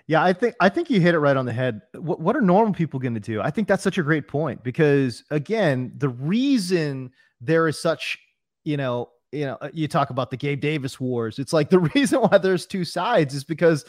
Yeah, 0.07 0.23
I 0.23 0.35
think 0.35 0.55
I 0.61 0.69
think 0.69 0.91
you 0.91 1.01
hit 1.01 1.15
it 1.15 1.19
right 1.19 1.37
on 1.37 1.47
the 1.47 1.53
head. 1.53 1.81
What, 1.95 2.21
what 2.21 2.37
are 2.37 2.43
normal 2.43 2.75
people 2.75 3.01
going 3.01 3.15
to 3.15 3.21
do? 3.21 3.41
I 3.41 3.51
think 3.51 3.69
that's 3.69 3.83
such 3.83 3.97
a 3.97 4.03
great 4.03 4.29
point 4.29 4.63
because 4.63 5.25
again, 5.31 5.93
the 5.97 6.11
reason 6.11 7.11
there 7.41 7.69
is 7.69 7.81
such, 7.81 8.19
you 8.65 8.77
know, 8.77 9.11
you 9.33 9.47
know, 9.47 9.59
you 9.73 9.89
talk 9.89 10.11
about 10.11 10.31
the 10.31 10.37
Gabe 10.37 10.61
Davis 10.61 11.01
wars. 11.01 11.39
It's 11.39 11.53
like 11.53 11.71
the 11.71 11.79
reason 11.95 12.21
why 12.21 12.39
there's 12.39 12.67
two 12.67 12.85
sides 12.85 13.35
is 13.35 13.45
because 13.45 13.85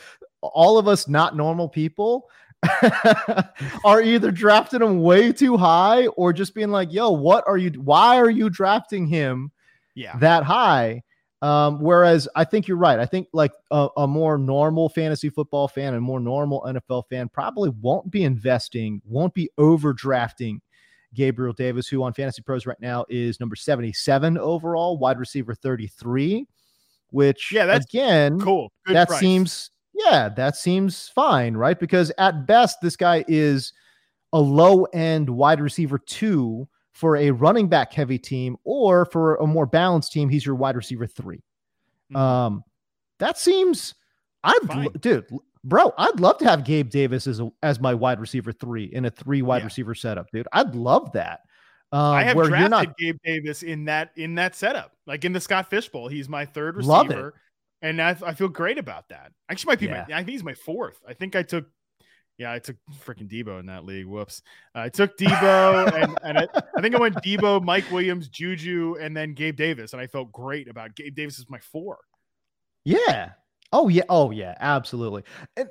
all 0.54 0.78
of 0.78 0.88
us 0.88 1.08
not 1.08 1.36
normal 1.36 1.68
people 1.70 2.30
are 3.84 4.02
either 4.02 4.32
drafting 4.32 4.82
him 4.82 5.02
way 5.02 5.32
too 5.32 5.58
high 5.58 6.08
or 6.08 6.34
just 6.34 6.54
being 6.56 6.70
like, 6.70 6.92
"Yo, 6.92 7.12
what 7.12 7.44
are 7.48 7.58
you? 7.58 7.70
Why 7.82 8.18
are 8.18 8.30
you 8.30 8.50
drafting 8.50 9.08
him?" 9.08 9.52
Yeah. 9.96 10.18
that 10.18 10.44
high. 10.44 11.04
Um, 11.42 11.80
whereas 11.80 12.28
I 12.36 12.44
think 12.44 12.68
you're 12.68 12.78
right. 12.78 13.00
I 13.00 13.06
think 13.06 13.28
like 13.32 13.52
a, 13.70 13.88
a 13.98 14.08
more 14.08 14.38
normal 14.38 14.90
fantasy 14.90 15.30
football 15.30 15.68
fan 15.68 15.94
and 15.94 16.02
more 16.04 16.20
normal 16.20 16.62
NFL 16.68 17.04
fan 17.10 17.30
probably 17.30 17.70
won't 17.82 18.10
be 18.10 18.24
investing, 18.24 19.02
won't 19.06 19.34
be 19.34 19.50
overdrafting 19.60 20.60
Gabriel 21.14 21.54
Davis, 21.54 21.88
who 21.88 22.04
on 22.04 22.14
Fantasy 22.14 22.42
Pros 22.42 22.66
right 22.66 22.80
now 22.82 23.06
is 23.10 23.40
number 23.40 23.56
77 23.56 24.38
overall, 24.38 24.98
wide 24.98 25.20
receiver 25.20 25.54
33, 25.54 26.48
which 27.12 27.52
Yeah, 27.52 27.66
that's 27.66 27.86
again, 27.86 28.40
Cool. 28.40 28.72
Good 28.86 28.96
that 28.96 29.08
price. 29.08 29.20
seems 29.20 29.72
yeah, 29.96 30.30
that 30.30 30.56
seems 30.56 31.08
fine, 31.10 31.56
right? 31.56 31.80
Because 31.80 32.12
at 32.18 32.46
best, 32.46 32.80
this 32.82 32.96
guy 32.96 33.24
is 33.28 33.74
a 34.34 34.40
low 34.40 34.84
end 34.94 35.30
wide 35.30 35.62
receiver 35.62 35.98
two 35.98 36.68
for 36.92 37.18
a 37.18 37.32
running 37.32 37.68
back 37.68 37.94
heavy 37.94 38.18
team, 38.18 38.56
or 38.64 39.06
for 39.06 39.36
a 39.36 39.48
more 39.48 39.66
balanced 39.66 40.12
team, 40.14 40.30
he's 40.30 40.46
your 40.46 40.56
wide 40.56 40.76
receiver 40.76 41.08
3 41.08 41.38
Mm-hmm. 42.12 42.16
Um, 42.16 42.64
that 43.20 43.38
seems, 43.38 43.96
I'd, 44.44 45.02
dude, 45.02 45.26
bro, 45.64 45.92
I'd 45.98 46.20
love 46.20 46.38
to 46.38 46.46
have 46.46 46.64
Gabe 46.64 46.90
Davis 46.90 47.26
as 47.26 47.40
a, 47.40 47.50
as 47.64 47.80
my 47.80 47.94
wide 47.96 48.20
receiver 48.20 48.52
three 48.52 48.86
in 48.86 49.06
a 49.06 49.10
three 49.10 49.42
wide 49.42 49.60
Yeah. 49.60 49.66
receiver 49.66 49.96
setup, 49.96 50.28
dude. 50.32 50.48
I'd 50.54 50.76
love 50.76 51.12
that. 51.14 51.42
Um, 51.92 52.00
I 52.02 52.24
have 52.24 52.36
where 52.36 52.46
drafted 52.48 52.62
you're 52.62 52.70
not 52.70 52.98
Gabe 52.98 53.18
Davis 53.26 53.64
in 53.64 53.86
that 53.86 54.12
in 54.18 54.36
that 54.36 54.56
setup, 54.56 54.92
like 55.08 55.26
in 55.26 55.34
the 55.34 55.40
Scott 55.40 55.70
Fishbowl. 55.70 56.10
He's 56.10 56.30
my 56.30 56.46
third 56.46 56.78
Love 56.84 57.08
it. 57.08 57.10
receiver, 57.10 57.34
and 57.82 58.02
I, 58.02 58.16
I 58.26 58.34
feel 58.34 58.48
great 58.48 58.78
about 58.78 59.10
that. 59.10 59.32
Actually, 59.50 59.72
might 59.72 59.80
be 59.80 59.88
my, 59.88 60.02
I 60.02 60.06
think 60.06 60.30
he's 60.30 60.44
my 60.44 60.54
fourth. 60.54 61.00
I 61.08 61.14
think 61.14 61.36
I 61.36 61.44
took, 61.44 61.66
yeah, 62.38 62.52
I 62.52 62.60
took 62.60 62.78
freaking 63.06 63.30
Deebo 63.30 63.60
in 63.60 63.68
that 63.68 63.86
league. 63.86 64.06
Whoops, 64.06 64.42
Uh, 64.74 64.80
I 64.80 64.90
took 64.90 65.18
Deebo, 65.18 65.94
and 66.04 66.18
and 66.24 66.38
I, 66.38 66.48
I 66.78 66.82
think 66.82 66.96
I 66.96 67.00
went 67.00 67.16
Deebo, 67.16 67.64
Mike 67.64 67.90
Williams, 67.92 68.28
Juju, 68.28 68.98
and 69.00 69.16
then 69.16 69.34
Gabe 69.34 69.56
Davis, 69.56 69.94
and 69.94 70.02
I 70.02 70.08
felt 70.08 70.32
great 70.32 70.68
about 70.68 70.96
Gabe 70.96 71.16
Davis 71.16 71.40
is 71.40 71.50
my 71.50 71.60
four. 71.60 72.00
Yeah. 72.84 73.32
Oh 73.74 73.90
yeah. 73.90 74.04
Oh 74.10 74.32
yeah. 74.32 74.56
Absolutely. 74.60 75.24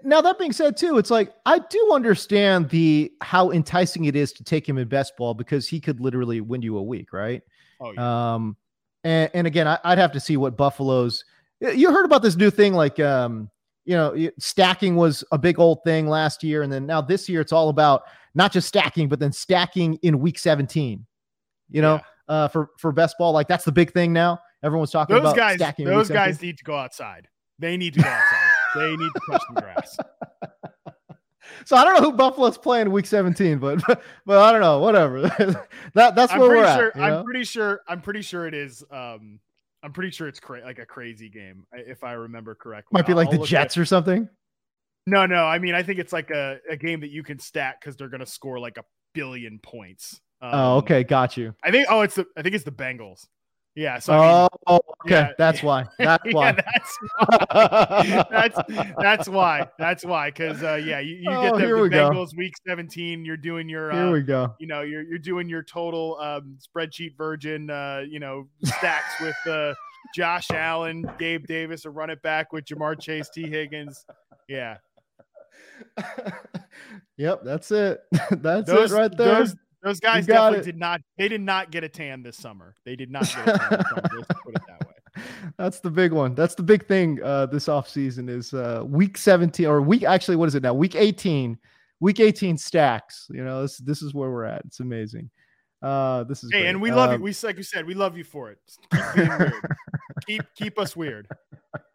Now 0.03 0.21
that 0.21 0.39
being 0.39 0.53
said, 0.53 0.77
too, 0.77 0.99
it's 0.99 1.11
like 1.11 1.33
I 1.47 1.59
do 1.59 1.93
understand 1.93 2.69
the 2.69 3.13
how 3.23 3.51
enticing 3.51 4.05
it 4.05 4.17
is 4.17 4.33
to 4.35 4.45
take 4.45 4.69
him 4.69 4.79
in 4.79 4.89
best 4.89 5.17
ball 5.17 5.33
because 5.33 5.69
he 5.69 5.81
could 5.81 6.01
literally 6.01 6.41
win 6.41 6.61
you 6.61 6.77
a 6.77 6.83
week, 6.83 7.13
right? 7.13 7.43
Oh 7.81 7.93
yeah. 7.93 8.35
Um, 8.35 8.57
and, 9.05 9.31
and 9.33 9.47
again, 9.47 9.69
I, 9.69 9.79
I'd 9.85 9.99
have 9.99 10.13
to 10.13 10.21
see 10.21 10.37
what 10.37 10.57
Buffalo's. 10.57 11.25
You 11.61 11.93
heard 11.93 12.05
about 12.05 12.23
this 12.23 12.37
new 12.37 12.51
thing, 12.51 12.75
like 12.75 12.99
um, 13.01 13.51
you 13.85 13.95
know, 13.95 14.29
stacking 14.39 14.97
was 14.97 15.25
a 15.33 15.39
big 15.39 15.59
old 15.59 15.83
thing 15.85 16.09
last 16.09 16.43
year, 16.43 16.63
and 16.63 16.73
then 16.73 16.87
now 16.87 17.01
this 17.01 17.29
year 17.29 17.41
it's 17.41 17.53
all 17.53 17.69
about 17.69 18.03
not 18.35 18.53
just 18.53 18.69
stacking, 18.69 19.09
but 19.09 19.21
then 19.21 19.33
stacking 19.33 19.95
in 20.03 20.19
week 20.21 20.39
17. 20.39 21.07
You 21.71 21.83
know, 21.83 22.01
uh, 22.29 22.49
for 22.49 22.71
for 22.79 22.93
best 22.93 23.17
ball, 23.19 23.33
like 23.33 23.49
that's 23.49 23.65
the 23.65 23.73
big 23.73 23.93
thing 23.93 24.13
now. 24.13 24.39
Everyone's 24.63 24.91
talking 24.91 25.15
Those 25.15 25.23
about 25.23 25.37
guys, 25.37 25.57
stacking. 25.57 25.85
those 25.87 26.09
17. 26.09 26.27
guys 26.27 26.43
need 26.43 26.59
to 26.59 26.65
go 26.65 26.77
outside. 26.77 27.29
They 27.59 27.77
need 27.77 27.95
to 27.95 28.01
go 28.01 28.09
outside. 28.09 28.49
they 28.75 28.97
need 28.97 29.11
to 29.15 29.21
touch 29.31 29.43
the 29.55 29.61
grass. 29.61 29.97
So 31.67 31.77
I 31.77 31.85
don't 31.85 31.95
know 31.95 32.11
who 32.11 32.17
Buffalo's 32.17 32.59
playing 32.59 32.91
week 32.91 33.07
17, 33.07 33.59
but 33.59 33.81
but, 33.87 34.03
but 34.27 34.39
I 34.39 34.53
don't 34.53 34.61
know. 34.61 34.81
Whatever. 34.81 35.23
that 35.95 36.15
that's 36.15 36.33
I'm 36.33 36.41
where 36.41 36.49
pretty 36.49 36.63
we're 36.63 36.77
sure. 36.77 36.89
at. 36.89 36.97
I'm 36.97 37.11
know? 37.11 37.25
pretty 37.25 37.45
sure. 37.45 37.81
I'm 37.89 38.01
pretty 38.01 38.23
sure 38.23 38.47
it 38.47 38.55
is. 38.55 38.83
Um, 38.91 39.41
I'm 39.85 39.93
pretty 39.93 40.11
sure 40.11 40.27
it's 40.27 40.41
cra- 40.41 40.65
like 40.65 40.79
a 40.79 40.87
crazy 40.87 41.29
game, 41.29 41.67
if 41.73 42.03
I 42.03 42.13
remember 42.13 42.55
correctly. 42.55 42.97
Might 42.99 43.07
be 43.07 43.13
like 43.13 43.29
I'll 43.29 43.39
the 43.39 43.47
Jets 43.47 43.77
at- 43.77 43.81
or 43.81 43.85
something. 43.85 44.29
No, 45.07 45.27
no. 45.27 45.45
I 45.45 45.59
mean, 45.59 45.75
I 45.75 45.83
think 45.83 45.99
it's 45.99 46.13
like 46.15 46.31
a, 46.31 46.57
a 46.71 46.77
game 46.79 47.01
that 47.01 47.11
you 47.11 47.23
can 47.23 47.39
stack 47.39 47.81
because 47.81 47.95
they're 47.95 48.09
going 48.09 48.21
to 48.21 48.27
score 48.27 48.59
like 48.59 48.79
a 48.79 48.85
billion 49.13 49.59
points. 49.59 50.19
Um, 50.41 50.51
oh, 50.55 50.77
okay, 50.79 51.05
got 51.05 51.37
you. 51.37 51.55
I 51.63 51.71
think. 51.71 51.87
Oh, 51.91 52.01
it's 52.01 52.15
the. 52.15 52.27
I 52.37 52.43
think 52.43 52.55
it's 52.55 52.65
the 52.65 52.73
Bengals. 52.73 53.27
Yeah. 53.77 53.99
So. 53.99 54.13
I 54.13 54.41
mean, 54.41 54.49
oh, 54.67 54.81
okay, 55.05 55.11
yeah, 55.15 55.33
that's 55.37 55.63
why. 55.63 55.85
That's 55.99 56.25
yeah, 56.25 56.33
why. 56.33 56.53
that's 56.53 56.99
why. 57.49 58.25
that's 58.31 58.59
that's 58.99 59.29
why. 59.29 59.69
That's 59.79 60.05
why. 60.05 60.31
Because 60.31 60.63
uh, 60.63 60.75
yeah, 60.75 61.01
you, 61.01 61.17
you 61.17 61.31
Oh, 61.31 61.43
get 61.43 61.55
the, 61.55 61.61
here 61.61 61.77
the 61.77 61.83
we 61.83 61.89
go. 61.89 62.11
Bengals 62.11 62.37
week 62.37 62.55
17. 62.67 63.25
You're 63.25 63.37
doing 63.37 63.69
your. 63.69 63.91
Here 63.91 64.07
uh, 64.07 64.13
we 64.13 64.23
go. 64.23 64.55
You 64.61 64.67
know, 64.67 64.83
you're 64.83 65.03
you're 65.03 65.19
doing 65.19 65.49
your 65.49 65.63
total 65.63 66.19
um, 66.21 66.57
spreadsheet 66.61 67.17
virgin. 67.17 67.69
Uh, 67.71 68.03
you 68.09 68.21
know, 68.21 68.47
stacks 68.65 69.21
with 69.21 69.37
uh, 69.47 69.75
Josh 70.15 70.51
Allen, 70.51 71.05
Gabe 71.19 71.47
Davis, 71.47 71.85
a 71.85 71.91
run 71.91 72.11
it 72.11 72.23
back 72.23 72.53
with 72.53 72.65
Ja'Marr 72.67 73.01
Chase, 73.01 73.29
Tee 73.29 73.49
Higgins. 73.49 74.07
Yeah, 74.49 74.77
Yep, 77.17 77.43
that's 77.45 77.71
it. 77.71 78.01
that's 78.31 78.67
those 78.67 78.93
it 78.93 78.97
right 78.97 79.17
there. 79.17 79.45
Those, 79.45 79.57
those 79.85 80.01
guys 80.01 80.27
definitely 80.27 80.59
it. 80.61 80.65
did 80.65 80.79
not. 80.79 81.01
They 81.19 81.29
did 81.29 81.41
not 81.43 81.71
get 81.71 81.85
a 81.85 81.89
tan 81.89 82.23
this 82.23 82.37
summer. 82.37 82.75
They 82.85 82.97
did 82.97 83.11
not 83.11 83.25
get 83.27 83.49
a 83.49 83.59
tan 83.59 83.69
this 83.71 83.87
summer. 83.89 84.03
Let's 84.17 84.27
put 84.45 84.55
it 84.55 84.63
that 84.67 84.87
way. 84.89 85.23
That's 85.59 85.79
the 85.81 85.91
big 85.91 86.13
one. 86.13 86.35
That's 86.35 86.55
the 86.57 86.63
big 86.65 86.87
thing 86.89 87.21
uh, 87.23 87.47
this 87.47 87.67
offseason 87.67 88.29
is 88.29 88.53
uh, 88.53 88.83
week 88.85 89.17
17 89.17 89.67
or 89.67 89.81
week 89.83 90.03
actually 90.03 90.37
what 90.37 90.49
is 90.49 90.55
it 90.57 90.63
now? 90.65 90.75
Week 90.75 90.97
18. 90.97 91.57
Week 92.01 92.19
18 92.19 92.59
stacks. 92.59 93.27
You 93.31 93.45
know, 93.45 93.63
this 93.63 93.77
this 93.79 94.03
is 94.03 94.13
where 94.15 94.31
we're 94.31 94.45
at. 94.45 94.63
It's 94.65 94.81
amazing. 94.81 95.31
Uh, 95.83 96.25
this 96.25 96.43
is 96.43 96.51
Hey, 96.51 96.61
great. 96.63 96.71
and 96.71 96.83
we 96.83 96.91
love 96.91 97.11
Um, 97.11 97.21
you. 97.21 97.25
We 97.25 97.35
like 97.45 97.57
you 97.59 97.63
said, 97.63 97.87
we 97.87 97.95
love 97.95 98.17
you 98.17 98.25
for 98.25 98.51
it. 98.51 98.59
Keep 100.27 100.41
keep 100.41 100.43
keep 100.57 100.79
us 100.79 100.97
weird. 100.97 101.29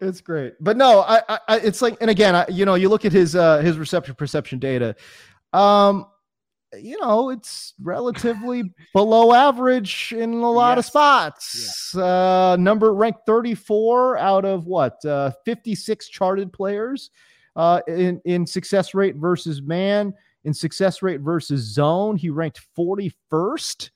it's 0.00 0.20
great 0.20 0.54
but 0.60 0.76
no 0.76 1.00
I, 1.02 1.20
I 1.28 1.38
I- 1.48 1.58
it's 1.60 1.80
like 1.80 1.96
and 2.00 2.10
again 2.10 2.34
I, 2.34 2.46
you 2.48 2.64
know 2.64 2.74
you 2.74 2.88
look 2.88 3.04
at 3.04 3.12
his 3.12 3.36
uh 3.36 3.58
his 3.58 3.78
reception 3.78 4.14
perception 4.16 4.58
data 4.58 4.96
um 5.52 6.06
you 6.80 6.98
know 7.00 7.30
it's 7.30 7.74
relatively 7.82 8.72
below 8.92 9.32
average 9.32 10.12
in 10.16 10.32
a 10.34 10.50
lot 10.50 10.78
of 10.78 10.84
Yes. 10.84 10.86
spots 10.88 11.94
uh 11.96 12.56
number 12.58 12.94
ranked 12.94 13.20
34 13.26 14.18
out 14.18 14.44
of 14.44 14.66
what 14.66 15.04
uh 15.04 15.30
56 15.44 16.08
charted 16.08 16.52
players 16.52 17.10
uh 17.56 17.80
in 17.88 18.20
in 18.24 18.46
success 18.46 18.94
rate 18.94 19.16
versus 19.16 19.62
man 19.62 20.12
in 20.44 20.52
success 20.54 21.02
rate 21.02 21.20
versus 21.20 21.62
zone 21.62 22.16
he 22.16 22.30
ranked 22.30 22.60
41st 22.76 23.90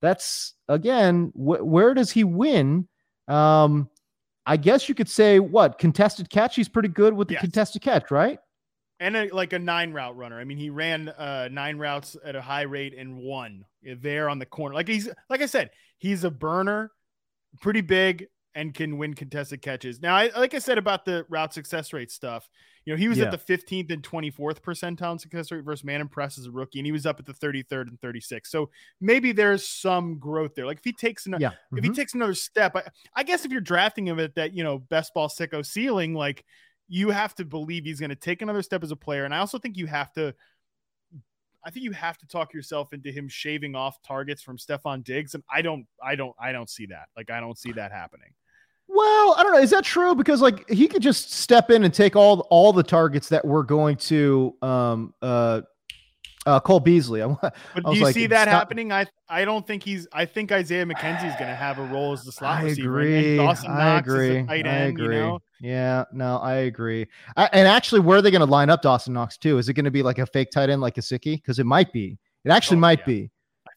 that's 0.00 0.54
again 0.68 1.26
wh- 1.34 1.64
where 1.64 1.94
does 1.94 2.10
he 2.10 2.24
win 2.24 2.86
um 3.28 3.88
I 4.46 4.56
guess 4.56 4.88
you 4.88 4.94
could 4.94 5.08
say 5.08 5.38
what 5.38 5.78
contested 5.78 6.28
catch. 6.30 6.56
He's 6.56 6.68
pretty 6.68 6.88
good 6.88 7.12
with 7.12 7.28
the 7.28 7.34
Yes. 7.34 7.42
contested 7.42 7.82
catch, 7.82 8.10
right? 8.10 8.38
And 9.00 9.16
a, 9.16 9.34
like 9.34 9.52
a 9.52 9.58
nine 9.58 9.92
route 9.92 10.16
runner. 10.16 10.38
I 10.38 10.44
mean, 10.44 10.58
he 10.58 10.70
ran 10.70 11.08
uh, 11.08 11.48
nine 11.50 11.78
routes 11.78 12.16
at 12.24 12.36
a 12.36 12.42
high 12.42 12.62
rate 12.62 12.94
and 12.96 13.16
won 13.16 13.64
there 13.82 14.28
on 14.28 14.38
the 14.38 14.46
corner. 14.46 14.74
Like 14.74 14.86
he's 14.88 15.08
like 15.28 15.40
I 15.42 15.46
said, 15.46 15.70
he's 15.98 16.22
a 16.24 16.30
burner, 16.30 16.92
pretty 17.60 17.80
big, 17.80 18.26
and 18.54 18.74
can 18.74 18.98
win 18.98 19.14
contested 19.14 19.62
catches. 19.62 20.00
Now, 20.00 20.16
I, 20.16 20.30
like 20.36 20.54
I 20.54 20.58
said 20.58 20.76
about 20.76 21.04
the 21.04 21.24
route 21.28 21.54
success 21.54 21.92
rate 21.92 22.10
stuff, 22.10 22.48
you 22.84 22.92
know, 22.92 22.98
he 22.98 23.06
was 23.08 23.18
Yeah. 23.18 23.26
at 23.26 23.30
the 23.30 23.38
15th 23.38 23.92
and 23.92 24.02
24th 24.02 24.60
percentile 24.60 25.20
success 25.20 25.52
rate 25.52 25.64
versus 25.64 25.84
man 25.84 26.00
and 26.00 26.10
press 26.10 26.36
as 26.36 26.46
a 26.46 26.50
rookie, 26.50 26.80
and 26.80 26.86
he 26.86 26.90
was 26.92 27.06
up 27.06 27.20
at 27.20 27.26
the 27.26 27.32
33rd 27.32 27.88
and 27.88 28.00
36th. 28.00 28.48
So 28.48 28.70
maybe 29.00 29.30
there's 29.32 29.66
some 29.68 30.18
growth 30.18 30.54
there. 30.56 30.66
Like 30.66 30.78
if 30.78 30.84
he 30.84 30.92
takes 30.92 31.26
another, 31.26 31.42
Yeah. 31.42 31.78
if 31.78 31.84
he 31.84 31.90
Mhm. 31.90 31.94
takes 31.94 32.14
another 32.14 32.34
step, 32.34 32.74
I, 32.74 32.82
I 33.14 33.22
guess 33.22 33.44
if 33.44 33.52
you're 33.52 33.60
drafting 33.60 34.06
him 34.08 34.18
at 34.18 34.34
that, 34.34 34.52
you 34.52 34.64
know, 34.64 34.78
best 34.78 35.14
ball 35.14 35.28
sicko 35.28 35.64
ceiling, 35.64 36.14
like 36.14 36.44
you 36.90 37.10
have 37.10 37.34
to 37.36 37.44
believe 37.44 37.84
he's 37.84 38.00
going 38.00 38.10
to 38.10 38.16
take 38.16 38.42
another 38.42 38.62
step 38.62 38.82
as 38.82 38.90
a 38.90 38.96
player. 38.96 39.24
And 39.24 39.32
I 39.32 39.38
also 39.38 39.58
think 39.58 39.76
you 39.76 39.86
have 39.86 40.12
to, 40.14 40.34
I 41.64 41.70
think 41.70 41.84
you 41.84 41.92
have 41.92 42.18
to 42.18 42.26
talk 42.26 42.52
yourself 42.52 42.92
into 42.92 43.12
him 43.12 43.28
shaving 43.28 43.76
off 43.76 44.02
targets 44.02 44.42
from 44.42 44.58
Stefon 44.58 45.04
Diggs. 45.04 45.34
And 45.34 45.44
I 45.50 45.62
don't, 45.62 45.86
I 46.04 46.16
don't, 46.16 46.34
I 46.38 46.50
don't 46.50 46.68
see 46.68 46.86
that. 46.86 47.06
Like, 47.16 47.30
I 47.30 47.38
don't 47.38 47.56
see 47.56 47.70
that 47.72 47.92
happening. 47.92 48.32
Well, 48.88 49.36
I 49.38 49.44
don't 49.44 49.52
know. 49.52 49.60
Is 49.60 49.70
that 49.70 49.84
true? 49.84 50.16
Because 50.16 50.42
like 50.42 50.68
he 50.68 50.88
could 50.88 51.00
just 51.00 51.32
step 51.32 51.70
in 51.70 51.84
and 51.84 51.94
take 51.94 52.16
all 52.16 52.40
all 52.50 52.72
the 52.72 52.82
targets 52.82 53.28
that 53.28 53.44
we're 53.44 53.62
going 53.62 53.96
to 53.96 54.56
um 54.62 55.14
uh 55.22 55.60
uh 56.46 56.58
Cole 56.60 56.80
Beasley. 56.80 57.22
I, 57.22 57.26
But 57.40 57.52
I 57.84 57.92
do 57.92 57.98
you 57.98 58.04
like, 58.04 58.14
see 58.14 58.26
that 58.28 58.48
happening? 58.48 58.92
I, 58.92 59.06
I 59.28 59.44
don't 59.44 59.66
think 59.66 59.82
he's, 59.82 60.08
I 60.12 60.24
think 60.24 60.50
Isaiah 60.52 60.86
McKenzie 60.86 61.28
is 61.28 61.34
going 61.34 61.50
to 61.50 61.54
have 61.54 61.78
a 61.78 61.84
role 61.84 62.12
as 62.12 62.22
the 62.24 62.32
slot 62.32 62.60
I 62.60 62.64
receiver. 62.64 63.00
and- 63.00 63.08
agree. 63.08 63.28
And 63.28 63.46
Dawson 63.46 63.70
I 63.70 63.98
agree. 63.98 64.36
a 64.38 64.46
tight 64.46 64.66
I 64.66 64.70
end, 64.70 64.98
agree. 65.00 65.16
you 65.16 65.22
know? 65.22 65.38
Yeah, 65.60 66.04
no, 66.12 66.38
I 66.38 66.54
agree. 66.54 67.06
I, 67.36 67.50
and 67.52 67.68
actually, 67.68 68.00
where 68.00 68.18
are 68.18 68.22
they 68.22 68.30
going 68.30 68.40
to 68.40 68.46
line 68.50 68.70
up 68.70 68.80
Dawson 68.80 69.12
Knox 69.12 69.36
too? 69.36 69.58
Is 69.58 69.68
it 69.68 69.74
going 69.74 69.84
to 69.84 69.90
be 69.90 70.02
like 70.02 70.18
a 70.18 70.24
fake 70.26 70.50
tight 70.50 70.70
end 70.70 70.80
like 70.80 70.94
Gesicki? 70.94 71.34
Because 71.36 71.58
it 71.58 71.66
might 71.66 71.92
be. 71.92 72.16
It 72.44 72.50
actually 72.50 72.78
Oh, 72.78 72.80
might 72.80 73.00
yeah. 73.00 73.04
be. 73.06 73.30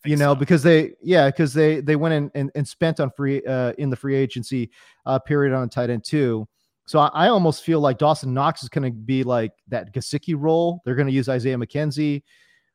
You 0.06 0.16
know, 0.18 0.34
because 0.36 0.64
they 0.64 0.92
yeah, 1.02 1.28
because 1.30 1.54
they 1.54 1.80
they 1.80 1.96
went 1.96 2.14
in 2.14 2.32
and, 2.36 2.52
and 2.56 2.68
spent 2.68 3.00
on 3.00 3.10
free 3.12 3.42
uh 3.46 3.72
in 3.78 3.90
the 3.90 3.96
free 3.96 4.16
agency 4.16 4.70
uh 5.06 5.18
period 5.20 5.54
on 5.56 5.70
tight 5.70 5.90
end 5.90 6.04
too. 6.04 6.46
So 6.88 7.00
I, 7.00 7.08
I 7.14 7.28
almost 7.30 7.64
feel 7.64 7.80
like 7.80 7.98
Dawson 8.00 8.34
Knox 8.34 8.64
is 8.64 8.70
going 8.70 8.84
to 8.84 8.92
be 8.92 9.24
like 9.24 9.52
that 9.70 9.94
Gesicki 9.94 10.36
role. 10.38 10.82
They're 10.84 10.96
going 10.96 11.08
to 11.08 11.14
use 11.14 11.30
Isaiah 11.30 11.56
McKenzie. 11.58 12.22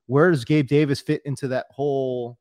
Where 0.09 0.30
does 0.30 0.44
Gabe 0.44 0.66
Davis 0.66 1.00
fit 1.00 1.22
into 1.24 1.48
that 1.48 1.66
whole, 1.70 2.36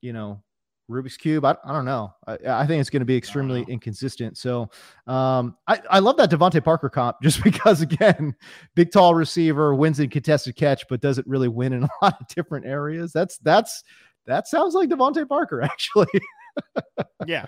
you 0.00 0.12
know, 0.12 0.42
Rubik's 0.90 1.16
cube? 1.16 1.44
I, 1.44 1.54
I 1.64 1.72
don't 1.72 1.84
know. 1.84 2.12
I, 2.26 2.38
I 2.46 2.66
think 2.66 2.80
it's 2.80 2.90
going 2.90 3.02
to 3.02 3.06
be 3.06 3.16
extremely 3.16 3.62
inconsistent. 3.68 4.36
So 4.38 4.70
um, 5.06 5.56
I, 5.66 5.80
I 5.90 5.98
love 6.00 6.16
that 6.16 6.30
DeVante 6.30 6.64
Parker 6.64 6.88
comp 6.88 7.18
just 7.22 7.44
because 7.44 7.82
again, 7.82 8.34
big 8.74 8.90
tall 8.90 9.14
receiver 9.14 9.74
wins 9.74 10.00
in 10.00 10.08
contested 10.10 10.56
catch, 10.56 10.88
but 10.88 11.00
doesn't 11.00 11.26
really 11.26 11.48
win 11.48 11.72
in 11.74 11.82
a 11.84 11.88
lot 12.02 12.20
of 12.20 12.26
different 12.28 12.66
areas. 12.66 13.12
That's 13.12 13.38
that's 13.38 13.84
that 14.26 14.48
sounds 14.48 14.74
like 14.74 14.88
DeVante 14.88 15.28
Parker 15.28 15.62
actually. 15.62 16.08
Yeah. 17.26 17.46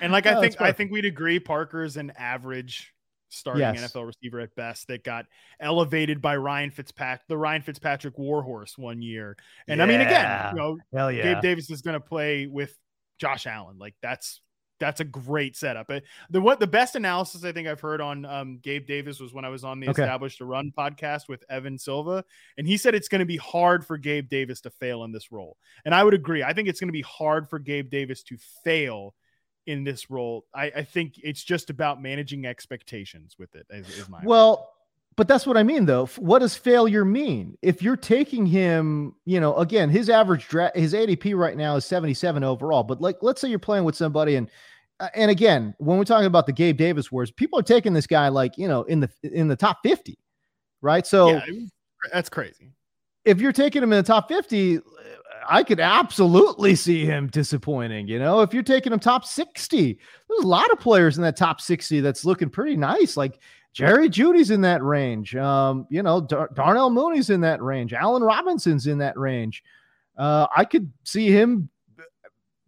And 0.00 0.12
like 0.12 0.26
I 0.26 0.34
Oh, 0.34 0.40
think 0.40 0.60
I 0.60 0.72
think 0.72 0.90
we'd 0.90 1.04
agree 1.04 1.38
Parker's 1.38 1.96
an 1.96 2.12
average 2.16 2.94
starting 3.28 3.60
Yes. 3.62 3.92
NFL 3.94 4.06
receiver 4.06 4.40
at 4.40 4.54
best 4.54 4.88
that 4.88 5.04
got 5.04 5.26
elevated 5.60 6.20
by 6.20 6.36
Ryan 6.36 6.70
Fitzpatrick, 6.70 7.26
the 7.28 7.36
Ryan 7.38 7.62
Fitzpatrick 7.62 8.18
warhorse 8.18 8.76
one 8.78 9.02
year. 9.02 9.36
And 9.66 9.82
I 9.82 9.86
mean 9.86 10.00
again, 10.00 10.54
you 10.54 10.60
know, 10.60 10.78
Hell 10.92 11.12
yeah. 11.12 11.34
Gabe 11.34 11.42
Davis 11.42 11.70
is 11.70 11.82
going 11.82 11.94
to 11.94 12.00
play 12.00 12.46
with 12.46 12.74
Josh 13.18 13.46
Allen. 13.46 13.78
Like 13.78 13.94
that's 14.02 14.40
that's 14.80 15.00
a 15.00 15.04
great 15.04 15.56
setup. 15.56 15.90
Uh, 15.90 15.98
The 16.30 16.40
what 16.40 16.60
the 16.60 16.66
best 16.66 16.94
analysis 16.94 17.42
I 17.42 17.50
think 17.50 17.66
I've 17.66 17.80
heard 17.80 18.00
on 18.00 18.24
um, 18.24 18.58
Gabe 18.62 18.86
Davis 18.86 19.18
was 19.18 19.34
when 19.34 19.44
I 19.44 19.48
was 19.48 19.64
on 19.64 19.80
the 19.80 19.88
Okay. 19.90 20.02
Establish 20.02 20.38
the 20.38 20.44
Run 20.44 20.72
podcast 20.76 21.28
with 21.28 21.42
Evan 21.50 21.76
Silva, 21.78 22.24
and 22.56 22.64
he 22.66 22.76
said 22.76 22.94
it's 22.94 23.08
going 23.08 23.18
to 23.18 23.24
be 23.26 23.38
hard 23.38 23.84
for 23.84 23.98
Gabe 23.98 24.28
Davis 24.28 24.60
to 24.60 24.70
fail 24.70 25.02
in 25.02 25.10
this 25.10 25.32
role. 25.32 25.56
And 25.84 25.92
I 25.94 26.04
would 26.04 26.14
agree. 26.14 26.44
I 26.44 26.52
think 26.52 26.68
it's 26.68 26.78
going 26.78 26.88
to 26.88 26.92
be 26.92 27.02
hard 27.02 27.50
for 27.50 27.58
Gabe 27.58 27.90
Davis 27.90 28.22
to 28.24 28.36
fail 28.64 29.14
in 29.68 29.84
this 29.84 30.10
role. 30.10 30.46
I, 30.54 30.72
I 30.76 30.82
think 30.82 31.14
it's 31.22 31.44
just 31.44 31.68
about 31.68 32.02
managing 32.02 32.46
expectations 32.46 33.36
with 33.38 33.54
it. 33.54 33.66
Is, 33.68 33.86
is 33.98 34.08
my 34.08 34.20
Well, 34.24 34.72
but 35.14 35.28
that's 35.28 35.46
what 35.46 35.58
I 35.58 35.62
mean, 35.62 35.84
though. 35.84 36.06
What 36.16 36.38
does 36.38 36.56
failure 36.56 37.04
mean? 37.04 37.58
If 37.60 37.82
you're 37.82 37.96
taking 37.96 38.46
him, 38.46 39.14
you 39.26 39.40
know, 39.40 39.54
again, 39.56 39.90
his 39.90 40.08
average 40.08 40.48
draft, 40.48 40.74
his 40.74 40.94
ADP 40.94 41.36
right 41.36 41.56
now 41.56 41.76
is 41.76 41.84
77 41.84 42.42
overall. 42.42 42.82
But 42.82 43.02
like, 43.02 43.18
let's 43.20 43.40
say 43.40 43.48
you're 43.48 43.58
playing 43.58 43.84
with 43.84 43.94
somebody, 43.94 44.36
and 44.36 44.50
uh, 45.00 45.08
and 45.14 45.30
again, 45.30 45.74
when 45.78 45.98
we're 45.98 46.04
talking 46.04 46.26
about 46.26 46.46
the 46.46 46.52
Gabe 46.52 46.78
Davis 46.78 47.12
wars, 47.12 47.30
people 47.30 47.58
are 47.58 47.64
taking 47.64 47.92
this 47.92 48.06
guy 48.06 48.28
like 48.28 48.56
you 48.56 48.68
know 48.68 48.84
in 48.84 49.00
the 49.00 49.10
in 49.22 49.48
the 49.48 49.56
top 49.56 49.80
50, 49.82 50.18
right? 50.80 51.06
So 51.06 51.28
yeah, 51.28 51.42
that's 52.10 52.30
crazy. 52.30 52.72
if 53.26 53.38
you're 53.38 53.52
taking 53.52 53.82
him 53.82 53.92
in 53.92 53.98
the 53.98 54.06
top 54.06 54.28
50, 54.28 54.80
I 55.48 55.62
could 55.62 55.80
absolutely 55.80 56.74
see 56.74 57.04
him 57.06 57.28
disappointing. 57.28 58.06
You 58.06 58.18
know, 58.18 58.40
if 58.40 58.52
you're 58.52 58.62
taking 58.62 58.92
him 58.92 59.00
top 59.00 59.24
60, 59.24 59.98
there's 60.28 60.44
a 60.44 60.46
lot 60.46 60.70
of 60.70 60.78
players 60.78 61.16
in 61.16 61.22
that 61.22 61.36
top 61.36 61.60
60 61.60 62.00
that's 62.00 62.24
looking 62.24 62.50
pretty 62.50 62.76
nice. 62.76 63.16
Like 63.16 63.38
Jerry 63.72 64.08
Jeudy's 64.10 64.50
in 64.50 64.60
that 64.62 64.82
range. 64.82 65.34
Um, 65.36 65.86
you 65.88 66.02
know, 66.02 66.20
Dar- 66.20 66.50
Darnell 66.54 66.90
Mooney's 66.90 67.30
in 67.30 67.40
that 67.42 67.62
range. 67.62 67.92
Allen 67.94 68.22
Robinson's 68.22 68.86
in 68.86 68.98
that 68.98 69.16
range. 69.18 69.62
Uh, 70.16 70.46
I 70.54 70.64
could 70.64 70.92
see 71.04 71.28
him 71.30 71.68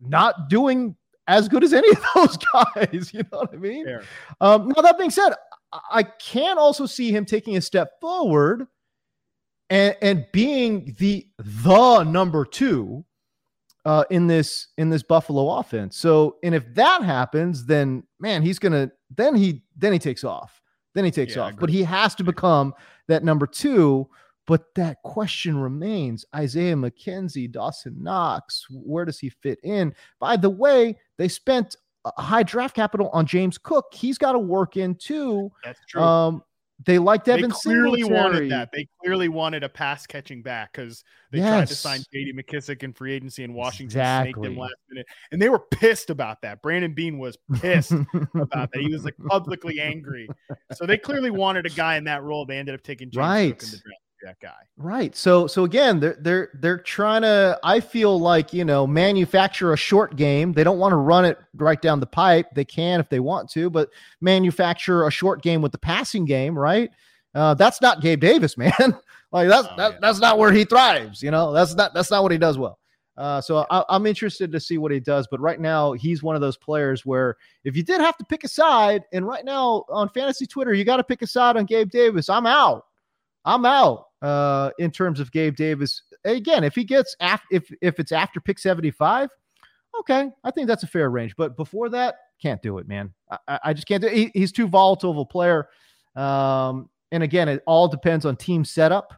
not 0.01 0.49
doing 0.49 0.97
as 1.29 1.49
good 1.49 1.63
as 1.63 1.73
any 1.73 1.89
of 1.91 2.03
those 2.15 2.37
guys. 2.37 3.13
You 3.13 3.25
know 3.33 3.41
what 3.41 3.53
I 3.53 3.57
mean? 3.57 3.87
Um, 4.41 4.69
now 4.75 4.83
that 4.83 4.99
being 4.99 5.11
said, 5.11 5.33
I- 5.73 5.81
I 5.93 6.03
can 6.03 6.59
also 6.59 6.87
see 6.87 7.11
him 7.13 7.25
taking 7.25 7.57
a 7.57 7.61
step 7.61 8.01
forward 8.01 8.67
and 9.71 9.97
and 10.03 10.27
being 10.33 10.95
the 10.99 11.27
the 11.39 12.03
number 12.05 12.45
two 12.45 13.05
uh, 13.85 14.05
in 14.11 14.27
this 14.27 14.69
in 14.77 14.91
this 14.91 15.03
Buffalo 15.03 15.59
offense. 15.59 15.97
So, 15.97 16.37
and 16.43 16.55
if 16.55 16.75
that 16.75 17.03
happens, 17.03 17.65
then 17.65 18.03
man, 18.19 18.43
he's 18.43 18.59
gonna 18.59 18.91
then 19.17 19.35
he 19.35 19.63
then 19.77 19.93
he 19.93 19.99
takes 19.99 20.25
off. 20.25 20.61
Then 20.95 21.05
he 21.05 21.11
takes 21.11 21.37
Yeah, 21.37 21.43
off. 21.43 21.57
But 21.59 21.71
he 21.71 21.83
has 21.85 22.15
to 22.17 22.25
become 22.25 22.75
that 23.09 23.23
number 23.25 23.47
two. 23.47 24.09
But 24.47 24.75
that 24.75 25.01
question 25.05 25.57
remains: 25.57 26.25
Isaiah 26.35 26.75
McKenzie, 26.75 27.51
Dawson 27.51 27.97
Knox, 28.03 28.67
where 28.71 29.05
does 29.05 29.19
he 29.19 29.31
fit 29.31 29.61
in? 29.63 29.95
By 30.19 30.37
the 30.37 30.51
way, 30.51 30.99
they 31.17 31.29
spent 31.29 31.77
a 32.05 32.21
high 32.21 32.43
draft 32.43 32.75
capital 32.75 33.09
on 33.13 33.27
James 33.27 33.59
Cook. 33.59 33.87
He's 33.93 34.19
got 34.19 34.33
to 34.33 34.39
work 34.39 34.77
in 34.77 34.97
too. 34.97 35.53
That's 35.63 35.81
true. 35.87 36.03
Um, 36.03 36.43
they 36.87 36.99
like 36.99 37.25
they 37.25 37.43
clearly 37.43 38.03
Singletary. 38.03 38.09
wanted 38.15 38.51
that. 38.51 38.71
They 38.73 38.87
clearly 39.03 39.29
wanted 39.29 39.63
a 39.65 39.69
pass 39.69 40.07
catching 40.07 40.43
back 40.43 40.73
because 40.73 41.05
they 41.31 41.39
tried 41.41 41.67
to 41.69 41.75
sign 41.75 42.01
J.D. 42.13 42.33
McKissic 42.33 42.83
in 42.83 42.93
free 42.93 43.13
agency 43.13 43.45
in 43.45 43.53
Washington, 43.55 43.91
snaked 43.91 44.29
Exactly. 44.29 44.49
him 44.49 44.57
last 44.59 44.75
minute, 44.89 45.07
and 45.33 45.41
they 45.43 45.49
were 45.49 45.59
pissed 45.59 46.11
about 46.11 46.41
that. 46.43 46.63
Brandon 46.63 46.95
Beane 46.95 47.19
was 47.19 47.37
pissed 47.57 47.93
about 48.35 48.71
that. 48.73 48.81
He 48.81 48.93
was 48.93 49.05
like 49.05 49.17
publicly 49.29 49.81
angry. 49.81 50.29
So 50.75 50.87
they 50.87 50.97
clearly 50.99 51.31
wanted 51.31 51.67
a 51.67 51.71
guy 51.71 51.97
in 51.97 52.05
that 52.05 52.23
role. 52.23 52.47
They 52.47 52.57
ended 52.59 52.75
up 52.75 52.83
taking 52.83 53.11
James 53.11 53.15
Cook 53.15 53.23
in 53.25 53.79
Right. 53.79 53.83
That 54.23 54.39
guy. 54.41 54.53
Right. 54.77 55.17
So 55.17 55.47
so 55.47 55.65
again, 55.65 55.99
they're 55.99 56.17
they're 56.21 56.51
they're 56.61 56.79
trying 56.79 57.23
to 57.23 57.59
I 57.65 57.81
feel 57.81 58.21
like, 58.21 58.53
you 58.53 58.65
know, 58.65 58.87
manufacture 58.87 59.73
a 59.73 59.77
short 59.77 60.17
game. 60.17 60.53
They 60.53 60.63
don't 60.63 60.79
want 60.79 60.93
to 60.93 60.97
run 60.97 61.25
it 61.25 61.39
right 61.55 61.81
down 61.81 62.01
the 62.01 62.07
pipe. 62.07 62.49
They 62.55 62.65
can 62.65 63.01
if 63.01 63.09
they 63.09 63.21
want 63.21 63.51
to, 63.53 63.71
but 63.71 63.89
manufacture 64.21 65.07
a 65.07 65.11
short 65.11 65.43
game 65.43 65.63
with 65.63 65.73
the 65.73 65.79
passing 65.79 66.25
game, 66.27 66.59
right? 66.59 66.91
Uh, 67.35 67.55
that's 67.55 67.81
not 67.81 68.03
Gabe 68.03 68.21
Davis, 68.21 68.59
man. 68.59 68.73
like 69.33 69.49
that's 69.49 69.69
Oh, 69.69 69.75
that, 69.77 69.93
yeah. 69.93 69.99
that's 70.01 70.19
not 70.21 70.39
where 70.39 70.53
he 70.53 70.65
thrives, 70.65 71.23
you 71.23 71.31
know. 71.31 71.53
That's 71.53 71.75
not 71.75 71.95
that's 71.95 72.11
not 72.11 72.23
what 72.23 72.33
he 72.33 72.39
does 72.39 72.59
well. 72.59 72.79
Uh, 73.17 73.41
so 73.41 73.67
I, 73.71 73.85
I'm 73.91 74.07
interested 74.07 74.51
to 74.53 74.61
see 74.61 74.79
what 74.79 74.93
he 74.93 75.01
does, 75.01 75.27
but 75.31 75.41
right 75.41 75.61
now 75.61 75.93
he's 75.93 76.23
one 76.23 76.35
of 76.37 76.41
those 76.41 76.57
players 76.57 77.05
where 77.05 77.37
if 77.65 77.77
you 77.77 77.83
did 77.83 78.01
have 78.01 78.17
to 78.17 78.25
pick 78.25 78.45
a 78.45 78.49
side, 78.49 79.03
and 79.13 79.27
right 79.27 79.45
now 79.45 79.85
on 79.91 80.09
fantasy 80.09 80.47
Twitter 80.47 80.73
you 80.73 80.85
got 80.85 80.97
to 80.99 81.05
pick 81.05 81.21
a 81.23 81.27
side 81.27 81.57
on 81.57 81.65
Gabe 81.67 81.91
Davis, 81.91 82.29
I'm 82.29 82.47
out. 82.47 82.87
I'm 83.45 83.65
out 83.65 84.07
uh, 84.23 84.71
in 84.79 84.91
terms 84.91 85.21
of 85.21 85.33
Gabe 85.33 85.57
Davis. 85.57 86.03
Again, 86.25 86.65
if 86.65 86.75
he 86.75 86.85
gets 86.85 87.17
af- 87.21 87.47
if 87.51 87.71
if 87.81 87.99
it's 87.99 88.13
after 88.13 88.41
pick 88.41 88.59
75, 88.59 89.31
okay, 90.01 90.31
I 90.45 90.51
think 90.51 90.67
that's 90.67 90.83
a 90.83 90.87
fair 90.89 91.11
range. 91.11 91.35
But 91.37 91.57
before 91.57 91.89
that, 91.91 92.17
can't 92.41 92.61
do 92.63 92.79
it, 92.79 92.87
man. 92.89 93.13
I, 93.49 93.59
I- 93.65 93.73
just 93.73 93.87
can't 93.87 94.03
do 94.03 94.09
it. 94.09 94.15
He, 94.15 94.31
he's 94.35 94.53
too 94.53 94.67
volatile 94.69 95.11
of 95.11 95.17
a 95.19 95.25
player. 95.25 95.69
Um, 96.17 96.89
and 97.13 97.23
again, 97.23 97.49
it 97.49 97.63
all 97.67 97.89
depends 97.89 98.25
on 98.27 98.37
team 98.37 98.65
setup. 98.65 99.15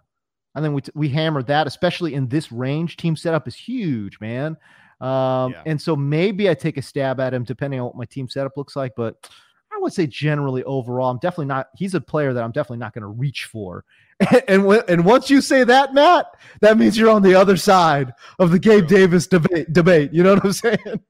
I 0.54 0.60
think 0.60 0.74
we, 0.74 0.82
we 0.94 1.08
hammered 1.08 1.46
that, 1.46 1.66
especially 1.66 2.14
in 2.14 2.28
this 2.28 2.52
range. 2.52 2.96
Team 2.98 3.16
setup 3.16 3.48
is 3.48 3.54
huge, 3.54 4.20
man. 4.20 4.56
Um, 5.00 5.52
Yeah. 5.52 5.62
And 5.66 5.80
so 5.80 5.96
maybe 5.96 6.48
I 6.48 6.54
take 6.54 6.76
a 6.76 6.82
stab 6.82 7.20
at 7.20 7.34
him 7.34 7.42
depending 7.44 7.80
on 7.80 7.86
what 7.86 7.96
my 7.96 8.04
team 8.04 8.28
setup 8.28 8.56
looks 8.56 8.76
like. 8.76 8.92
But 8.96 9.28
I 9.74 9.78
would 9.80 9.92
say 9.94 10.06
generally 10.06 10.62
overall, 10.64 11.10
I'm 11.10 11.18
definitely 11.18 11.46
not. 11.46 11.68
He's 11.74 11.94
a 11.94 12.00
player 12.00 12.32
that 12.34 12.44
I'm 12.44 12.52
definitely 12.52 12.78
not 12.78 12.92
going 12.92 13.02
to 13.02 13.08
reach 13.08 13.46
for. 13.46 13.84
and 14.48 14.64
and 14.88 15.04
once 15.04 15.30
you 15.30 15.40
say 15.40 15.64
that, 15.64 15.94
Matt, 15.94 16.26
that 16.60 16.78
means 16.78 16.96
you're 16.98 17.10
on 17.10 17.22
the 17.22 17.34
other 17.34 17.56
side 17.56 18.12
of 18.38 18.50
the 18.50 18.58
Gabe 18.58 18.86
Davis 18.86 19.26
debate. 19.26 19.72
Debate. 19.72 20.12
You 20.12 20.22
know 20.22 20.34
what 20.34 20.44
I'm 20.44 20.52
saying? 20.52 20.78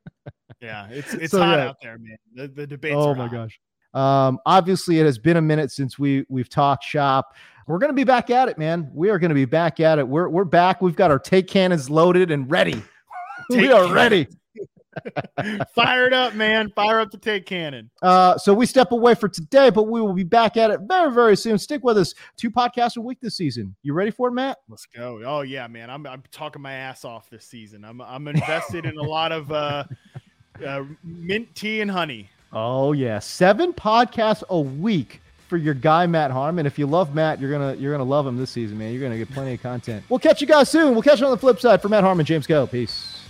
Yeah, 0.60 0.86
it's 0.90 1.12
it's 1.14 1.32
So, 1.32 1.40
hot 1.40 1.58
yeah. 1.58 1.68
out 1.70 1.76
there, 1.82 1.98
man. 1.98 2.16
The, 2.36 2.46
the 2.46 2.66
debates. 2.68 2.94
oh 2.96 3.16
my 3.16 3.26
hot. 3.26 3.32
gosh. 3.32 3.60
Um, 3.94 4.38
obviously, 4.46 5.00
it 5.00 5.06
has 5.06 5.18
been 5.18 5.36
a 5.36 5.42
minute 5.42 5.72
since 5.72 5.98
we 5.98 6.24
we've 6.28 6.48
talked 6.48 6.84
shop. 6.84 7.34
We're 7.66 7.78
gonna 7.80 7.92
be 7.94 8.04
back 8.04 8.30
at 8.30 8.48
it, 8.48 8.58
man. 8.58 8.88
We 8.94 9.10
are 9.10 9.18
gonna 9.18 9.34
be 9.34 9.44
back 9.44 9.80
at 9.80 9.98
it. 9.98 10.06
We're 10.06 10.28
we're 10.28 10.44
back. 10.44 10.80
We've 10.80 10.94
got 10.94 11.10
our 11.10 11.18
take 11.18 11.48
cannons 11.48 11.90
loaded 11.90 12.30
and 12.30 12.48
ready. 12.48 12.80
we 13.50 13.72
are 13.72 13.80
cannons. 13.80 13.92
ready. 13.92 14.28
Fired 15.74 16.12
up, 16.12 16.34
man. 16.34 16.70
Fire 16.70 17.00
up 17.00 17.10
the 17.10 17.18
take 17.18 17.46
cannon. 17.46 17.90
Uh, 18.02 18.36
so 18.38 18.52
we 18.54 18.66
step 18.66 18.92
away 18.92 19.14
for 19.14 19.28
today, 19.28 19.70
but 19.70 19.84
we 19.84 20.00
will 20.00 20.12
be 20.12 20.24
back 20.24 20.56
at 20.56 20.70
it 20.70 20.80
very, 20.82 21.12
very 21.12 21.36
soon. 21.36 21.58
Stick 21.58 21.82
with 21.84 21.98
us. 21.98 22.14
Two 22.36 22.50
podcasts 22.50 22.96
a 22.96 23.00
week 23.00 23.18
this 23.20 23.36
season. 23.36 23.74
You 23.82 23.94
ready 23.94 24.10
for 24.10 24.28
it, 24.28 24.32
Matt? 24.32 24.58
Let's 24.68 24.86
go. 24.86 25.22
Oh 25.24 25.42
yeah, 25.42 25.66
man. 25.66 25.90
I'm 25.90 26.06
I'm 26.06 26.22
talking 26.30 26.62
my 26.62 26.74
ass 26.74 27.04
off 27.04 27.30
this 27.30 27.44
season. 27.44 27.84
I'm 27.84 28.00
I'm 28.00 28.28
invested 28.28 28.86
in 28.86 28.98
a 28.98 29.02
lot 29.02 29.32
of 29.32 29.50
uh, 29.50 29.84
uh 30.64 30.84
mint 31.02 31.54
tea 31.54 31.80
and 31.80 31.90
honey. 31.90 32.28
Oh 32.52 32.92
yeah, 32.92 33.18
seven 33.18 33.72
podcasts 33.72 34.42
a 34.48 34.60
week 34.60 35.20
for 35.48 35.56
your 35.56 35.74
guy 35.74 36.06
Matt 36.06 36.30
Harmon. 36.30 36.66
If 36.66 36.78
you 36.78 36.86
love 36.86 37.14
Matt, 37.14 37.40
you're 37.40 37.50
gonna 37.50 37.74
you're 37.74 37.92
gonna 37.92 38.04
love 38.04 38.26
him 38.26 38.36
this 38.36 38.50
season, 38.50 38.78
man. 38.78 38.92
You're 38.92 39.02
gonna 39.02 39.18
get 39.18 39.30
plenty 39.30 39.54
of 39.54 39.62
content. 39.62 40.04
We'll 40.08 40.18
catch 40.18 40.40
you 40.40 40.46
guys 40.46 40.68
soon. 40.68 40.92
We'll 40.92 41.02
catch 41.02 41.20
you 41.20 41.26
on 41.26 41.32
the 41.32 41.38
flip 41.38 41.60
side 41.60 41.80
for 41.80 41.88
Matt 41.88 42.04
Harmon, 42.04 42.26
James 42.26 42.46
Koh. 42.46 42.66
Peace. 42.66 43.21